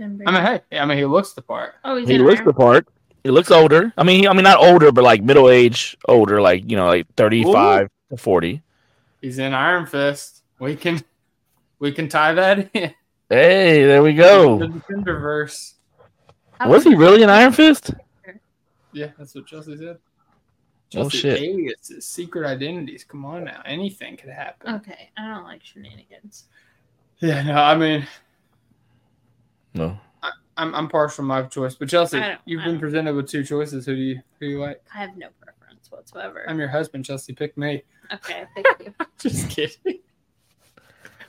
I 0.00 0.06
mean, 0.06 0.26
hey, 0.70 0.78
I 0.78 0.84
mean, 0.84 0.98
he 0.98 1.04
looks 1.04 1.32
the 1.32 1.42
part. 1.42 1.74
oh, 1.84 1.96
he's 1.96 2.08
He 2.08 2.18
looks 2.18 2.38
Iron- 2.40 2.46
the 2.46 2.52
part. 2.54 2.88
He 3.24 3.30
looks 3.30 3.50
older. 3.52 3.92
I 3.96 4.02
mean, 4.02 4.20
he, 4.20 4.28
I 4.28 4.32
mean 4.32 4.42
not 4.42 4.58
older, 4.58 4.90
but 4.90 5.04
like 5.04 5.22
middle 5.22 5.48
age 5.48 5.96
older, 6.08 6.40
like 6.40 6.68
you 6.68 6.76
know, 6.76 6.86
like 6.88 7.06
35 7.16 7.88
to 8.10 8.16
40. 8.16 8.62
He's 9.20 9.38
in 9.38 9.54
Iron 9.54 9.86
Fist. 9.86 10.42
We 10.58 10.74
can, 10.74 11.00
we 11.78 11.92
can 11.92 12.08
tie 12.08 12.34
that 12.34 12.70
in. 12.74 12.94
Hey, 13.28 13.84
there 13.84 14.02
we 14.02 14.12
The 14.12 14.22
go. 14.22 14.58
Defenderverse. 14.58 15.74
I 16.58 16.66
Was 16.68 16.84
he 16.84 16.94
really 16.94 17.22
an 17.22 17.30
Iron 17.30 17.52
Fist? 17.52 17.92
Yeah, 18.92 19.10
that's 19.16 19.34
what 19.34 19.46
Chelsea 19.46 19.76
said. 19.76 19.98
Oh, 20.94 21.08
shit. 21.08 21.40
aliases, 21.40 22.04
secret 22.04 22.46
identities. 22.46 23.04
Come 23.04 23.24
on 23.24 23.44
now, 23.44 23.62
anything 23.64 24.16
could 24.18 24.28
happen. 24.30 24.74
Okay, 24.74 25.10
I 25.16 25.28
don't 25.28 25.44
like 25.44 25.64
shenanigans. 25.64 26.44
Yeah, 27.20 27.42
no, 27.42 27.54
I 27.54 27.74
mean, 27.76 28.06
No. 29.74 29.98
I'm 30.56 30.74
I'm 30.74 30.88
partial 30.88 31.16
to 31.16 31.22
my 31.22 31.42
choice, 31.44 31.74
but 31.74 31.88
Chelsea, 31.88 32.22
you've 32.44 32.60
I 32.60 32.66
been 32.66 32.78
presented 32.78 33.14
with 33.14 33.26
two 33.28 33.42
choices. 33.42 33.86
Who 33.86 33.94
do 33.96 34.00
you 34.02 34.16
who 34.38 34.46
do 34.46 34.52
you 34.52 34.60
like? 34.60 34.82
I 34.94 34.98
have 34.98 35.16
no 35.16 35.28
preference 35.40 35.90
whatsoever. 35.90 36.44
I'm 36.46 36.58
your 36.58 36.68
husband, 36.68 37.06
Chelsea. 37.06 37.32
Pick 37.32 37.56
me. 37.56 37.82
okay, 38.12 38.44
thank 38.54 38.66
you. 38.80 38.94
Just 39.18 39.48
kidding. 39.48 40.00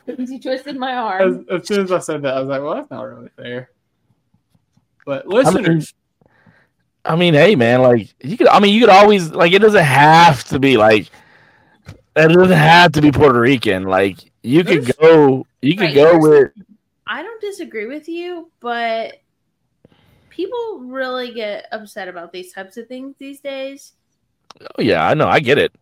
Because 0.06 0.30
you 0.30 0.40
twisted 0.42 0.76
my 0.78 0.92
As, 0.92 1.22
arm. 1.36 1.46
as 1.50 1.66
soon 1.66 1.82
as 1.84 1.92
I 1.94 2.00
said 2.00 2.22
that, 2.24 2.34
I 2.36 2.40
was 2.42 2.50
like, 2.50 2.62
well, 2.62 2.76
that's 2.76 2.92
not 2.92 3.04
really 3.04 3.30
fair. 3.38 3.70
But 5.06 5.26
listeners, 5.28 5.94
I 7.06 7.16
mean, 7.16 7.34
hey 7.34 7.56
man, 7.56 7.82
like 7.82 8.14
you 8.22 8.36
could 8.38 8.48
I 8.48 8.60
mean 8.60 8.74
you 8.74 8.82
could 8.82 8.90
always 8.90 9.32
like 9.32 9.54
it 9.54 9.60
doesn't 9.60 9.84
have 9.84 10.44
to 10.46 10.60
be 10.60 10.76
like 10.76 11.10
it 12.16 12.28
doesn't 12.28 12.52
have 12.52 12.92
to 12.92 13.02
be 13.02 13.12
Puerto 13.12 13.40
Rican. 13.40 13.84
Like 13.84 14.18
you 14.44 14.66
could 14.66 14.92
go 14.98 15.48
you 15.62 15.78
could 15.78 15.86
Right, 15.86 15.96
go 15.96 16.20
there's- 16.22 16.52
with 16.58 16.66
I 17.08 17.22
don't 17.22 17.42
disagree 17.42 17.86
with 17.88 18.08
you, 18.08 18.50
but 18.60 19.16
people 20.30 20.80
really 20.86 21.34
get 21.34 21.68
upset 21.72 22.08
about 22.08 22.32
these 22.32 22.54
types 22.54 22.78
of 22.78 22.88
things 22.88 23.16
these 23.18 23.40
days. 23.40 23.94
Oh 24.62 24.82
yeah, 24.82 25.08
I 25.08 25.14
know, 25.14 25.28
I 25.28 25.40
get 25.40 25.58
it. 25.58 25.74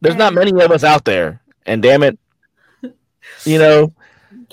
There's 0.00 0.16
not 0.16 0.34
many 0.34 0.50
of 0.62 0.70
us 0.70 0.84
out 0.84 1.04
there, 1.04 1.40
and 1.66 1.82
damn 1.82 2.02
it, 2.02 2.18
you 3.44 3.58
know, 3.58 3.92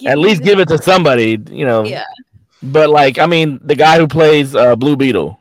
at 0.06 0.18
least 0.18 0.44
give 0.44 0.60
it 0.60 0.68
to 0.70 0.78
somebody. 0.82 1.40
You 1.50 1.66
know, 1.66 1.84
Yeah. 1.86 2.06
But 2.64 2.90
like, 2.90 3.20
I 3.20 3.28
mean, 3.28 3.60
the 3.64 3.76
guy 3.76 3.98
who 4.00 4.08
plays 4.08 4.56
uh, 4.56 4.76
Blue 4.76 4.96
Beetle, 4.96 5.40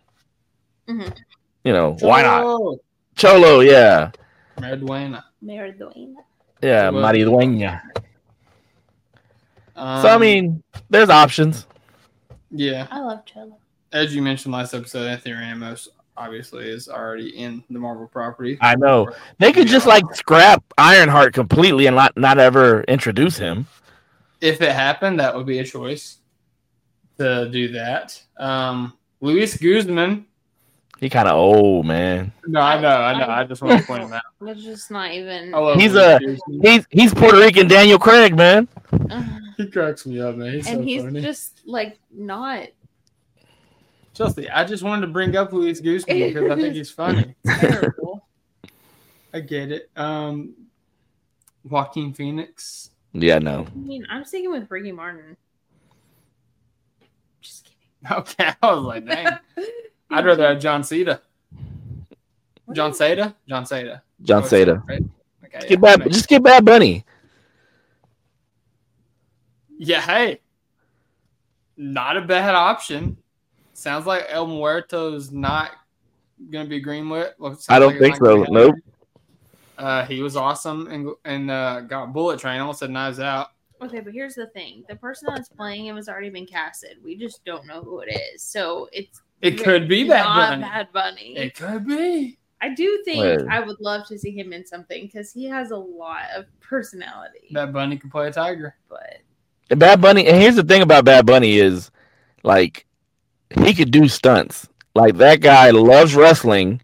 Mhm. 0.88 1.16
you 1.64 1.72
know, 1.72 1.96
why 2.00 2.22
not 2.22 2.42
Xolo. 2.44 2.78
Xolo? 3.16 3.66
Yeah, 3.66 4.10
Mariduena. 4.58 5.24
Mayor 5.40 5.72
Dwayne. 5.72 6.14
yeah, 6.62 6.90
Maridueña. 6.90 7.80
Um, 9.76 10.02
So 10.02 10.08
I 10.08 10.18
mean, 10.18 10.62
there's 10.90 11.08
options. 11.10 11.66
yeah. 12.50 12.86
I 12.90 13.00
love 13.00 13.24
Xolo. 13.24 13.54
As 13.92 14.14
you 14.14 14.22
mentioned 14.22 14.52
last 14.52 14.74
episode, 14.74 15.06
Anthony 15.06 15.34
Ramos 15.34 15.88
obviously 16.16 16.68
is 16.68 16.88
already 16.88 17.36
in 17.36 17.62
the 17.70 17.78
Marvel 17.78 18.06
property. 18.06 18.58
I 18.60 18.74
know 18.76 19.08
they 19.38 19.52
could 19.52 19.66
just 19.68 19.86
like 19.86 20.04
scrap 20.14 20.62
Ironheart 20.78 21.32
completely 21.34 21.86
and 21.86 21.96
not 21.96 22.16
not 22.16 22.38
ever 22.38 22.82
introduce 22.84 23.36
him. 23.36 23.66
if 24.40 24.60
it 24.60 24.72
happened, 24.72 25.20
that 25.20 25.34
would 25.34 25.46
be 25.46 25.58
a 25.60 25.64
choice 25.64 26.18
to 27.18 27.48
do 27.50 27.68
that. 27.72 28.20
Um, 28.36 28.94
Luis 29.20 29.56
Guzman. 29.56 30.26
He 31.00 31.08
kind 31.10 31.28
of 31.28 31.34
old 31.36 31.86
man. 31.86 32.32
No, 32.46 32.60
I 32.60 32.80
know, 32.80 32.88
I 32.88 33.18
know. 33.18 33.26
I 33.28 33.44
just 33.44 33.62
want 33.62 33.80
to 33.80 33.86
point 33.86 34.02
him 34.04 34.12
out. 34.12 34.22
It's 34.48 34.62
just 34.62 34.90
not 34.90 35.12
even. 35.12 35.54
I 35.54 35.74
He's 35.74 35.92
Luis 35.92 36.04
a- 36.04 36.18
Guzman. 36.20 36.60
He's 36.62 36.86
he's 36.90 37.14
Puerto 37.14 37.38
Rican 37.38 37.68
Daniel 37.68 37.98
Craig, 37.98 38.36
man. 38.36 38.66
He 39.56 39.70
cracks 39.70 40.04
me 40.06 40.20
up, 40.20 40.36
man. 40.36 40.52
He's 40.54 40.66
and 40.66 40.78
so 40.78 40.82
he's 40.82 41.02
funny. 41.02 41.20
just 41.20 41.60
like 41.66 41.98
not 42.12 42.68
Chelsea, 44.14 44.48
I 44.48 44.64
just 44.64 44.82
wanted 44.82 45.02
to 45.02 45.12
bring 45.12 45.36
up 45.36 45.52
Luis 45.52 45.80
Guzman 45.80 46.18
because 46.32 46.50
I 46.50 46.54
think 46.56 46.74
he's 46.74 46.90
funny. 46.90 47.34
terrible. 47.46 48.26
I 49.32 49.40
get 49.40 49.72
it. 49.72 49.90
Um, 49.96 50.54
Joaquin 51.68 52.12
Phoenix. 52.14 52.90
Yeah, 53.12 53.38
no. 53.40 53.66
I 53.74 53.78
mean, 53.78 54.06
I'm 54.08 54.24
sticking 54.24 54.50
with 54.52 54.70
Ricky 54.70 54.92
Martin. 54.92 55.36
Just 57.40 57.64
kidding. 57.64 58.16
Okay, 58.18 58.50
I 58.62 58.72
was 58.74 58.84
like, 58.84 59.04
dang. 59.06 59.26
I'd 60.10 60.24
rather 60.24 60.46
have 60.48 60.60
John 60.60 60.84
Cena. 60.84 61.20
John 62.72 62.92
Seda? 62.92 63.34
John 63.48 63.64
Seda. 63.64 64.00
John 64.22 64.42
Oh, 64.42 64.46
Seda. 64.46 64.88
Right? 64.88 65.02
Okay, 65.44 65.52
Just 65.58 65.62
yeah, 65.64 65.68
get 65.68 65.80
bad. 65.80 66.02
Just 66.12 66.28
get 66.28 66.42
Bad 66.42 66.64
Bunny. 66.64 67.04
Yeah, 69.78 70.00
hey. 70.00 70.40
Not 71.76 72.16
a 72.16 72.22
bad 72.22 72.54
option. 72.54 73.16
Sounds 73.72 74.06
like 74.06 74.26
El 74.28 74.46
Muerto's 74.46 75.32
not 75.32 75.72
going 76.50 76.64
to 76.64 76.70
be 76.70 76.82
greenlit. 76.82 77.32
Well, 77.38 77.52
sounds 77.52 77.66
I 77.68 77.78
don't 77.78 77.92
like 77.92 78.00
think 78.00 78.16
so. 78.16 78.44
be 78.44 78.50
Nope. 78.52 78.74
Uh, 79.76 80.04
he 80.04 80.22
was 80.22 80.36
awesome 80.36 80.86
and 80.86 81.10
and 81.24 81.50
uh, 81.50 81.80
got 81.80 82.12
Bullet 82.12 82.38
Train. 82.38 82.60
Almost 82.60 82.78
said 82.78 82.90
Knives 82.90 83.18
Out. 83.18 83.48
Okay, 83.82 84.00
but 84.00 84.12
here's 84.12 84.36
the 84.36 84.46
thing: 84.46 84.84
the 84.88 84.94
person 84.94 85.28
that's 85.34 85.48
playing 85.48 85.86
him 85.86 85.96
has 85.96 86.08
already 86.08 86.30
been 86.30 86.46
casted. 86.46 86.98
We 87.02 87.16
just 87.16 87.44
don't 87.44 87.66
know 87.66 87.82
who 87.82 88.00
it 88.00 88.12
is, 88.32 88.42
so 88.42 88.88
it's 88.92 89.20
It 89.40 89.62
could 89.62 89.88
be 89.88 90.08
Bad 90.08 90.22
not 90.22 90.50
Bunny. 90.50 90.62
Bad 90.62 90.92
Bunny. 90.92 91.36
It 91.36 91.56
could 91.56 91.86
be. 91.86 92.38
I 92.60 92.72
do 92.72 93.02
think 93.04 93.20
Wait. 93.20 93.48
I 93.50 93.60
would 93.60 93.80
love 93.80 94.06
to 94.06 94.18
see 94.18 94.30
him 94.30 94.52
in 94.52 94.64
something 94.64 95.02
because 95.04 95.32
he 95.32 95.44
has 95.46 95.70
a 95.70 95.76
lot 95.76 96.22
of 96.34 96.46
personality. 96.60 97.48
That 97.50 97.72
Bunny 97.72 97.98
can 97.98 98.10
play 98.10 98.28
a 98.28 98.32
tiger. 98.32 98.76
but 98.88 99.02
And 99.10 99.22
Bad 99.68 100.00
Bunny. 100.00 100.26
And 100.26 100.40
here's 100.40 100.56
the 100.56 100.62
thing 100.62 100.82
about 100.82 101.04
Bad 101.04 101.26
Bunny 101.26 101.58
is, 101.58 101.90
like, 102.42 102.86
he 103.50 103.74
could 103.74 103.90
do 103.90 104.08
stunts. 104.08 104.68
Like 104.94 105.16
that 105.16 105.40
guy 105.40 105.70
loves 105.70 106.14
wrestling, 106.14 106.80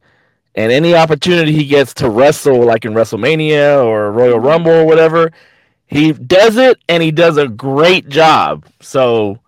and 0.56 0.72
any 0.72 0.94
opportunity 0.94 1.52
he 1.52 1.64
gets 1.64 1.94
to 1.94 2.10
wrestle, 2.10 2.64
like 2.64 2.84
in 2.84 2.92
WrestleMania 2.92 3.84
or 3.84 4.10
Royal 4.10 4.38
mm-hmm. 4.38 4.46
Rumble 4.46 4.72
or 4.72 4.84
whatever, 4.84 5.30
he 5.86 6.12
does 6.12 6.56
it, 6.56 6.78
and 6.88 7.02
he 7.02 7.12
does 7.12 7.36
a 7.36 7.46
great 7.46 8.08
job. 8.08 8.66
So, 8.80 9.38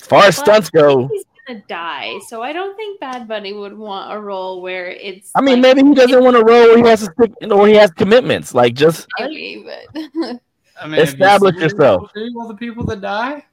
as 0.00 0.06
far 0.06 0.24
as 0.24 0.36
stunts 0.36 0.68
go, 0.68 1.08
he's 1.08 1.24
gonna 1.46 1.62
die, 1.68 2.18
so 2.28 2.42
I 2.42 2.52
don't 2.52 2.76
think 2.76 3.00
Bad 3.00 3.26
Bunny 3.26 3.54
would 3.54 3.76
want 3.76 4.12
a 4.12 4.20
role 4.20 4.60
where 4.60 4.90
it's. 4.90 5.30
I 5.34 5.40
mean, 5.40 5.62
like, 5.62 5.76
maybe 5.76 5.88
he 5.88 5.94
doesn't 5.94 6.22
want 6.22 6.36
a 6.36 6.44
role 6.44 6.64
where 6.64 6.76
he 6.76 6.88
has 6.88 7.00
to 7.00 7.12
stick, 7.12 7.32
or 7.50 7.66
he 7.66 7.74
has 7.76 7.90
commitments. 7.92 8.54
Like, 8.54 8.74
just 8.74 9.06
maybe, 9.18 9.64
but 9.64 10.40
I 10.80 10.86
mean, 10.86 10.98
have 10.98 11.08
you 11.08 11.14
Establish 11.14 11.54
seen 11.54 11.62
yourself. 11.62 12.10
All 12.36 12.48
the 12.48 12.54
people 12.54 12.84
that 12.84 13.00
die. 13.00 13.44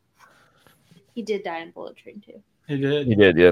he 1.13 1.21
did 1.21 1.43
die 1.43 1.59
in 1.59 1.71
Bullet 1.71 1.95
Train 1.95 2.21
too. 2.25 2.41
He 2.67 2.77
did. 2.77 3.07
he 3.07 3.15
did, 3.15 3.37
yeah. 3.37 3.51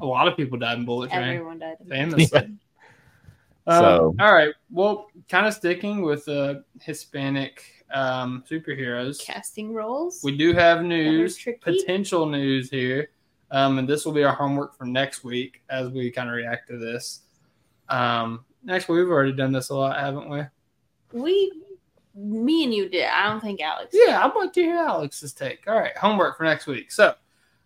A 0.00 0.06
lot 0.06 0.28
of 0.28 0.36
people 0.36 0.58
died 0.58 0.78
in 0.78 0.84
Bullet 0.84 1.10
Train. 1.10 1.22
Everyone 1.22 1.58
died. 1.58 1.76
In 1.80 1.86
Bullet 1.88 1.98
Famously. 1.98 2.26
Train. 2.40 2.58
Um, 3.66 3.82
So- 3.84 4.14
all 4.18 4.32
right. 4.32 4.54
Well, 4.70 5.10
kind 5.28 5.46
of 5.46 5.52
sticking 5.52 6.00
with 6.00 6.26
uh, 6.28 6.54
Hispanic 6.80 7.62
um, 7.92 8.42
superheroes. 8.50 9.22
Casting 9.24 9.74
roles. 9.74 10.20
We 10.24 10.36
do 10.36 10.54
have 10.54 10.82
news, 10.82 11.38
potential 11.60 12.26
news 12.26 12.70
here, 12.70 13.10
um, 13.50 13.78
and 13.78 13.86
this 13.86 14.04
will 14.06 14.12
be 14.12 14.24
our 14.24 14.34
homework 14.34 14.74
for 14.76 14.86
next 14.86 15.24
week 15.24 15.62
as 15.68 15.90
we 15.90 16.10
kind 16.10 16.28
of 16.30 16.34
react 16.34 16.68
to 16.68 16.78
this. 16.78 17.20
Um, 17.90 18.44
next 18.64 18.88
week, 18.88 18.98
we've 18.98 19.10
already 19.10 19.32
done 19.32 19.52
this 19.52 19.68
a 19.68 19.74
lot, 19.74 20.00
haven't 20.00 20.28
we? 20.30 20.42
we, 21.12 21.52
me 22.14 22.64
and 22.64 22.74
you 22.74 22.88
did. 22.88 23.06
I 23.06 23.28
don't 23.28 23.40
think 23.40 23.60
Alex. 23.60 23.90
Yeah, 23.92 24.24
I'd 24.24 24.34
like 24.36 24.52
to 24.54 24.62
hear 24.62 24.76
Alex's 24.76 25.32
take. 25.32 25.64
All 25.66 25.74
right, 25.78 25.96
homework 25.96 26.36
for 26.36 26.44
next 26.44 26.66
week. 26.66 26.90
So, 26.92 27.14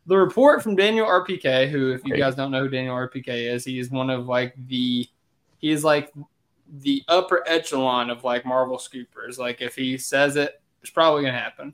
the 0.06 0.16
report 0.16 0.62
from 0.62 0.76
Daniel 0.76 1.06
RPK, 1.06 1.70
who, 1.70 1.92
if 1.92 2.04
you 2.04 2.16
guys 2.16 2.34
don't 2.34 2.50
know 2.50 2.60
who 2.64 2.68
Daniel 2.68 2.94
RPK 2.94 3.50
is, 3.52 3.64
he 3.64 3.78
is 3.78 3.90
one 3.90 4.10
of 4.10 4.26
like 4.26 4.54
the, 4.68 5.08
he 5.58 5.70
is 5.70 5.82
like 5.82 6.12
the 6.80 7.02
upper 7.08 7.42
echelon 7.46 8.10
of 8.10 8.22
like 8.24 8.44
Marvel 8.44 8.76
scoopers. 8.76 9.38
Like, 9.38 9.62
if 9.62 9.74
he 9.74 9.96
says 9.96 10.36
it, 10.36 10.60
it's 10.82 10.90
probably 10.90 11.22
gonna 11.24 11.38
happen. 11.38 11.72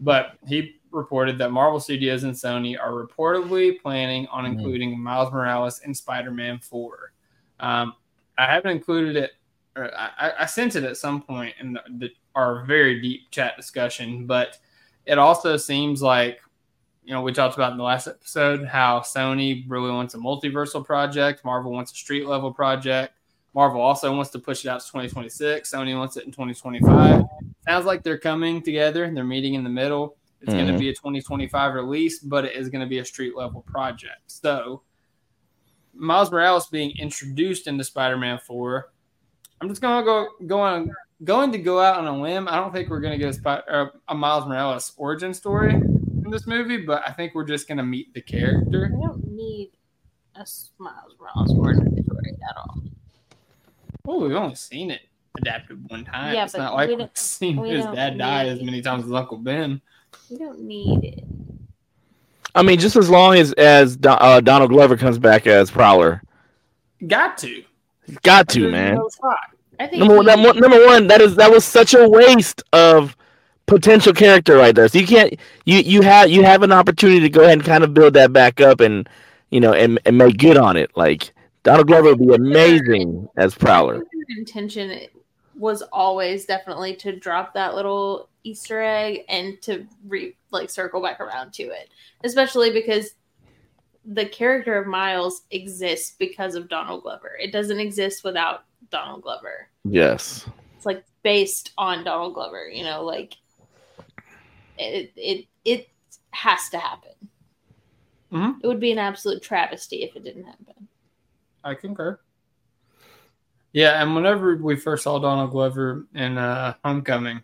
But 0.00 0.36
he 0.46 0.76
reported 0.92 1.38
that 1.38 1.50
Marvel 1.50 1.80
Studios 1.80 2.22
and 2.22 2.34
Sony 2.34 2.78
are 2.78 2.92
reportedly 2.92 3.80
planning 3.80 4.28
on 4.28 4.44
Mhm. 4.44 4.52
including 4.52 5.00
Miles 5.00 5.32
Morales 5.32 5.80
in 5.80 5.92
Spider-Man 5.94 6.60
Four. 6.60 7.12
Um, 7.58 7.94
I 8.38 8.46
haven't 8.46 8.70
included 8.70 9.16
it. 9.16 9.32
I, 9.76 10.32
I- 10.40 10.46
sent 10.46 10.76
it 10.76 10.84
at 10.84 10.96
some 10.96 11.22
point 11.22 11.54
in 11.60 11.72
the, 11.72 11.82
the, 11.98 12.10
our 12.34 12.64
very 12.64 13.00
deep 13.00 13.30
chat 13.30 13.56
discussion, 13.56 14.26
but 14.26 14.58
it 15.04 15.18
also 15.18 15.56
seems 15.56 16.00
like 16.00 16.40
you 17.04 17.12
know 17.12 17.22
we 17.22 17.32
talked 17.32 17.54
about 17.54 17.72
in 17.72 17.78
the 17.78 17.84
last 17.84 18.06
episode 18.06 18.64
how 18.66 19.00
Sony 19.00 19.64
really 19.68 19.90
wants 19.90 20.14
a 20.14 20.18
multiversal 20.18 20.84
project, 20.84 21.44
Marvel 21.44 21.72
wants 21.72 21.92
a 21.92 21.96
street 21.96 22.26
level 22.26 22.52
project. 22.52 23.14
Marvel 23.54 23.80
also 23.80 24.14
wants 24.14 24.30
to 24.30 24.38
push 24.38 24.64
it 24.64 24.68
out 24.68 24.80
to 24.80 24.86
2026. 24.86 25.70
Sony 25.70 25.96
wants 25.96 26.16
it 26.16 26.24
in 26.24 26.32
2025. 26.32 27.22
Sounds 27.66 27.86
like 27.86 28.02
they're 28.02 28.18
coming 28.18 28.60
together. 28.60 29.04
And 29.04 29.16
they're 29.16 29.24
meeting 29.24 29.54
in 29.54 29.62
the 29.62 29.70
middle. 29.70 30.16
It's 30.40 30.52
going 30.52 30.66
to 30.66 30.72
mm-hmm. 30.72 30.80
be 30.80 30.88
a 30.90 30.92
2025 30.92 31.74
release, 31.74 32.18
but 32.18 32.44
it 32.44 32.54
is 32.54 32.68
going 32.68 32.82
to 32.82 32.86
be 32.86 32.98
a 32.98 33.04
street 33.04 33.34
level 33.34 33.62
project. 33.62 34.20
So, 34.26 34.82
Miles 35.94 36.30
Morales 36.30 36.66
being 36.66 36.90
introduced 36.98 37.66
into 37.66 37.82
Spider-Man 37.82 38.40
4. 38.40 38.92
I'm 39.60 39.68
just 39.68 39.80
going 39.80 40.00
to 40.00 40.04
go 40.04 40.28
go 40.46 40.60
on 40.60 40.90
going 41.22 41.52
to 41.52 41.58
go 41.58 41.80
out 41.80 41.96
on 41.98 42.06
a 42.06 42.20
limb. 42.20 42.48
I 42.48 42.56
don't 42.56 42.72
think 42.72 42.90
we're 42.90 43.00
going 43.00 43.12
to 43.12 43.18
get 43.18 43.30
a, 43.30 43.32
Spy- 43.32 43.62
uh, 43.70 43.86
a 44.08 44.14
Miles 44.14 44.46
Morales 44.46 44.92
origin 44.96 45.32
story 45.32 45.72
in 45.74 46.30
this 46.30 46.46
movie, 46.46 46.78
but 46.78 47.02
I 47.06 47.12
think 47.12 47.34
we're 47.34 47.44
just 47.44 47.66
going 47.68 47.78
to 47.78 47.84
meet 47.84 48.12
the 48.14 48.20
character. 48.20 48.90
We 48.92 49.02
don't 49.02 49.26
need 49.30 49.70
a 50.34 50.40
Miles 50.78 51.14
Morales 51.18 51.54
origin 51.56 52.04
story 52.04 52.32
at 52.50 52.56
all. 52.56 52.82
Well, 54.04 54.20
we've 54.20 54.36
only 54.36 54.54
seen 54.56 54.90
it 54.90 55.00
adapted 55.38 55.88
one 55.88 56.04
time. 56.04 56.34
Yeah, 56.34 56.44
it's 56.44 56.52
but 56.52 56.58
not 56.58 56.74
like 56.74 56.88
we 56.88 56.94
we've 56.96 56.98
don't- 57.06 57.16
seen 57.18 57.56
we 57.60 57.70
his 57.70 57.86
dad 57.86 58.18
die 58.18 58.48
as 58.48 58.60
many 58.62 58.82
times 58.82 59.04
as 59.06 59.12
Uncle 59.12 59.38
Ben. 59.38 59.80
We 60.30 60.36
don't 60.36 60.60
need 60.60 61.04
it. 61.04 61.24
I 62.54 62.62
mean, 62.62 62.78
just 62.78 62.94
as 62.96 63.08
long 63.10 63.34
as 63.36 63.52
as 63.54 63.98
uh, 64.06 64.40
Donald 64.40 64.70
Glover 64.70 64.96
comes 64.96 65.18
back 65.18 65.46
as 65.46 65.70
Prowler, 65.70 66.22
Got 67.06 67.36
to. 67.38 67.64
He's 68.06 68.18
got 68.18 68.48
to 68.50 68.70
man. 68.70 68.98
I 69.78 69.86
think 69.86 70.00
Number 70.00 70.16
one, 70.16 70.26
he- 70.26 70.44
that, 70.44 70.56
number 70.56 70.86
one, 70.86 71.06
that 71.08 71.20
is 71.20 71.36
that 71.36 71.50
was 71.50 71.64
such 71.64 71.94
a 71.94 72.08
waste 72.08 72.62
of 72.72 73.16
potential 73.66 74.12
character 74.12 74.56
right 74.56 74.74
there. 74.74 74.88
So 74.88 74.98
you 74.98 75.06
can't 75.06 75.34
you 75.64 75.78
you 75.78 76.02
have 76.02 76.30
you 76.30 76.42
have 76.44 76.62
an 76.62 76.72
opportunity 76.72 77.20
to 77.20 77.28
go 77.30 77.42
ahead 77.42 77.54
and 77.54 77.64
kind 77.64 77.82
of 77.84 77.94
build 77.94 78.14
that 78.14 78.32
back 78.32 78.60
up 78.60 78.80
and 78.80 79.08
you 79.50 79.60
know 79.60 79.72
and, 79.72 79.98
and 80.04 80.18
make 80.18 80.38
good 80.38 80.56
on 80.56 80.76
it. 80.76 80.90
Like 80.96 81.32
Donald 81.62 81.86
Glover 81.86 82.10
would 82.14 82.18
be 82.18 82.34
amazing 82.34 83.28
as 83.36 83.54
Prowler. 83.54 84.04
Intention 84.36 85.08
was 85.56 85.82
always 85.92 86.44
definitely 86.46 86.94
to 86.96 87.16
drop 87.16 87.54
that 87.54 87.74
little 87.74 88.28
Easter 88.42 88.80
egg 88.82 89.24
and 89.28 89.60
to 89.62 89.86
re 90.06 90.34
like 90.50 90.68
circle 90.70 91.00
back 91.02 91.20
around 91.20 91.52
to 91.54 91.62
it, 91.64 91.88
especially 92.22 92.70
because 92.70 93.14
the 94.04 94.26
character 94.26 94.76
of 94.76 94.86
Miles 94.86 95.42
exists 95.50 96.14
because 96.18 96.54
of 96.54 96.68
Donald 96.68 97.02
Glover. 97.02 97.32
It 97.40 97.52
doesn't 97.52 97.80
exist 97.80 98.24
without 98.24 98.64
Donald 98.90 99.22
Glover. 99.22 99.68
Yes. 99.84 100.46
It's 100.76 100.86
like 100.86 101.04
based 101.22 101.72
on 101.78 102.04
Donald 102.04 102.34
Glover. 102.34 102.68
You 102.68 102.84
know, 102.84 103.02
like 103.04 103.36
it 104.78 105.12
it 105.16 105.46
it 105.64 105.88
has 106.30 106.68
to 106.70 106.78
happen. 106.78 107.12
Mhm. 108.32 108.56
It 108.62 108.66
would 108.66 108.80
be 108.80 108.92
an 108.92 108.98
absolute 108.98 109.42
travesty 109.42 110.02
if 110.02 110.16
it 110.16 110.24
didn't 110.24 110.44
happen. 110.44 110.88
I 111.62 111.74
concur. 111.74 112.18
Yeah, 113.72 114.02
and 114.02 114.14
whenever 114.14 114.56
we 114.56 114.76
first 114.76 115.04
saw 115.04 115.18
Donald 115.18 115.50
Glover 115.50 116.06
in 116.14 116.38
uh, 116.38 116.74
Homecoming 116.84 117.42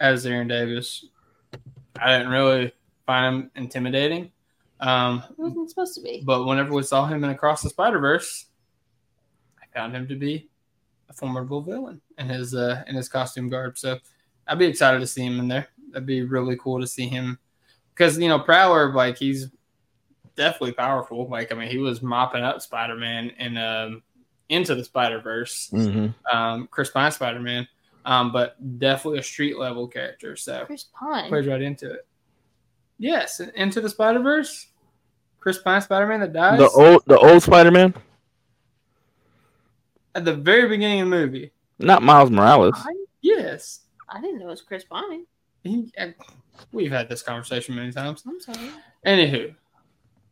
as 0.00 0.26
Aaron 0.26 0.48
Davis, 0.48 1.04
I 2.00 2.18
didn't 2.18 2.32
really 2.32 2.72
find 3.06 3.34
him 3.44 3.50
intimidating. 3.54 4.32
Um, 4.80 5.22
It 5.30 5.38
wasn't 5.38 5.68
supposed 5.70 5.94
to 5.96 6.00
be. 6.00 6.22
but 6.24 6.44
whenever 6.46 6.72
we 6.72 6.82
saw 6.82 7.06
him 7.06 7.22
in 7.24 7.30
Across 7.30 7.62
the 7.62 7.68
Spider 7.70 7.98
Verse, 7.98 8.46
I 9.62 9.66
found 9.78 9.94
him 9.94 10.08
to 10.08 10.16
be 10.16 10.48
a 11.08 11.12
formidable 11.12 11.60
villain 11.60 12.00
in 12.18 12.28
his 12.28 12.54
uh, 12.54 12.82
in 12.86 12.94
his 12.94 13.08
costume 13.08 13.48
garb. 13.48 13.76
So 13.78 13.98
I'd 14.46 14.58
be 14.58 14.64
excited 14.66 15.00
to 15.00 15.06
see 15.06 15.24
him 15.24 15.38
in 15.38 15.48
there. 15.48 15.68
That'd 15.92 16.06
be 16.06 16.22
really 16.22 16.56
cool 16.56 16.80
to 16.80 16.86
see 16.86 17.06
him 17.08 17.38
because 17.94 18.18
you 18.18 18.28
know 18.28 18.38
Prowler, 18.38 18.92
like 18.94 19.18
he's 19.18 19.48
definitely 20.36 20.72
powerful. 20.72 21.28
Like 21.28 21.52
I 21.52 21.56
mean, 21.56 21.68
he 21.68 21.78
was 21.78 22.00
mopping 22.02 22.42
up 22.42 22.62
Spider 22.62 22.96
Man 22.96 23.30
in 23.38 23.56
um, 23.58 24.02
into 24.48 24.74
the 24.74 24.84
Spider 24.84 25.20
Verse, 25.20 25.68
Mm-hmm. 25.72 26.34
um, 26.36 26.68
Chris 26.70 26.90
Pine 26.90 27.12
Spider 27.12 27.40
Man, 27.40 27.68
um, 28.06 28.32
but 28.32 28.56
definitely 28.78 29.18
a 29.20 29.22
street 29.22 29.58
level 29.58 29.86
character. 29.88 30.36
So 30.36 30.64
Chris 30.64 30.86
Pine. 30.98 31.28
plays 31.28 31.46
right 31.46 31.60
into 31.62 31.92
it. 31.92 32.06
Yes, 33.00 33.40
into 33.40 33.80
the 33.80 33.88
Spider 33.88 34.20
Verse. 34.20 34.66
Chris 35.40 35.56
Pine 35.58 35.80
Spider 35.80 36.06
Man 36.06 36.20
that 36.20 36.34
dies 36.34 36.58
The 36.58 36.68
old 36.68 37.02
the 37.06 37.18
old 37.18 37.42
Spider 37.42 37.70
Man, 37.70 37.94
at 40.14 40.24
the 40.26 40.34
very 40.34 40.68
beginning 40.68 41.00
of 41.00 41.08
the 41.10 41.16
movie. 41.16 41.52
not 41.78 42.02
Miles 42.02 42.30
Morales. 42.30 42.74
Pine? 42.78 42.94
Yes, 43.22 43.80
I 44.08 44.20
didn't 44.20 44.38
know 44.40 44.46
it 44.48 44.50
was 44.50 44.60
Chris 44.62 44.84
Pine. 44.84 45.24
he, 45.64 45.90
uh, 45.98 46.08
we've 46.72 46.90
had 46.92 47.08
this 47.08 47.22
conversation 47.22 47.74
many 47.74 47.90
times. 47.90 48.22
I'm 48.26 48.38
sorry. 48.40 48.70
Anywho, 49.06 49.54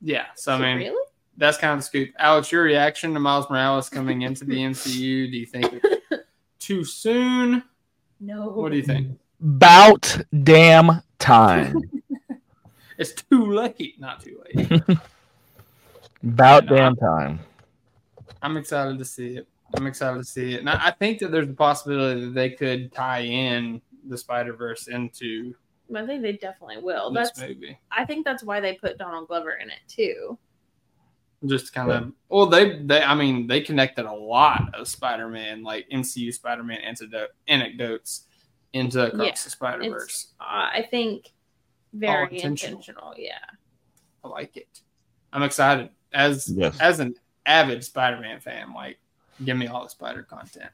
yeah. 0.02 0.26
So 0.36 0.52
I 0.52 0.56
Is 0.56 0.60
it 0.60 0.64
mean, 0.64 0.76
really? 0.78 1.06
that's 1.38 1.56
kind 1.56 1.72
of 1.72 1.78
the 1.78 1.84
scoop. 1.84 2.10
Alex, 2.18 2.52
your 2.52 2.62
reaction 2.64 3.14
to 3.14 3.20
Miles 3.20 3.48
Morales 3.48 3.88
coming 3.88 4.22
into 4.22 4.44
the 4.44 4.56
MCU? 4.58 5.30
Do 5.30 5.38
you 5.38 5.46
think 5.46 5.72
it's 5.72 6.24
too 6.58 6.84
soon? 6.84 7.62
No. 8.20 8.48
What 8.50 8.72
do 8.72 8.76
you 8.76 8.82
think? 8.82 9.18
About 9.42 10.18
damn 10.42 11.02
time. 11.18 11.80
It's 12.98 13.12
too 13.12 13.52
late. 13.52 13.94
Not 13.98 14.20
too 14.20 14.42
late. 14.54 14.70
About 16.24 16.64
Yeah, 16.64 16.70
no, 16.70 16.76
damn 16.76 16.96
time. 16.96 17.38
I'm 18.42 18.56
excited 18.56 18.98
to 18.98 19.04
see 19.04 19.36
it. 19.36 19.46
I'm 19.76 19.86
excited 19.86 20.18
to 20.18 20.24
see 20.24 20.54
it, 20.54 20.60
and 20.60 20.70
I, 20.70 20.86
I 20.86 20.90
think 20.92 21.18
that 21.20 21.30
there's 21.30 21.48
a 21.48 21.52
possibility 21.52 22.24
that 22.24 22.34
they 22.34 22.50
could 22.50 22.92
tie 22.92 23.20
in 23.20 23.80
the 24.08 24.16
Spider 24.16 24.54
Verse 24.54 24.88
into 24.88 25.54
I 25.94 26.06
think 26.06 26.22
they 26.22 26.32
definitely 26.32 26.78
will. 26.82 27.12
this 27.12 27.30
That's. 27.30 27.40
movie. 27.48 27.78
I 27.92 28.04
think 28.04 28.24
that's 28.24 28.42
why 28.42 28.60
they 28.60 28.74
put 28.74 28.98
Donald 28.98 29.28
Glover 29.28 29.52
in 29.52 29.68
it 29.70 29.78
too. 29.86 30.38
just 31.46 31.72
kind 31.74 31.90
of 31.90 32.12
well 32.30 32.46
they 32.46 32.80
they 32.82 33.00
i 33.02 33.14
mean 33.14 33.46
they 33.46 33.60
connected 33.60 34.04
a 34.06 34.12
lot 34.12 34.74
of 34.74 34.88
spider-man 34.88 35.62
like 35.62 35.86
mcu 35.90 36.34
spider-man 36.34 36.78
anecdotes 37.46 38.24
into 38.72 39.06
across 39.06 39.24
Yeah, 39.26 39.32
the 39.44 39.50
spider-verse 39.50 40.32
Uh, 40.40 40.44
I 40.44 40.88
think 40.90 41.30
very 41.92 42.24
intentional. 42.34 42.78
intentional. 42.80 43.14
Yeah. 43.16 43.32
i 44.24 44.28
like 44.28 44.56
it 44.56 44.80
i'm 45.32 45.42
excited 45.42 45.90
as 46.12 46.48
Yes. 46.48 46.78
as 46.80 47.00
an 47.00 47.14
avid 47.46 47.82
spider-man 47.84 48.40
fan 48.40 48.72
like 48.74 48.98
give 49.44 49.56
me 49.56 49.66
all 49.66 49.84
the 49.84 49.88
spider 49.90 50.22
content 50.22 50.70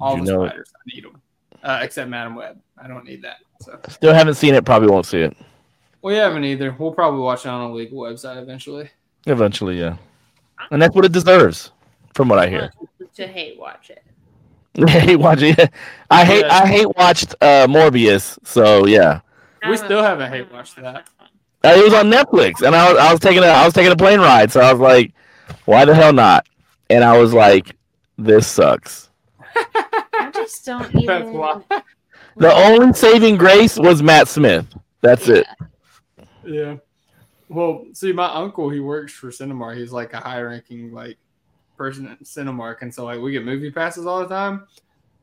all 0.00 0.16
You 0.18 0.24
the 0.24 0.32
know 0.32 0.44
it. 0.44 0.48
spiders 0.48 0.72
i 0.74 0.80
need 0.94 1.04
them 1.04 1.20
uh, 1.62 1.80
except 1.82 2.08
madam 2.10 2.34
web 2.34 2.58
i 2.82 2.88
don't 2.88 3.04
need 3.04 3.22
that 3.22 3.36
so 3.60 3.78
Still 3.88 4.12
haven't 4.12 4.34
seen 4.34 4.54
it. 4.54 4.64
Probably 4.64 4.88
won't 4.88 5.06
see 5.06 5.20
it. 5.20 5.36
we 6.02 6.14
haven't 6.14 6.42
either 6.44 6.74
we'll 6.78 6.92
probably 6.92 7.20
watch 7.20 7.44
it 7.46 7.48
on 7.48 7.70
a 7.70 7.72
legal 7.72 7.98
website 7.98 8.40
eventually 8.42 8.90
Eventually, 9.26 9.78
yeah. 9.78 9.98
And 10.72 10.82
that's 10.82 10.96
what 10.96 11.04
it 11.04 11.12
deserves, 11.12 11.70
from 12.12 12.26
what 12.28 12.40
I 12.40 12.48
hear. 12.48 12.72
To 13.14 13.26
hate 13.28 13.56
watch 13.56 13.90
it. 13.90 14.02
I 14.84 14.90
hate 14.90 15.16
watching. 15.16 15.54
I 16.10 16.24
hate. 16.24 16.44
I 16.46 16.66
hate 16.66 16.88
watched 16.96 17.34
uh, 17.40 17.68
Morbius. 17.68 18.36
So 18.44 18.84
yeah, 18.86 19.20
We 19.68 19.76
still 19.76 20.02
haven't 20.02 20.30
hate 20.30 20.52
watched 20.52 20.76
that. 20.76 21.08
Uh, 21.64 21.74
it 21.76 21.84
was 21.84 21.94
on 21.94 22.10
Netflix, 22.10 22.66
and 22.66 22.74
I 22.74 22.92
was 22.92 22.98
I 22.98 23.12
was 23.12 23.20
taking 23.20 23.42
a 23.42 23.46
I 23.46 23.64
was 23.64 23.74
taking 23.74 23.92
a 23.92 23.96
plane 23.96 24.20
ride, 24.20 24.50
so 24.50 24.60
I 24.60 24.72
was 24.72 24.80
like, 24.80 25.14
why 25.64 25.84
the 25.84 25.94
hell 25.94 26.12
not? 26.12 26.48
And 26.90 27.04
I 27.04 27.16
was 27.16 27.32
like, 27.32 27.76
this 28.18 28.46
sucks. 28.46 29.10
I 29.54 30.30
just 30.34 30.64
don't 30.64 30.92
even. 30.94 31.06
That's 31.06 31.28
why. 31.28 31.82
The 32.36 32.52
only 32.52 32.92
saving 32.94 33.36
grace 33.36 33.78
was 33.78 34.02
Matt 34.02 34.26
Smith. 34.26 34.66
That's 35.02 35.28
it. 35.28 35.46
Yeah. 36.44 36.76
Well, 37.48 37.84
see, 37.92 38.12
my 38.12 38.32
uncle, 38.32 38.70
he 38.70 38.80
works 38.80 39.12
for 39.12 39.28
Cinemark. 39.28 39.76
He's 39.76 39.92
like 39.92 40.14
a 40.14 40.20
high 40.20 40.40
ranking 40.40 40.92
like 40.92 41.18
person 41.76 42.08
at 42.08 42.22
Cinemark, 42.24 42.82
and 42.82 42.92
so 42.92 43.04
like 43.04 43.20
we 43.20 43.32
get 43.32 43.44
movie 43.44 43.70
passes 43.70 44.06
all 44.06 44.20
the 44.20 44.28
time. 44.28 44.66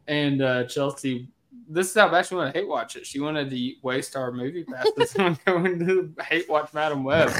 And 0.08 0.42
uh, 0.42 0.64
Chelsea, 0.66 1.28
this 1.70 1.89
is 1.89 1.95
how 1.95 2.09
bad 2.09 2.26
she 2.26 2.36
wanted 2.36 2.53
to 2.53 2.59
hate 2.59 2.67
watch 2.67 2.95
it. 2.95 3.05
She 3.05 3.20
wanted 3.20 3.49
to 3.49 3.74
waste 3.84 4.15
our 4.15 4.32
movie 4.32 4.63
passes 4.97 5.15
and 5.15 5.43
go 5.45 5.63
into 5.63 6.13
hate 6.28 6.49
watch 6.49 6.74
Madam 6.74 7.03
Web. 7.03 7.32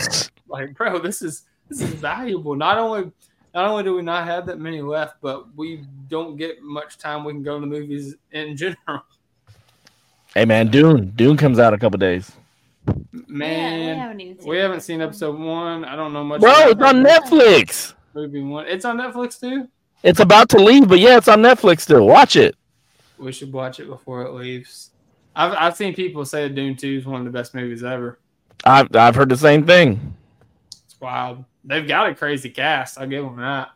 Like, 0.47 0.75
bro, 0.75 0.99
this 0.99 1.21
is 1.21 1.43
this 1.67 1.82
is 1.82 1.89
valuable. 1.89 2.55
Not 2.55 2.77
only 2.77 3.11
not 3.53 3.65
only 3.65 3.84
do 3.84 3.95
we 3.95 4.01
not 4.03 4.25
have 4.25 4.45
that 4.45 4.59
many 4.59 4.82
left, 4.82 5.15
but 5.21 5.55
we 5.55 5.84
don't 6.07 6.38
get 6.38 6.61
much 6.61 6.97
time 6.97 7.23
we 7.23 7.34
can 7.34 7.43
go 7.43 7.55
to 7.55 7.61
the 7.61 7.67
movies 7.67 8.15
in 8.32 8.55
general. 8.55 9.03
Hey 10.36 10.45
man, 10.45 10.67
Dune. 10.67 11.11
Dune 11.15 11.36
comes 11.36 11.57
out 11.57 11.73
a 11.73 11.77
couple 11.77 11.97
days. 11.97 12.32
Man, 13.27 13.80
yeah, 13.80 13.93
we 13.93 13.99
haven't 13.99 14.19
seen 14.19 14.49
we 14.49 14.57
haven't 14.57 14.82
seen 14.82 15.01
episode 15.01 15.39
one. 15.39 15.84
I 15.84 15.95
don't 15.95 16.13
know 16.13 16.23
much. 16.23 16.41
Bro, 16.41 16.71
about 16.71 16.71
it's 16.71 16.82
on. 16.82 17.03
Netflix. 17.03 17.93
Movie 18.13 18.41
one. 18.43 18.67
It's 18.67 18.86
on 18.86 18.97
Netflix 18.97 19.39
too. 19.39 19.67
It's 20.03 20.19
about 20.19 20.49
to 20.49 20.57
leave, 20.57 20.88
but 20.88 20.99
yeah, 20.99 21.17
it's 21.17 21.27
on 21.27 21.41
Netflix 21.41 21.82
still. 21.82 22.05
Watch 22.05 22.36
it. 22.36 22.55
We 23.20 23.32
should 23.32 23.51
watch 23.51 23.80
it 23.80 23.88
before 23.88 24.24
it 24.24 24.34
leaves. 24.34 24.91
I've 25.36 25.53
I've 25.53 25.76
seen 25.76 25.93
people 25.93 26.26
say 26.26 26.47
Dune 26.49 26.76
Two 26.76 26.97
is 26.97 27.05
one 27.05 27.20
of 27.20 27.26
the 27.26 27.32
best 27.32 27.53
movies 27.53 27.84
ever. 27.84 28.20
I've 28.63 28.93
I've 28.95 29.15
heard 29.15 29.30
the 29.30 29.38
same 29.38 29.65
thing. 29.65 30.15
It's 30.86 30.99
wild. 30.99 31.43
They've 31.63 31.88
got 31.88 32.09
a 32.09 32.15
crazy 32.15 32.49
cast. 32.49 32.97
I'll 32.97 33.07
give 33.07 33.24
them 33.24 33.38
that. 33.38 33.70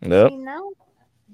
Yep. 0.00 0.32
You 0.32 0.38
know, 0.44 0.72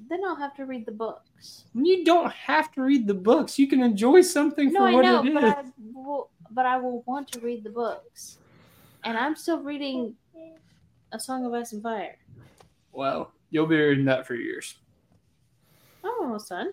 then 0.08 0.20
I'll 0.24 0.36
have 0.36 0.54
to 0.56 0.66
read 0.66 0.84
the 0.86 0.92
books. 0.92 1.64
You 1.74 2.04
don't 2.04 2.30
have 2.32 2.70
to 2.72 2.82
read 2.82 3.06
the 3.06 3.14
books. 3.14 3.58
You 3.58 3.66
can 3.66 3.82
enjoy 3.82 4.20
something 4.22 4.72
No, 4.72 4.80
for 4.80 4.88
I 4.88 4.94
what 4.94 5.02
know, 5.04 5.22
it 5.22 5.28
is. 5.28 5.34
but 5.34 5.44
I 5.44 5.64
will. 5.94 6.30
But 6.50 6.66
I 6.66 6.78
will 6.78 7.02
want 7.06 7.30
to 7.32 7.40
read 7.40 7.62
the 7.62 7.70
books, 7.70 8.38
and 9.04 9.18
I'm 9.18 9.36
still 9.36 9.60
reading 9.60 10.14
A 11.12 11.20
Song 11.20 11.44
of 11.44 11.52
Ice 11.52 11.72
and 11.72 11.82
Fire. 11.82 12.16
Well, 12.92 13.32
you'll 13.50 13.66
be 13.66 13.76
reading 13.76 14.06
that 14.06 14.26
for 14.26 14.34
years. 14.34 14.76
Oh, 16.02 16.14
I'm 16.20 16.26
almost 16.26 16.48
done. 16.48 16.72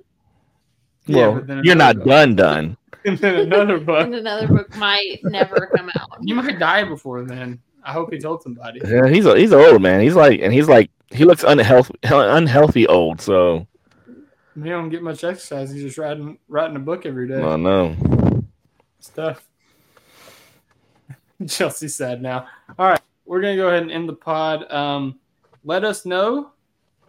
Yeah, 1.07 1.27
Well, 1.27 1.33
but 1.35 1.47
then 1.47 1.61
you're 1.63 1.75
not 1.75 1.95
another 1.95 2.09
done 2.09 2.35
done. 2.35 2.77
And 3.05 3.19
then 3.19 3.35
another 3.35 3.79
book. 3.79 4.03
And 4.03 4.15
another 4.15 4.47
book 4.47 4.75
might 4.77 5.19
never 5.23 5.69
come 5.75 5.91
out. 5.95 6.17
You 6.21 6.33
might 6.33 6.57
die 6.57 6.83
before 6.85 7.23
then. 7.23 7.61
I 7.83 7.93
hope 7.93 8.11
he 8.11 8.17
told 8.17 8.41
somebody. 8.41 8.81
Yeah, 8.83 9.07
he's 9.07 9.27
a, 9.27 9.37
he's 9.37 9.51
an 9.51 9.59
old 9.59 9.79
man. 9.79 10.01
He's 10.01 10.15
like, 10.15 10.39
and 10.41 10.51
he's 10.51 10.67
like, 10.67 10.89
he 11.11 11.23
looks 11.23 11.43
unhealthy, 11.43 11.93
unhealthy 12.03 12.87
old. 12.87 13.21
So 13.21 13.67
He 14.55 14.69
don't 14.69 14.89
get 14.89 15.03
much 15.03 15.23
exercise. 15.23 15.71
He's 15.71 15.83
just 15.83 15.99
writing 15.99 16.39
writing 16.47 16.77
a 16.77 16.79
book 16.79 17.05
every 17.05 17.27
day. 17.27 17.39
I 17.43 17.55
know. 17.57 17.95
stuff. 18.99 19.47
Chelsea's 21.47 21.95
sad 21.95 22.23
now. 22.23 22.47
All 22.79 22.87
right, 22.87 23.01
we're 23.25 23.41
gonna 23.41 23.55
go 23.55 23.67
ahead 23.67 23.83
and 23.83 23.91
end 23.91 24.09
the 24.09 24.13
pod. 24.13 24.71
Um, 24.71 25.19
let 25.63 25.83
us 25.83 26.05
know 26.07 26.51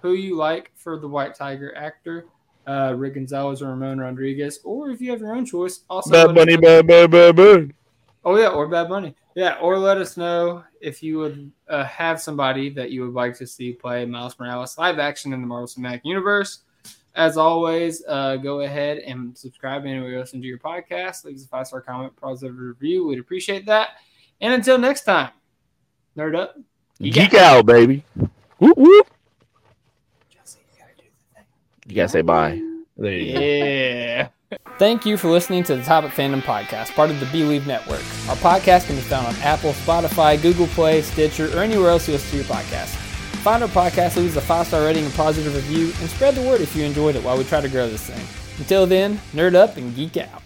who 0.03 0.13
you 0.13 0.37
like 0.37 0.73
for 0.75 0.99
the 0.99 1.09
White 1.09 1.35
Tiger 1.35 1.75
actor, 1.75 2.27
uh, 2.67 2.95
Rick 2.97 3.15
Gonzalez 3.15 3.63
or 3.63 3.71
Ramon 3.71 3.99
Rodriguez, 3.99 4.61
or 4.65 4.91
if 4.91 5.01
you 5.01 5.11
have 5.11 5.21
your 5.21 5.35
own 5.35 5.45
choice. 5.47 5.81
Also, 5.89 6.11
Bad 6.11 6.35
bunny, 6.35 6.57
bad, 6.57 6.87
bad, 6.87 7.11
bad, 7.11 7.37
bad. 7.37 7.73
Oh 8.25 8.37
yeah, 8.37 8.49
or 8.49 8.67
Bad 8.67 8.89
Bunny. 8.89 9.15
Yeah, 9.37 9.57
or 9.61 9.79
let 9.79 9.99
us 9.99 10.17
know 10.17 10.65
if 10.81 11.01
you 11.01 11.19
would 11.19 11.53
uh, 11.69 11.85
have 11.85 12.21
somebody 12.21 12.71
that 12.71 12.91
you 12.91 13.03
would 13.03 13.13
like 13.15 13.37
to 13.37 13.47
see 13.47 13.73
play 13.73 14.05
Miles 14.05 14.37
Morales 14.41 14.77
live 14.79 14.99
action 14.99 15.33
in 15.33 15.41
the 15.41 15.47
Marvel 15.47 15.69
Cinematic 15.69 16.01
Universe. 16.03 16.61
As 17.15 17.37
always, 17.37 18.03
uh, 18.09 18.37
go 18.37 18.61
ahead 18.63 18.99
and 18.99 19.37
subscribe 19.39 19.87
anywhere 19.87 20.11
you 20.11 20.19
listen 20.19 20.41
to 20.41 20.47
your 20.47 20.59
podcast. 20.59 21.25
Leave 21.25 21.37
us 21.37 21.45
a 21.45 21.49
five 21.49 21.67
star 21.69 21.81
comment, 21.81 22.17
positive 22.17 22.59
review. 22.59 23.07
We'd 23.07 23.21
appreciate 23.21 23.65
that. 23.67 23.91
And 24.41 24.53
until 24.53 24.77
next 24.77 25.05
time, 25.05 25.31
nerd 26.17 26.37
up. 26.37 26.57
Geek 27.01 27.31
got- 27.31 27.35
out, 27.59 27.67
baby. 27.67 28.03
Whoop, 28.59 28.77
whoop. 28.77 29.07
Chelsea, 30.31 30.59
you 30.73 30.79
gotta 30.81 30.93
do 30.97 31.05
the 31.05 31.35
thing. 31.35 31.45
You 31.89 31.97
gotta 31.97 32.09
say 32.09 32.23
bye. 32.23 32.61
There 32.97 33.13
you 33.13 33.35
go. 33.35 33.41
Yeah. 33.41 34.29
Thank 34.79 35.07
you 35.07 35.17
for 35.17 35.29
listening 35.31 35.65
to 35.65 35.77
the 35.77 35.83
Topic 35.83 36.13
Fandom 36.13 36.41
Podcast, 36.41 36.95
part 36.95 37.11
of 37.11 37.19
the 37.19 37.27
Bleav 37.27 37.67
Network. 37.67 38.01
Our 38.29 38.37
podcast 38.37 38.87
can 38.87 38.97
be 38.97 39.03
found 39.03 39.27
on 39.27 39.35
Apple, 39.37 39.73
Spotify, 39.73 40.41
Google 40.41 40.67
Play, 40.69 41.03
Stitcher, 41.03 41.57
or 41.57 41.63
anywhere 41.63 41.91
else 41.91 42.07
you 42.07 42.15
listen 42.15 42.31
to 42.31 42.37
your 42.37 42.45
podcast. 42.45 42.95
Find 43.43 43.63
our 43.63 43.69
podcast, 43.69 44.17
leave 44.17 44.37
us 44.37 44.43
a 44.43 44.47
five 44.47 44.67
star 44.67 44.83
rating 44.85 45.05
and 45.05 45.15
positive 45.15 45.55
review, 45.55 45.93
and 46.01 46.11
spread 46.11 46.35
the 46.35 46.43
word 46.43 46.61
if 46.61 46.75
you 46.77 46.85
enjoyed 46.85 47.17
it 47.17 47.23
while 47.23 47.39
we 47.39 47.45
try 47.45 47.61
to 47.61 47.69
grow 47.69 47.89
this 47.89 48.03
thing. 48.03 48.27
Until 48.59 48.87
then, 48.87 49.21
nerd 49.33 49.55
up 49.55 49.77
and 49.77 49.95
geek 49.95 50.17
out. 50.17 50.43